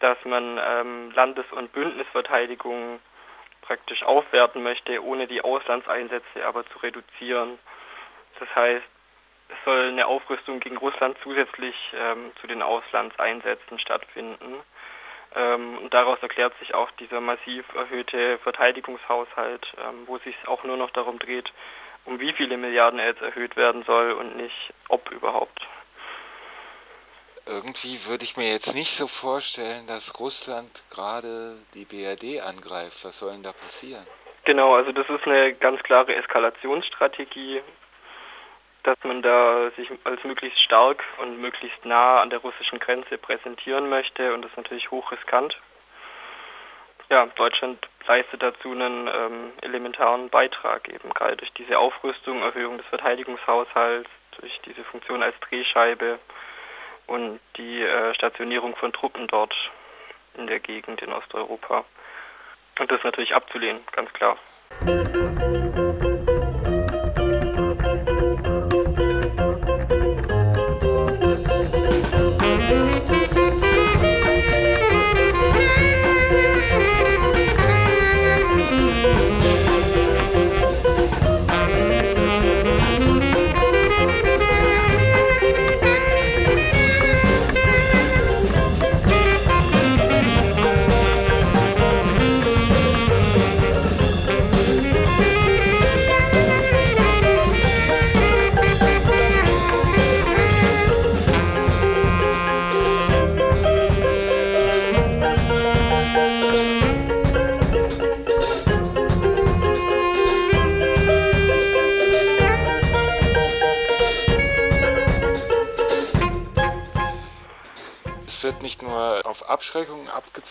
dass 0.00 0.18
man 0.24 0.60
ähm, 0.62 1.10
Landes- 1.12 1.50
und 1.52 1.72
Bündnisverteidigung 1.72 3.00
praktisch 3.62 4.02
aufwerten 4.02 4.62
möchte, 4.62 5.02
ohne 5.02 5.26
die 5.26 5.42
Auslandseinsätze 5.42 6.46
aber 6.46 6.64
zu 6.66 6.78
reduzieren. 6.78 7.58
Das 8.38 8.54
heißt, 8.54 8.84
es 9.48 9.56
soll 9.64 9.88
eine 9.88 10.06
Aufrüstung 10.06 10.60
gegen 10.60 10.76
Russland 10.76 11.16
zusätzlich 11.22 11.74
ähm, 11.94 12.32
zu 12.40 12.46
den 12.46 12.62
Auslandseinsätzen 12.62 13.78
stattfinden. 13.78 14.54
Ähm, 15.34 15.78
und 15.78 15.94
daraus 15.94 16.18
erklärt 16.22 16.56
sich 16.58 16.74
auch 16.74 16.90
dieser 16.92 17.20
massiv 17.20 17.64
erhöhte 17.74 18.38
Verteidigungshaushalt, 18.38 19.66
ähm, 19.78 20.02
wo 20.06 20.18
sich 20.18 20.36
auch 20.46 20.64
nur 20.64 20.76
noch 20.76 20.90
darum 20.90 21.18
dreht, 21.18 21.52
um 22.04 22.20
wie 22.20 22.32
viele 22.32 22.56
Milliarden 22.56 22.98
er 22.98 23.08
jetzt 23.08 23.22
erhöht 23.22 23.56
werden 23.56 23.82
soll 23.84 24.12
und 24.12 24.36
nicht 24.36 24.72
ob 24.88 25.10
überhaupt. 25.10 25.66
Irgendwie 27.48 28.04
würde 28.06 28.24
ich 28.24 28.36
mir 28.36 28.50
jetzt 28.50 28.74
nicht 28.74 28.90
so 28.90 29.06
vorstellen, 29.06 29.86
dass 29.86 30.18
Russland 30.18 30.82
gerade 30.90 31.56
die 31.74 31.84
BRD 31.84 32.42
angreift. 32.42 33.04
Was 33.04 33.18
soll 33.18 33.32
denn 33.32 33.44
da 33.44 33.52
passieren? 33.52 34.04
Genau, 34.44 34.74
also 34.74 34.90
das 34.90 35.08
ist 35.08 35.26
eine 35.26 35.54
ganz 35.54 35.80
klare 35.84 36.14
Eskalationsstrategie, 36.16 37.62
dass 38.82 38.96
man 39.04 39.22
da 39.22 39.70
sich 39.76 39.88
als 40.02 40.22
möglichst 40.24 40.60
stark 40.60 41.04
und 41.18 41.40
möglichst 41.40 41.84
nah 41.84 42.20
an 42.20 42.30
der 42.30 42.40
russischen 42.40 42.80
Grenze 42.80 43.16
präsentieren 43.16 43.88
möchte 43.88 44.34
und 44.34 44.42
das 44.42 44.50
ist 44.50 44.56
natürlich 44.56 44.90
hochriskant. 44.90 45.56
Ja, 47.08 47.26
Deutschland 47.26 47.88
leistet 48.08 48.42
dazu 48.42 48.72
einen 48.72 49.06
ähm, 49.06 49.52
elementaren 49.62 50.28
Beitrag, 50.30 50.88
eben 50.88 51.10
gerade 51.10 51.36
durch 51.36 51.52
diese 51.52 51.78
Aufrüstung, 51.78 52.42
Erhöhung 52.42 52.78
des 52.78 52.86
Verteidigungshaushalts, 52.86 54.10
durch 54.40 54.60
diese 54.64 54.82
Funktion 54.82 55.22
als 55.22 55.38
Drehscheibe 55.40 56.18
und 57.06 57.40
die 57.56 57.82
äh, 57.82 58.14
Stationierung 58.14 58.76
von 58.76 58.92
Truppen 58.92 59.26
dort 59.28 59.54
in 60.36 60.46
der 60.46 60.60
Gegend 60.60 61.02
in 61.02 61.12
Osteuropa. 61.12 61.84
Und 62.78 62.90
das 62.90 62.98
ist 62.98 63.04
natürlich 63.04 63.34
abzulehnen, 63.34 63.80
ganz 63.92 64.12
klar. 64.12 64.36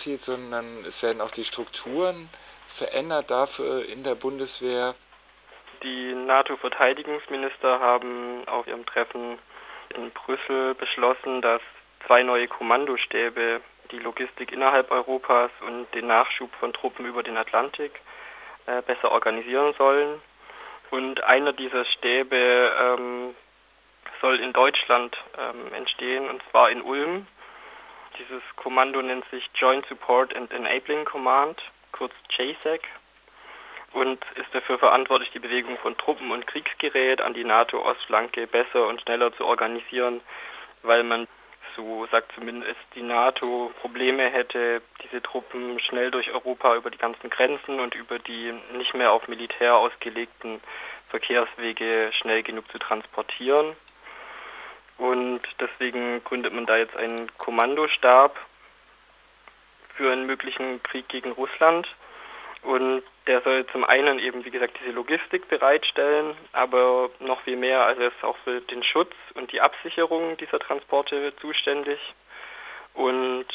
Abgezielt, 0.06 0.22
sondern 0.22 0.86
es 0.88 1.02
werden 1.02 1.20
auch 1.20 1.32
die 1.32 1.44
Strukturen 1.44 2.30
verändert 2.68 3.32
dafür 3.32 3.90
in 3.90 4.04
der 4.04 4.14
Bundeswehr. 4.14 4.94
Die 5.82 6.14
NATO-Verteidigungsminister 6.14 7.80
haben 7.80 8.48
auf 8.48 8.68
ihrem 8.68 8.86
Treffen 8.86 9.40
in 9.96 10.12
Brüssel 10.12 10.76
beschlossen, 10.76 11.42
dass 11.42 11.62
zwei 12.06 12.22
neue 12.22 12.48
Kommandostäbe 12.48 13.62
die 13.90 13.98
Logistik 13.98 14.52
innerhalb 14.52 14.92
Europas 14.92 15.50
und 15.66 15.92
den 15.96 16.06
Nachschub 16.06 16.54
von 16.60 16.72
Truppen 16.72 17.08
über 17.08 17.24
den 17.24 17.38
Atlantik 17.38 18.00
äh, 18.68 18.84
besser 18.84 19.12
organisieren 19.12 19.74
sollen. 19.76 20.22
Und 20.92 21.24
einer 21.24 21.52
dieser 21.52 21.84
Stäbe 21.84 22.72
ähm, 22.80 23.36
soll 24.22 24.40
in 24.40 24.54
Deutschland 24.54 25.18
ähm, 25.36 25.74
entstehen, 25.74 26.30
und 26.30 26.44
zwar 26.52 26.70
in 26.70 26.84
Ulm. 26.84 27.26
Dieses 28.18 28.44
Kommando 28.56 29.02
nennt 29.02 29.30
sich 29.30 29.50
Joint 29.56 29.86
Support 29.88 30.36
and 30.36 30.52
Enabling 30.54 31.04
Command, 31.06 31.62
kurz 31.92 32.14
JSAC, 32.30 32.82
und 33.92 34.24
ist 34.36 34.54
dafür 34.54 34.78
verantwortlich, 34.78 35.32
die 35.32 35.40
Bewegung 35.40 35.78
von 35.78 35.98
Truppen 35.98 36.32
und 36.32 36.48
Kriegsgerät 36.48 37.22
an 37.22 37.34
die 37.34 37.44
NATO-Ostflanke 37.44 38.48
besser 38.48 38.88
und 38.88 39.02
schneller 39.02 39.34
zu 39.36 39.46
organisieren, 39.46 40.22
weil 40.84 41.04
man, 41.04 41.28
so 41.76 42.06
sagt 42.12 42.34
zumindest 42.34 42.80
die 42.94 43.02
NATO, 43.02 43.72
Probleme 43.82 44.30
hätte, 44.30 44.82
diese 45.04 45.22
Truppen 45.22 45.80
schnell 45.80 46.12
durch 46.12 46.32
Europa 46.32 46.76
über 46.76 46.92
die 46.92 46.98
ganzen 46.98 47.30
Grenzen 47.30 47.80
und 47.80 47.96
über 47.96 48.20
die 48.20 48.54
nicht 48.74 48.94
mehr 48.94 49.12
auf 49.12 49.28
Militär 49.28 49.76
ausgelegten 49.76 50.62
Verkehrswege 51.10 52.12
schnell 52.14 52.44
genug 52.44 52.70
zu 52.72 52.80
transportieren. 52.80 53.76
Und 54.98 55.42
deswegen 55.60 56.24
gründet 56.24 56.54
man 56.54 56.66
da 56.66 56.78
jetzt 56.78 56.96
einen 56.96 57.30
Kommandostab 57.38 58.38
für 59.96 60.12
einen 60.12 60.26
möglichen 60.26 60.82
Krieg 60.84 61.08
gegen 61.10 61.32
Russland. 61.32 61.88
Und 62.62 63.04
der 63.28 63.42
soll 63.42 63.66
zum 63.68 63.84
einen 63.84 64.20
eben, 64.20 64.44
wie 64.46 64.52
gesagt, 64.52 64.78
diese 64.80 64.92
Logistik 64.92 65.48
bereitstellen, 65.48 66.36
aber 66.52 67.10
noch 67.20 67.42
viel 67.42 67.58
mehr, 67.58 67.86
also 67.86 68.02
er 68.02 68.08
ist 68.08 68.24
auch 68.24 68.38
für 68.44 68.62
den 68.62 68.84
Schutz 68.84 69.14
und 69.36 69.52
die 69.52 69.62
Absicherung 69.62 70.38
dieser 70.38 70.60
Transporte 70.60 71.34
zuständig 71.38 72.00
und 72.94 73.46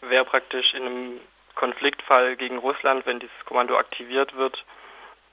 wäre 0.00 0.24
praktisch 0.24 0.74
in 0.74 0.86
einem 0.86 1.20
Konfliktfall 1.54 2.36
gegen 2.36 2.58
Russland, 2.58 3.06
wenn 3.06 3.20
dieses 3.20 3.44
Kommando 3.44 3.76
aktiviert 3.76 4.36
wird, 4.36 4.64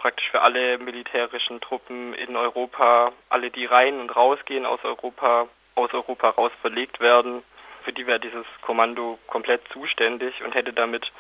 praktisch 0.02 0.32
für 0.32 0.42
alle 0.42 0.80
militärischen 0.80 1.62
Truppen 1.62 2.16
in 2.16 2.36
Europa, 2.36 3.12
alle 3.30 3.52
die 3.52 3.66
rein 3.66 4.00
und 4.00 4.10
rausgehen 4.16 4.66
aus 4.66 4.80
Europa, 4.84 5.48
aus 5.76 5.94
Europa 5.94 6.30
raus 6.30 6.52
verlegt 6.62 7.00
werden. 7.00 7.44
Für 7.84 7.94
die 7.94 8.08
wäre 8.08 8.20
dieses 8.20 8.46
Kommando 8.62 9.20
komplett 9.28 9.62
zuständig 9.72 10.44
und 10.44 10.56
hätte 10.56 10.74
damit 10.74 11.12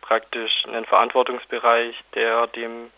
praktisch 0.00 0.64
einen 0.66 0.84
Verantwortungsbereich, 0.84 2.02
der 2.14 2.48
dem 2.48 2.90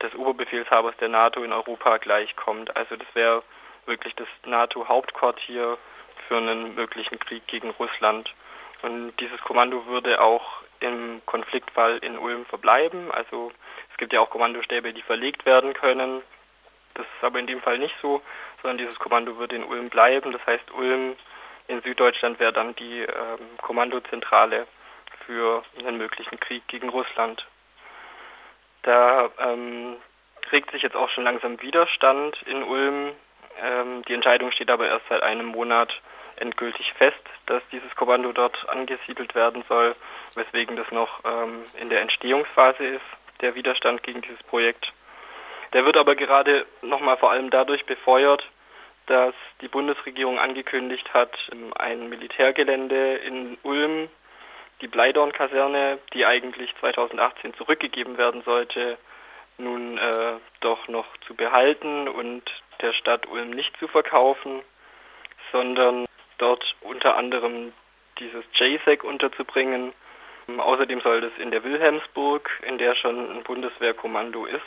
des 0.00 0.14
Oberbefehlshabers 0.14 0.96
der 0.98 1.08
NATO 1.08 1.42
in 1.42 1.52
Europa 1.52 1.96
gleichkommt. 1.98 2.74
Also 2.76 2.94
das 2.94 3.08
wäre 3.14 3.42
wirklich 3.86 4.14
das 4.14 4.28
NATO-Hauptquartier 4.46 5.78
für 6.28 6.36
einen 6.36 6.76
möglichen 6.76 7.18
Krieg 7.18 7.44
gegen 7.48 7.70
Russland. 7.70 8.32
Und 8.82 9.14
dieses 9.18 9.40
Kommando 9.40 9.84
würde 9.86 10.20
auch 10.20 10.62
im 10.78 11.20
Konfliktfall 11.26 11.98
in 11.98 12.16
Ulm 12.16 12.46
verbleiben. 12.46 13.10
Also 13.10 13.52
gibt 14.00 14.12
ja 14.12 14.20
auch 14.20 14.30
Kommandostäbe, 14.30 14.92
die 14.92 15.02
verlegt 15.02 15.46
werden 15.46 15.74
können. 15.74 16.22
Das 16.94 17.06
ist 17.06 17.24
aber 17.24 17.38
in 17.38 17.46
dem 17.46 17.60
Fall 17.60 17.78
nicht 17.78 17.94
so, 18.02 18.20
sondern 18.60 18.78
dieses 18.78 18.98
Kommando 18.98 19.36
würde 19.38 19.54
in 19.54 19.62
Ulm 19.62 19.90
bleiben. 19.90 20.32
Das 20.32 20.44
heißt, 20.44 20.72
Ulm 20.72 21.16
in 21.68 21.82
Süddeutschland 21.82 22.40
wäre 22.40 22.52
dann 22.52 22.74
die 22.74 23.02
ähm, 23.02 23.58
Kommandozentrale 23.62 24.66
für 25.24 25.62
einen 25.78 25.98
möglichen 25.98 26.40
Krieg 26.40 26.66
gegen 26.66 26.88
Russland. 26.88 27.46
Da 28.82 29.30
ähm, 29.38 29.96
regt 30.50 30.72
sich 30.72 30.82
jetzt 30.82 30.96
auch 30.96 31.10
schon 31.10 31.24
langsam 31.24 31.60
Widerstand 31.60 32.42
in 32.42 32.62
Ulm. 32.64 33.12
Ähm, 33.62 34.02
die 34.08 34.14
Entscheidung 34.14 34.50
steht 34.50 34.70
aber 34.70 34.88
erst 34.88 35.06
seit 35.08 35.22
einem 35.22 35.46
Monat 35.46 36.00
endgültig 36.36 36.92
fest, 36.94 37.20
dass 37.46 37.62
dieses 37.70 37.94
Kommando 37.94 38.32
dort 38.32 38.68
angesiedelt 38.68 39.34
werden 39.34 39.62
soll, 39.68 39.94
weswegen 40.34 40.76
das 40.76 40.90
noch 40.90 41.20
ähm, 41.24 41.64
in 41.78 41.90
der 41.90 42.00
Entstehungsphase 42.00 42.84
ist, 42.84 43.04
der 43.40 43.54
Widerstand 43.54 44.02
gegen 44.02 44.22
dieses 44.22 44.42
Projekt. 44.44 44.92
Der 45.72 45.84
wird 45.84 45.96
aber 45.96 46.16
gerade 46.16 46.66
nochmal 46.82 47.16
vor 47.16 47.30
allem 47.30 47.50
dadurch 47.50 47.86
befeuert, 47.86 48.48
dass 49.06 49.34
die 49.60 49.68
Bundesregierung 49.68 50.38
angekündigt 50.38 51.12
hat, 51.14 51.32
ein 51.76 52.08
Militärgelände 52.08 53.16
in 53.16 53.58
Ulm, 53.62 54.08
die 54.80 54.88
Bleidorn-Kaserne, 54.88 55.98
die 56.14 56.24
eigentlich 56.24 56.74
2018 56.80 57.54
zurückgegeben 57.54 58.18
werden 58.18 58.42
sollte, 58.42 58.98
nun 59.58 59.98
äh, 59.98 60.32
doch 60.60 60.88
noch 60.88 61.06
zu 61.26 61.34
behalten 61.34 62.08
und 62.08 62.42
der 62.80 62.92
Stadt 62.92 63.26
Ulm 63.26 63.50
nicht 63.50 63.76
zu 63.78 63.88
verkaufen, 63.88 64.62
sondern 65.52 66.06
dort 66.38 66.76
unter 66.80 67.16
anderem 67.16 67.72
dieses 68.18 68.44
JSEC 68.54 69.04
unterzubringen. 69.04 69.92
Außerdem 70.58 71.00
soll 71.02 71.20
das 71.20 71.32
in 71.38 71.50
der 71.50 71.62
Wilhelmsburg, 71.62 72.50
in 72.66 72.78
der 72.78 72.94
schon 72.94 73.30
ein 73.30 73.42
Bundeswehrkommando 73.42 74.46
ist, 74.46 74.60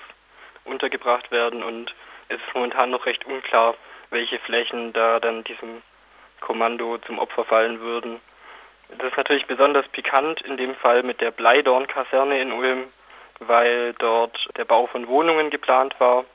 untergebracht 0.66 1.32
werden 1.32 1.64
und 1.64 1.94
es 2.30 2.38
ist 2.38 2.54
momentan 2.54 2.92
noch 2.92 3.06
recht 3.06 3.26
unklar, 3.26 3.76
welche 4.10 4.40
Flächen 4.40 4.94
da 4.94 5.20
dann 5.20 5.44
diesem 5.44 5.82
Kommando 6.40 6.98
zum 7.00 7.20
Opfer 7.20 7.44
fallen 7.46 7.80
würden. 7.80 8.20
Das 8.98 9.10
ist 9.10 9.18
natürlich 9.18 9.46
besonders 9.48 9.88
pikant 9.90 10.42
in 10.42 10.58
dem 10.58 10.76
Fall 10.76 11.04
mit 11.04 11.20
der 11.20 11.32
Bleidorn-Kaserne 11.32 12.40
in 12.40 12.52
Ulm, 12.52 12.86
weil 13.40 13.94
dort 13.94 14.50
der 14.58 14.66
Bau 14.66 14.88
von 14.88 15.08
Wohnungen 15.08 15.50
geplant 15.50 15.96
war, 16.00 16.26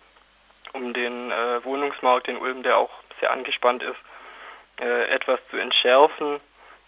um 0.72 0.92
den 0.92 1.30
äh, 1.30 1.64
Wohnungsmarkt 1.64 2.28
in 2.28 2.36
Ulm, 2.36 2.62
der 2.62 2.78
auch 2.78 2.90
sehr 3.20 3.30
angespannt 3.30 3.82
ist, 3.82 3.98
äh, 4.80 5.08
etwas 5.08 5.40
zu 5.50 5.56
entschärfen. 5.56 6.40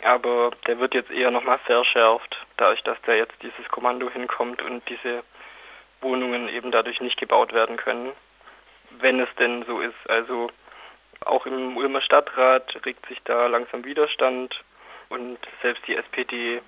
Aber 0.02 0.50
der 0.66 0.78
wird 0.78 0.94
jetzt 0.94 1.10
eher 1.10 1.30
nochmal 1.30 1.58
verschärft, 1.58 2.38
dadurch, 2.56 2.82
dass 2.82 2.98
da 3.02 3.12
jetzt 3.12 3.34
dieses 3.42 3.68
Kommando 3.68 4.10
hinkommt 4.10 4.62
und 4.62 4.88
diese 4.88 5.22
Wohnungen 6.00 6.48
eben 6.48 6.70
dadurch 6.70 7.00
nicht 7.00 7.18
gebaut 7.18 7.52
werden 7.52 7.76
können, 7.76 8.12
wenn 8.98 9.20
es 9.20 9.28
denn 9.38 9.64
so 9.64 9.80
ist. 9.80 10.08
Also 10.08 10.50
auch 11.24 11.44
im 11.44 11.76
Ulmer 11.76 12.00
Stadtrat 12.00 12.80
regt 12.86 13.06
sich 13.06 13.20
da 13.24 13.46
langsam 13.46 13.84
Widerstand 13.84 14.64
und 15.10 15.38
selbst 15.60 15.86
die 15.86 15.96
SPD 15.96 16.62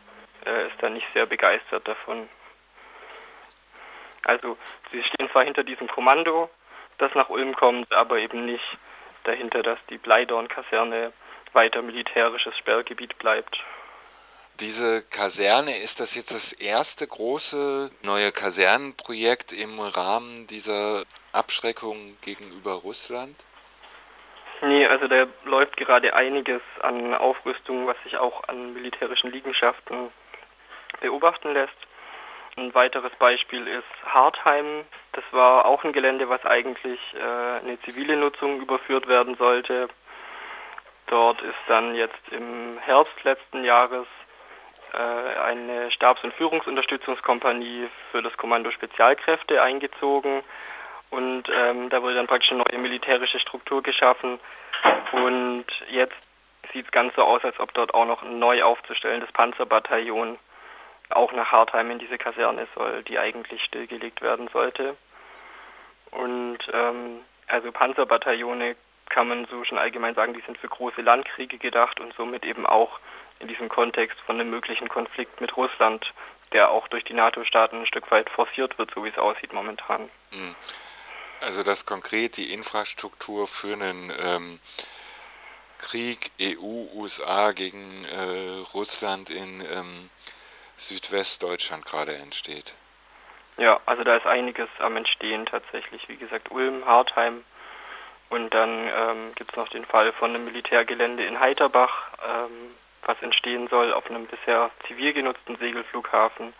äh, 0.45 0.67
ist 0.67 0.77
da 0.81 0.91
nicht 0.91 1.07
sehr 1.15 1.27
begeistert 1.27 1.89
davon. 1.89 2.29
Also 4.25 4.57
sie 4.91 5.03
stehen 5.03 5.31
zwar 5.31 5.45
hinter 5.45 5.65
diesem 5.65 5.89
Kommando, 5.89 6.51
das 6.99 7.15
nach 7.15 7.31
Ulm 7.31 7.55
kommt, 7.55 7.93
aber 7.93 8.19
eben 8.19 8.45
nicht 8.45 8.79
dahinter, 9.25 9.63
dass 9.63 9.79
die 9.89 9.99
Bleidorn-Kaserne 9.99 11.13
weiter 11.53 11.83
militärisches 11.83 12.57
Sperrgebiet 12.57 13.19
bleibt. 13.19 13.61
Diese 14.61 15.03
Kaserne, 15.03 15.79
ist 15.79 15.99
das 15.99 16.15
jetzt 16.15 16.33
das 16.33 16.53
erste 16.53 17.07
große 17.07 17.91
neue 18.03 18.33
Kasernenprojekt 18.33 19.53
im 19.53 19.81
Rahmen 19.81 20.47
dieser 20.47 21.05
Abschreckung 21.33 22.17
gegenüber 22.21 22.75
Russland? 22.75 23.37
Nee, 24.61 24.87
also 24.87 25.09
da 25.09 25.27
läuft 25.45 25.77
gerade 25.77 26.15
einiges 26.15 26.63
an 26.83 27.15
Aufrüstung, 27.15 27.87
was 27.87 27.97
sich 28.05 28.17
auch 28.17 28.47
an 28.47 28.75
militärischen 28.75 29.33
Liegenschaften 29.33 30.11
beobachten 31.01 31.53
lässt. 31.53 31.75
Ein 32.57 32.73
weiteres 32.75 33.13
Beispiel 33.19 33.67
ist 33.67 33.85
Hartheim. 34.07 34.85
Das 35.13 35.25
war 35.33 35.65
auch 35.65 35.83
ein 35.85 35.93
Gelände, 35.93 36.29
was 36.29 36.45
eigentlich 36.45 37.01
äh, 37.15 37.59
eine 37.61 37.81
zivile 37.81 38.17
Nutzung 38.17 38.61
überführt 38.61 39.09
werden 39.09 39.37
sollte. 39.37 39.89
Dort 41.13 41.43
ist 41.43 41.59
dann 41.69 41.95
jetzt 41.95 42.27
im 42.31 42.79
Herbst 42.79 43.23
letzten 43.23 43.65
Jahres 43.65 44.07
äh, 44.95 45.41
eine 45.41 45.91
Stabs- 45.91 46.25
und 46.25 46.33
Führungsunterstützungskompanie 46.33 47.91
für 48.11 48.23
das 48.23 48.35
Kommando 48.39 48.71
Spezialkräfte 48.71 49.63
eingezogen 49.63 50.43
und 51.11 51.51
ähm, 51.55 51.91
da 51.91 52.01
wurde 52.01 52.15
dann 52.15 52.27
praktisch 52.27 52.51
eine 52.53 52.65
neue 52.65 52.79
militärische 52.79 53.39
Struktur 53.41 53.83
geschaffen 53.83 54.41
und 55.13 55.67
jetzt 55.91 56.17
sieht 56.73 56.87
es 56.87 56.93
ganz 56.93 57.15
so 57.15 57.25
aus, 57.25 57.45
als 57.45 57.61
ob 57.61 57.75
dort 57.75 57.93
auch 57.93 58.07
noch 58.07 58.23
ein 58.23 58.39
neu 58.39 58.63
aufzustellendes 58.63 59.31
Panzerbataillon 59.33 60.39
auch 61.11 61.33
nach 61.33 61.53
Hartheim 61.53 61.91
in 61.91 61.99
diese 61.99 62.17
Kaserne 62.17 62.67
soll, 62.75 63.03
die 63.03 63.19
eigentlich 63.19 63.63
stillgelegt 63.65 64.23
werden 64.23 64.49
sollte. 64.49 64.97
Und 66.11 66.61
ähm, 66.73 67.21
also 67.49 67.71
Panzerbataillone 67.71 68.77
kann 69.13 69.29
man 69.29 69.47
so 69.47 69.63
schon 69.65 69.79
allgemein 69.79 70.15
sagen, 70.15 70.35
die 70.35 70.41
sind 70.41 70.59
für 70.59 70.69
große 70.69 71.03
Landkriege 71.03 71.59
gedacht 71.59 72.01
und 72.01 72.15
somit 72.15 72.45
eben 72.45 72.67
auch 72.67 72.99
in 73.39 73.49
diesem 73.49 73.69
Kontext 73.69 74.19
von 74.21 74.41
einem 74.41 74.51
möglichen 74.51 74.89
Konflikt 74.89 75.41
mit 75.41 75.57
Russland, 75.57 76.13
der 76.53 76.71
auch 76.71 76.89
durch 76.89 77.05
die 77.05 77.13
NATO-Staaten 77.13 77.81
ein 77.81 77.87
Stück 77.87 78.11
weit 78.11 78.31
forciert 78.31 78.79
wird, 78.79 78.93
so 78.95 79.05
wie 79.05 79.11
es 79.11 79.19
aussieht 79.19 79.53
momentan. 79.53 80.11
Mhm. 80.31 80.55
Also 81.41 81.63
dass 81.63 81.87
konkret 81.87 82.37
die 82.37 82.53
Infrastruktur 82.53 83.47
für 83.47 83.75
einen 83.75 84.13
ähm, 84.19 84.61
Krieg 85.79 86.31
EU-USA 86.41 87.53
gegen 87.53 88.05
äh, 88.05 88.63
Russland 88.73 89.29
in 89.29 89.61
ähm, 89.61 90.11
Südwestdeutschland 90.77 91.85
gerade 91.85 92.15
entsteht. 92.15 92.73
Ja, 93.59 93.81
also 93.85 94.05
da 94.05 94.17
ist 94.17 94.27
einiges 94.27 94.69
am 94.79 94.97
Entstehen 94.97 95.45
tatsächlich. 95.45 96.09
Wie 96.09 96.17
gesagt, 96.17 96.51
Ulm, 96.51 96.87
Hartheim 96.87 97.45
und 98.33 98.49
dann 98.55 98.89
ähm, 98.89 99.35
gibt 99.35 99.51
es 99.51 99.57
noch 99.57 99.69
den 99.69 99.85
Fall 99.85 100.11
von 100.15 100.31
einem 100.31 100.47
Militärgelände 100.47 101.23
in 101.25 101.39
Heiterbach, 101.39 102.09
ähm, 102.27 102.75
was 103.05 103.21
entstehen 103.21 103.69
soll 103.69 103.93
auf 103.93 104.09
einem 104.09 104.27
bisher 104.27 104.71
zivil 104.87 105.13
genutzten 105.13 105.57
Segelflughafen, 105.59 106.55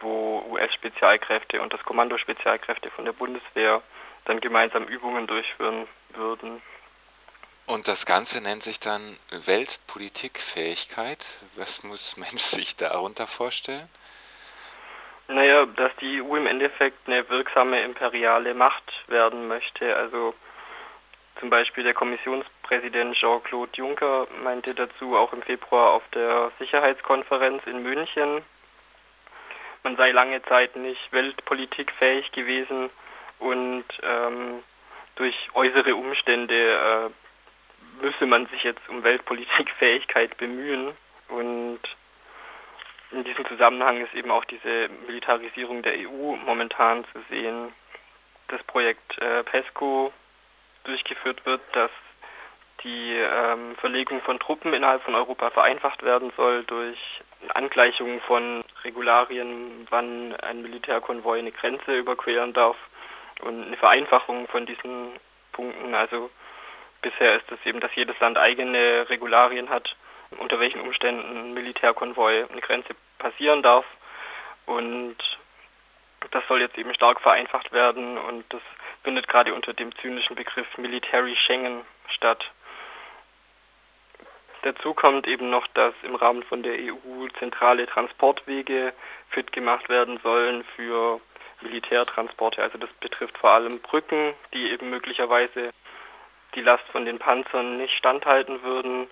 wo 0.00 0.42
US-Spezialkräfte 0.50 1.60
und 1.60 1.74
das 1.74 1.82
Kommando 1.84 2.16
Spezialkräfte 2.16 2.90
von 2.90 3.04
der 3.04 3.12
Bundeswehr 3.12 3.82
dann 4.24 4.40
gemeinsam 4.40 4.84
Übungen 4.84 5.26
durchführen 5.26 5.86
würden. 6.14 6.62
Und 7.66 7.88
das 7.88 8.06
Ganze 8.06 8.40
nennt 8.40 8.62
sich 8.62 8.80
dann 8.80 9.18
Weltpolitikfähigkeit. 9.30 11.22
Was 11.56 11.82
muss 11.82 12.16
Mensch 12.16 12.42
sich 12.42 12.76
darunter 12.76 13.26
vorstellen? 13.26 13.88
Naja, 15.28 15.66
dass 15.66 15.94
die 16.00 16.22
EU 16.22 16.36
im 16.36 16.46
Endeffekt 16.46 17.06
eine 17.06 17.28
wirksame 17.28 17.82
imperiale 17.82 18.54
Macht 18.54 18.90
werden 19.08 19.46
möchte. 19.46 19.94
Also 19.94 20.34
zum 21.42 21.50
Beispiel 21.50 21.82
der 21.82 21.92
Kommissionspräsident 21.92 23.16
Jean-Claude 23.16 23.72
Juncker 23.74 24.28
meinte 24.44 24.76
dazu 24.76 25.16
auch 25.16 25.32
im 25.32 25.42
Februar 25.42 25.90
auf 25.90 26.04
der 26.14 26.52
Sicherheitskonferenz 26.60 27.66
in 27.66 27.82
München, 27.82 28.42
man 29.82 29.96
sei 29.96 30.12
lange 30.12 30.40
Zeit 30.44 30.76
nicht 30.76 31.12
weltpolitikfähig 31.12 32.30
gewesen 32.30 32.90
und 33.40 33.84
ähm, 34.04 34.62
durch 35.16 35.34
äußere 35.54 35.96
Umstände 35.96 36.54
äh, 36.54 38.04
müsse 38.04 38.26
man 38.26 38.46
sich 38.46 38.62
jetzt 38.62 38.88
um 38.88 39.02
Weltpolitikfähigkeit 39.02 40.36
bemühen 40.36 40.92
und 41.26 41.80
in 43.10 43.24
diesem 43.24 43.44
Zusammenhang 43.48 44.00
ist 44.00 44.14
eben 44.14 44.30
auch 44.30 44.44
diese 44.44 44.88
Militarisierung 45.08 45.82
der 45.82 45.94
EU 45.94 46.36
momentan 46.46 47.04
zu 47.12 47.20
sehen. 47.28 47.72
Das 48.46 48.62
Projekt 48.62 49.18
äh, 49.18 49.42
PESCO 49.42 50.12
durchgeführt 50.84 51.44
wird, 51.46 51.60
dass 51.72 51.90
die 52.84 53.14
ähm, 53.16 53.76
Verlegung 53.76 54.20
von 54.22 54.38
Truppen 54.38 54.74
innerhalb 54.74 55.02
von 55.02 55.14
Europa 55.14 55.50
vereinfacht 55.50 56.02
werden 56.02 56.32
soll 56.36 56.64
durch 56.64 56.98
Angleichung 57.54 58.20
von 58.22 58.64
Regularien, 58.84 59.86
wann 59.90 60.34
ein 60.36 60.62
Militärkonvoi 60.62 61.38
eine 61.38 61.52
Grenze 61.52 61.96
überqueren 61.96 62.52
darf 62.52 62.76
und 63.40 63.66
eine 63.66 63.76
Vereinfachung 63.76 64.48
von 64.48 64.66
diesen 64.66 65.12
Punkten. 65.52 65.94
Also 65.94 66.30
bisher 67.02 67.36
ist 67.36 67.50
es 67.50 67.64
eben, 67.64 67.80
dass 67.80 67.94
jedes 67.94 68.18
Land 68.20 68.38
eigene 68.38 69.08
Regularien 69.08 69.70
hat, 69.70 69.96
unter 70.38 70.60
welchen 70.60 70.80
Umständen 70.80 71.36
ein 71.36 71.54
Militärkonvoi 71.54 72.46
eine 72.50 72.60
Grenze 72.60 72.94
passieren 73.18 73.62
darf. 73.62 73.84
Und 74.66 75.16
das 76.30 76.46
soll 76.48 76.60
jetzt 76.60 76.78
eben 76.78 76.94
stark 76.94 77.20
vereinfacht 77.20 77.72
werden 77.72 78.16
und 78.16 78.44
das 78.50 78.62
findet 79.02 79.28
gerade 79.28 79.54
unter 79.54 79.72
dem 79.72 79.94
zynischen 79.96 80.36
Begriff 80.36 80.66
Military 80.78 81.36
Schengen 81.36 81.82
statt. 82.08 82.50
Dazu 84.62 84.94
kommt 84.94 85.26
eben 85.26 85.50
noch, 85.50 85.66
dass 85.68 85.92
im 86.04 86.14
Rahmen 86.14 86.44
von 86.44 86.62
der 86.62 86.74
EU 86.74 87.26
zentrale 87.38 87.86
Transportwege 87.86 88.92
fit 89.30 89.52
gemacht 89.52 89.88
werden 89.88 90.20
sollen 90.22 90.64
für 90.76 91.20
Militärtransporte. 91.62 92.62
Also 92.62 92.78
das 92.78 92.90
betrifft 93.00 93.38
vor 93.38 93.50
allem 93.50 93.80
Brücken, 93.80 94.34
die 94.54 94.70
eben 94.70 94.90
möglicherweise 94.90 95.72
die 96.54 96.60
Last 96.60 96.84
von 96.92 97.04
den 97.04 97.18
Panzern 97.18 97.76
nicht 97.78 97.96
standhalten 97.96 98.62
würden 98.62 99.08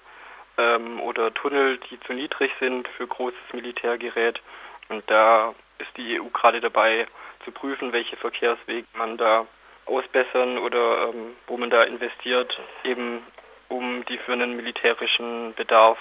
ähm, 0.56 1.00
oder 1.00 1.34
Tunnel, 1.34 1.78
die 1.90 1.98
zu 2.00 2.12
niedrig 2.12 2.52
sind 2.60 2.86
für 2.88 3.06
großes 3.08 3.52
Militärgerät. 3.52 4.40
Und 4.88 5.02
da 5.10 5.54
ist 5.78 5.96
die 5.96 6.20
EU 6.20 6.26
gerade 6.26 6.60
dabei, 6.60 7.06
zu 7.44 7.50
prüfen, 7.52 7.92
welche 7.92 8.16
Verkehrswege 8.16 8.86
man 8.94 9.16
da 9.16 9.46
ausbessern 9.90 10.58
oder 10.58 11.08
ähm, 11.08 11.36
wo 11.46 11.56
man 11.56 11.70
da 11.70 11.82
investiert, 11.82 12.58
eben 12.84 13.22
um 13.68 14.04
die 14.06 14.18
für 14.18 14.32
einen 14.32 14.56
militärischen 14.56 15.54
Bedarf 15.54 15.98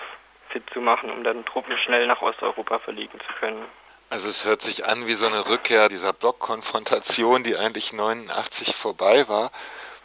fit 0.50 0.64
zu 0.74 0.82
machen, 0.82 1.12
um 1.12 1.24
dann 1.24 1.46
Truppen 1.46 1.78
schnell 1.78 2.08
nach 2.08 2.22
Osteuropa 2.22 2.80
verlegen 2.80 3.20
zu 3.20 3.34
können. 3.40 3.64
Also 4.10 4.30
es 4.30 4.46
hört 4.46 4.62
sich 4.62 4.88
an 4.88 5.06
wie 5.06 5.14
so 5.14 5.28
eine 5.28 5.48
Rückkehr 5.48 5.88
dieser 5.88 6.14
Blockkonfrontation, 6.14 7.44
die 7.44 7.56
eigentlich 7.56 7.94
89 7.94 8.76
vorbei 8.76 9.28
war, 9.28 9.52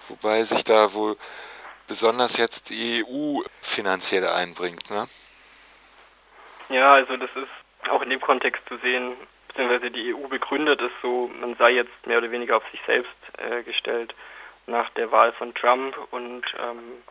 wobei 0.08 0.42
sich 0.44 0.62
da 0.64 0.92
wohl 0.92 1.16
besonders 1.86 2.36
jetzt 2.36 2.68
die 2.68 3.04
EU 3.06 3.40
finanziell 3.62 4.26
einbringt, 4.26 4.90
ne? 4.90 5.08
Ja, 6.68 6.94
also 6.94 7.16
das 7.16 7.30
ist 7.34 7.90
auch 7.90 8.02
in 8.02 8.10
dem 8.10 8.20
Kontext 8.20 8.62
zu 8.68 8.76
sehen, 8.78 9.16
beziehungsweise 9.54 9.90
die 9.90 10.14
EU 10.14 10.26
begründet 10.28 10.82
es 10.82 10.90
so, 11.00 11.30
man 11.40 11.54
sei 11.56 11.72
jetzt 11.72 12.06
mehr 12.06 12.18
oder 12.18 12.30
weniger 12.30 12.56
auf 12.56 12.68
sich 12.70 12.80
selbst 12.86 13.14
äh, 13.38 13.62
gestellt 13.62 14.14
nach 14.66 14.90
der 14.90 15.12
Wahl 15.12 15.32
von 15.32 15.54
Trump 15.54 15.96
und 16.10 16.42
ähm, 16.58 17.02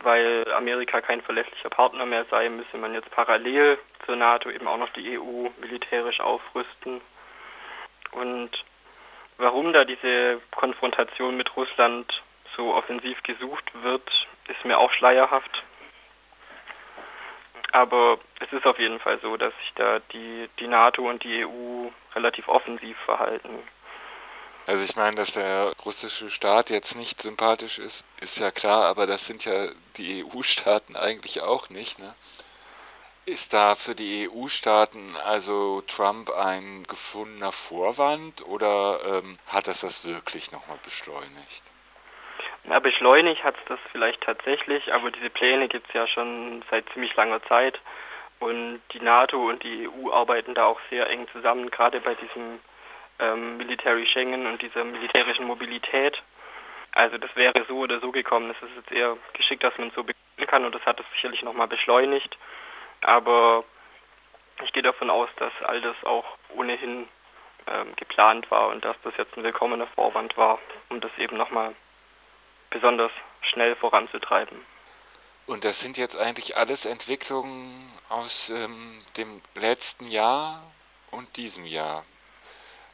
weil 0.00 0.50
Amerika 0.52 1.00
kein 1.00 1.22
verlässlicher 1.22 1.70
Partner 1.70 2.06
mehr 2.06 2.24
sei, 2.30 2.48
müsse 2.48 2.76
man 2.76 2.94
jetzt 2.94 3.10
parallel 3.10 3.78
zur 4.06 4.16
NATO 4.16 4.50
eben 4.50 4.68
auch 4.68 4.76
noch 4.76 4.90
die 4.90 5.18
EU 5.18 5.48
militärisch 5.60 6.20
aufrüsten. 6.20 7.00
Und 8.12 8.50
warum 9.38 9.72
da 9.72 9.84
diese 9.84 10.40
Konfrontation 10.52 11.36
mit 11.36 11.56
Russland 11.56 12.22
so 12.56 12.74
offensiv 12.74 13.22
gesucht 13.22 13.70
wird, 13.82 14.08
ist 14.48 14.64
mir 14.64 14.78
auch 14.78 14.92
schleierhaft. 14.92 15.64
Aber 17.72 18.18
es 18.40 18.52
ist 18.52 18.66
auf 18.66 18.78
jeden 18.78 18.98
Fall 18.98 19.18
so, 19.20 19.36
dass 19.36 19.52
sich 19.60 19.72
da 19.74 20.00
die, 20.12 20.48
die 20.58 20.66
NATO 20.66 21.08
und 21.08 21.22
die 21.22 21.44
EU 21.44 21.88
relativ 22.14 22.48
offensiv 22.48 22.96
verhalten. 23.04 23.58
Also 24.66 24.84
ich 24.84 24.96
meine, 24.96 25.16
dass 25.16 25.32
der 25.32 25.72
russische 25.84 26.28
Staat 26.28 26.68
jetzt 26.68 26.94
nicht 26.94 27.22
sympathisch 27.22 27.78
ist, 27.78 28.04
ist 28.20 28.38
ja 28.38 28.50
klar, 28.50 28.84
aber 28.84 29.06
das 29.06 29.26
sind 29.26 29.46
ja 29.46 29.68
die 29.96 30.24
EU-Staaten 30.24 30.94
eigentlich 30.94 31.40
auch 31.40 31.70
nicht. 31.70 31.98
Ne? 31.98 32.14
Ist 33.24 33.54
da 33.54 33.74
für 33.76 33.94
die 33.94 34.28
EU-Staaten 34.28 35.16
also 35.16 35.82
Trump 35.86 36.30
ein 36.30 36.84
gefundener 36.86 37.52
Vorwand 37.52 38.44
oder 38.46 39.00
ähm, 39.06 39.38
hat 39.46 39.68
das 39.68 39.80
das 39.80 40.04
wirklich 40.04 40.52
nochmal 40.52 40.78
beschleunigt? 40.84 41.62
Na, 42.68 42.80
beschleunigt 42.80 43.44
hat 43.44 43.56
es 43.56 43.64
das 43.64 43.78
vielleicht 43.92 44.20
tatsächlich, 44.20 44.92
aber 44.92 45.10
diese 45.10 45.30
Pläne 45.30 45.68
gibt 45.68 45.88
es 45.88 45.94
ja 45.94 46.06
schon 46.06 46.62
seit 46.70 46.86
ziemlich 46.90 47.16
langer 47.16 47.42
Zeit. 47.44 47.80
Und 48.40 48.82
die 48.92 49.00
NATO 49.00 49.48
und 49.48 49.62
die 49.62 49.88
EU 49.88 50.12
arbeiten 50.12 50.54
da 50.54 50.66
auch 50.66 50.78
sehr 50.90 51.08
eng 51.08 51.26
zusammen, 51.32 51.70
gerade 51.70 52.00
bei 52.00 52.14
diesem 52.14 52.60
ähm, 53.20 53.56
Military 53.56 54.04
Schengen 54.04 54.46
und 54.46 54.60
dieser 54.60 54.84
militärischen 54.84 55.46
Mobilität. 55.46 56.22
Also 56.92 57.16
das 57.16 57.34
wäre 57.36 57.64
so 57.66 57.78
oder 57.78 58.00
so 58.00 58.12
gekommen. 58.12 58.50
Es 58.50 58.68
ist 58.68 58.76
jetzt 58.76 58.92
eher 58.92 59.16
geschickt, 59.32 59.64
dass 59.64 59.76
man 59.78 59.88
es 59.88 59.94
so 59.94 60.04
beginnen 60.04 60.46
kann 60.46 60.66
und 60.66 60.74
das 60.74 60.84
hat 60.84 61.00
es 61.00 61.06
sicherlich 61.12 61.42
nochmal 61.42 61.68
beschleunigt. 61.68 62.36
Aber 63.00 63.64
ich 64.62 64.74
gehe 64.74 64.82
davon 64.82 65.08
aus, 65.08 65.30
dass 65.36 65.52
all 65.64 65.80
das 65.80 65.96
auch 66.04 66.36
ohnehin 66.50 67.08
ähm, 67.66 67.96
geplant 67.96 68.50
war 68.50 68.68
und 68.68 68.84
dass 68.84 68.96
das 69.04 69.16
jetzt 69.16 69.38
ein 69.38 69.42
willkommener 69.42 69.86
Vorwand 69.86 70.36
war, 70.36 70.58
um 70.90 71.00
das 71.00 71.10
eben 71.16 71.38
nochmal 71.38 71.74
besonders 72.70 73.12
schnell 73.42 73.76
voranzutreiben. 73.76 74.58
Und 75.46 75.64
das 75.64 75.80
sind 75.80 75.96
jetzt 75.96 76.16
eigentlich 76.16 76.56
alles 76.56 76.84
Entwicklungen 76.84 77.90
aus 78.10 78.50
ähm, 78.50 79.02
dem 79.16 79.40
letzten 79.54 80.06
Jahr 80.06 80.62
und 81.10 81.36
diesem 81.36 81.64
Jahr. 81.64 82.04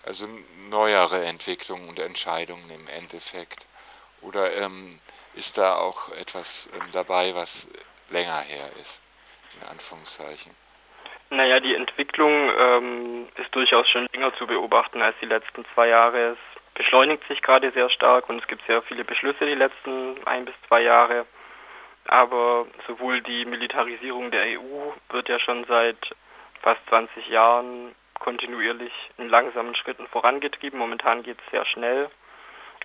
Also 0.04 0.28
neuere 0.70 1.24
Entwicklungen 1.24 1.88
und 1.88 1.98
Entscheidungen 1.98 2.70
im 2.70 2.86
Endeffekt. 2.88 3.66
Oder 4.20 4.54
ähm, 4.56 5.00
ist 5.34 5.58
da 5.58 5.76
auch 5.76 6.10
etwas 6.10 6.68
ähm, 6.72 6.86
dabei, 6.92 7.34
was 7.34 7.66
länger 8.10 8.40
her 8.40 8.70
ist, 8.80 9.00
in 9.60 9.66
Anführungszeichen? 9.68 10.54
Naja, 11.30 11.58
die 11.58 11.74
Entwicklung 11.74 12.50
ähm, 12.56 13.28
ist 13.36 13.52
durchaus 13.54 13.88
schon 13.88 14.06
länger 14.12 14.32
zu 14.36 14.46
beobachten 14.46 15.02
als 15.02 15.16
die 15.20 15.26
letzten 15.26 15.64
zwei 15.74 15.88
Jahre. 15.88 16.36
Es 16.36 16.53
beschleunigt 16.74 17.26
sich 17.28 17.40
gerade 17.40 17.70
sehr 17.70 17.88
stark 17.88 18.28
und 18.28 18.40
es 18.40 18.46
gibt 18.48 18.66
sehr 18.66 18.82
viele 18.82 19.04
Beschlüsse 19.04 19.46
die 19.46 19.54
letzten 19.54 20.16
ein 20.26 20.44
bis 20.44 20.54
zwei 20.68 20.82
Jahre. 20.82 21.26
Aber 22.06 22.66
sowohl 22.86 23.22
die 23.22 23.46
Militarisierung 23.46 24.30
der 24.30 24.60
EU 24.60 24.92
wird 25.10 25.28
ja 25.28 25.38
schon 25.38 25.64
seit 25.64 26.14
fast 26.60 26.80
20 26.88 27.28
Jahren 27.28 27.94
kontinuierlich 28.18 28.92
in 29.16 29.28
langsamen 29.28 29.74
Schritten 29.74 30.06
vorangetrieben. 30.08 30.78
Momentan 30.78 31.22
geht 31.22 31.38
es 31.38 31.50
sehr 31.50 31.64
schnell. 31.64 32.10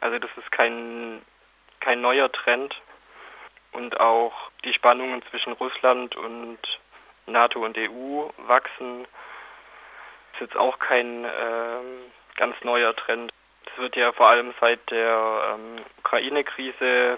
Also 0.02 0.20
das 0.20 0.30
ist 0.38 0.52
kein, 0.52 1.22
kein 1.80 2.02
neuer 2.02 2.32
Trend. 2.32 2.80
Und 3.72 4.00
auch 4.00 4.34
die 4.64 4.74
Spannungen 4.74 5.22
zwischen 5.30 5.54
Russland 5.54 6.16
und 6.16 6.60
NATO 7.26 7.64
und 7.64 7.78
EU 7.78 8.30
wachsen. 8.48 9.06
Das 10.32 10.42
ist 10.42 10.48
jetzt 10.48 10.58
auch 10.58 10.80
kein 10.80 11.26
äh, 11.26 11.82
ganz 12.36 12.56
neuer 12.64 12.96
Trend 12.96 13.32
wird 13.80 13.96
ja 13.96 14.12
vor 14.12 14.28
allem 14.28 14.54
seit 14.60 14.90
der 14.92 15.56
ähm, 15.56 15.84
Ukraine-Krise 16.00 17.18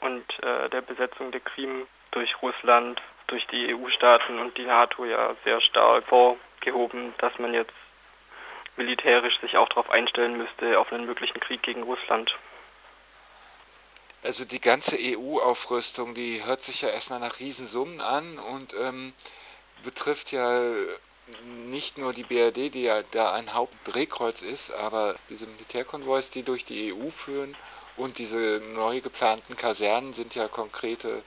und 0.00 0.24
äh, 0.42 0.68
der 0.70 0.80
Besetzung 0.82 1.30
der 1.32 1.40
Krim 1.40 1.86
durch 2.12 2.40
Russland, 2.42 3.00
durch 3.26 3.46
die 3.48 3.74
EU-Staaten 3.74 4.38
und 4.38 4.56
die 4.56 4.64
NATO 4.64 5.04
ja 5.04 5.34
sehr 5.44 5.60
stark 5.60 6.04
vorgehoben, 6.06 7.14
dass 7.18 7.38
man 7.38 7.54
jetzt 7.54 7.72
militärisch 8.76 9.38
sich 9.40 9.56
auch 9.56 9.68
darauf 9.68 9.90
einstellen 9.90 10.36
müsste, 10.36 10.78
auf 10.78 10.92
einen 10.92 11.06
möglichen 11.06 11.38
Krieg 11.40 11.62
gegen 11.62 11.82
Russland. 11.82 12.36
Also 14.22 14.44
die 14.44 14.60
ganze 14.60 14.96
EU-Aufrüstung, 14.98 16.14
die 16.14 16.44
hört 16.44 16.62
sich 16.62 16.82
ja 16.82 16.90
erstmal 16.90 17.20
nach 17.20 17.40
Riesensummen 17.40 18.00
an 18.00 18.38
und 18.38 18.74
ähm, 18.74 19.14
betrifft 19.82 20.32
ja 20.32 20.62
nicht 21.68 21.98
nur 21.98 22.12
die 22.12 22.24
BRD, 22.24 22.74
die 22.74 22.82
ja 22.84 23.02
da 23.12 23.32
ein 23.32 23.54
Hauptdrehkreuz 23.54 24.42
ist, 24.42 24.72
aber 24.72 25.16
diese 25.28 25.46
Militärkonvois, 25.46 26.30
die 26.32 26.42
durch 26.42 26.64
die 26.64 26.92
EU 26.92 27.10
führen 27.10 27.56
und 27.96 28.18
diese 28.18 28.62
neu 28.74 29.00
geplanten 29.00 29.56
Kasernen 29.56 30.12
sind 30.12 30.34
ja 30.34 30.48
konkrete, 30.48 31.22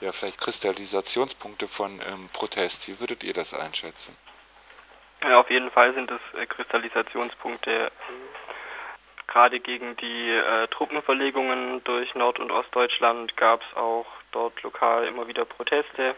ja 0.00 0.12
vielleicht 0.12 0.40
Kristallisationspunkte 0.40 1.66
von 1.66 2.00
ähm, 2.08 2.28
Protest. 2.32 2.88
Wie 2.88 2.98
würdet 3.00 3.22
ihr 3.24 3.32
das 3.32 3.54
einschätzen? 3.54 4.16
Ja, 5.22 5.40
auf 5.40 5.50
jeden 5.50 5.70
Fall 5.70 5.94
sind 5.94 6.10
es 6.10 6.20
äh, 6.38 6.46
Kristallisationspunkte. 6.46 7.70
Ähm, 7.70 7.90
gerade 9.26 9.58
gegen 9.58 9.96
die 9.96 10.30
äh, 10.30 10.68
Truppenverlegungen 10.68 11.82
durch 11.84 12.14
Nord- 12.14 12.38
und 12.38 12.50
Ostdeutschland 12.50 13.36
gab 13.36 13.62
es 13.62 13.76
auch 13.76 14.06
dort 14.32 14.62
lokal 14.62 15.06
immer 15.06 15.26
wieder 15.26 15.44
Proteste. 15.44 16.14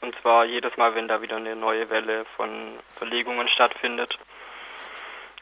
Und 0.00 0.14
zwar 0.20 0.44
jedes 0.44 0.76
Mal, 0.76 0.94
wenn 0.94 1.08
da 1.08 1.22
wieder 1.22 1.36
eine 1.36 1.56
neue 1.56 1.88
Welle 1.90 2.24
von 2.36 2.78
Verlegungen 2.96 3.48
stattfindet. 3.48 4.18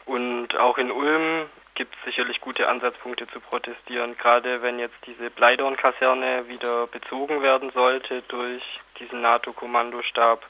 Und 0.06 0.56
auch 0.56 0.78
in 0.78 0.90
Ulm 0.90 1.46
gibt 1.74 1.94
es 1.96 2.04
sicherlich 2.04 2.40
gute 2.40 2.68
Ansatzpunkte 2.68 3.26
zu 3.28 3.40
protestieren. 3.40 4.16
Gerade 4.16 4.62
wenn 4.62 4.78
jetzt 4.78 4.96
diese 5.06 5.30
Bleidorn-Kaserne 5.30 6.48
wieder 6.48 6.86
bezogen 6.86 7.42
werden 7.42 7.70
sollte 7.70 8.22
durch 8.22 8.62
diesen 8.98 9.22
NATO-Kommandostab, 9.22 10.46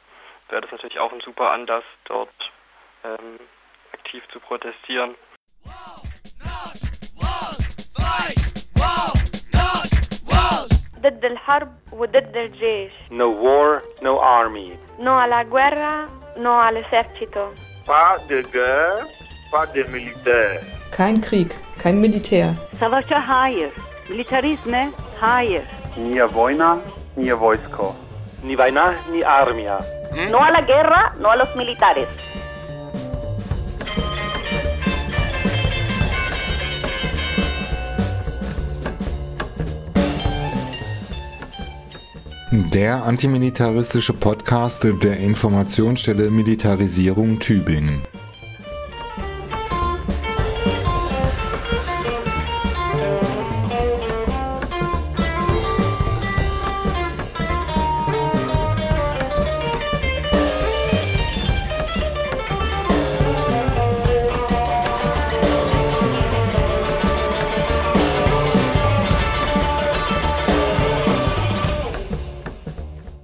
wäre 0.48 0.62
das 0.62 0.70
natürlich 0.70 0.98
auch 0.98 1.12
ein 1.12 1.20
super 1.20 1.50
Anlass, 1.50 1.84
dort 2.04 2.30
ähm, 3.04 3.38
aktiv 3.92 4.22
zu 4.28 4.40
protestieren. 4.40 5.14
ضد 11.03 11.25
الحرب 11.25 11.69
وضد 11.91 12.37
الجيش 12.37 12.91
No 13.11 13.27
war, 13.43 13.81
no 14.01 14.19
army. 14.21 14.71
No 14.99 15.11
alla 15.19 15.43
guerra, 15.43 16.07
no 16.37 16.53
all'esercito 16.67 17.43
Pas 17.87 18.19
de 18.29 18.41
guerre, 18.55 19.03
pas 19.51 19.67
de 19.73 19.83
militaire. 19.83 20.61
Kein 20.97 21.21
Krieg, 21.21 21.51
kein 21.83 21.95
Militär. 21.95 22.49
Savaşa 22.79 23.27
hayır. 23.27 23.71
Militarizme 24.09 24.91
hayır. 25.21 25.63
Nia 25.97 26.25
vojna, 26.33 26.77
nia 27.17 27.35
vojsko. 27.39 27.95
Ni 28.43 28.57
vojna, 28.57 28.93
ni 29.11 29.25
armia. 29.25 29.79
No 30.31 30.37
a 30.37 30.49
la 30.53 30.61
guerra, 30.61 31.13
no 31.21 31.29
a 31.29 31.35
los 31.39 31.55
militares. 31.55 32.09
Der 42.56 43.04
antimilitaristische 43.04 44.12
Podcast 44.12 44.84
der 44.84 45.16
Informationsstelle 45.16 46.30
Militarisierung 46.30 47.40
Tübingen. 47.40 48.02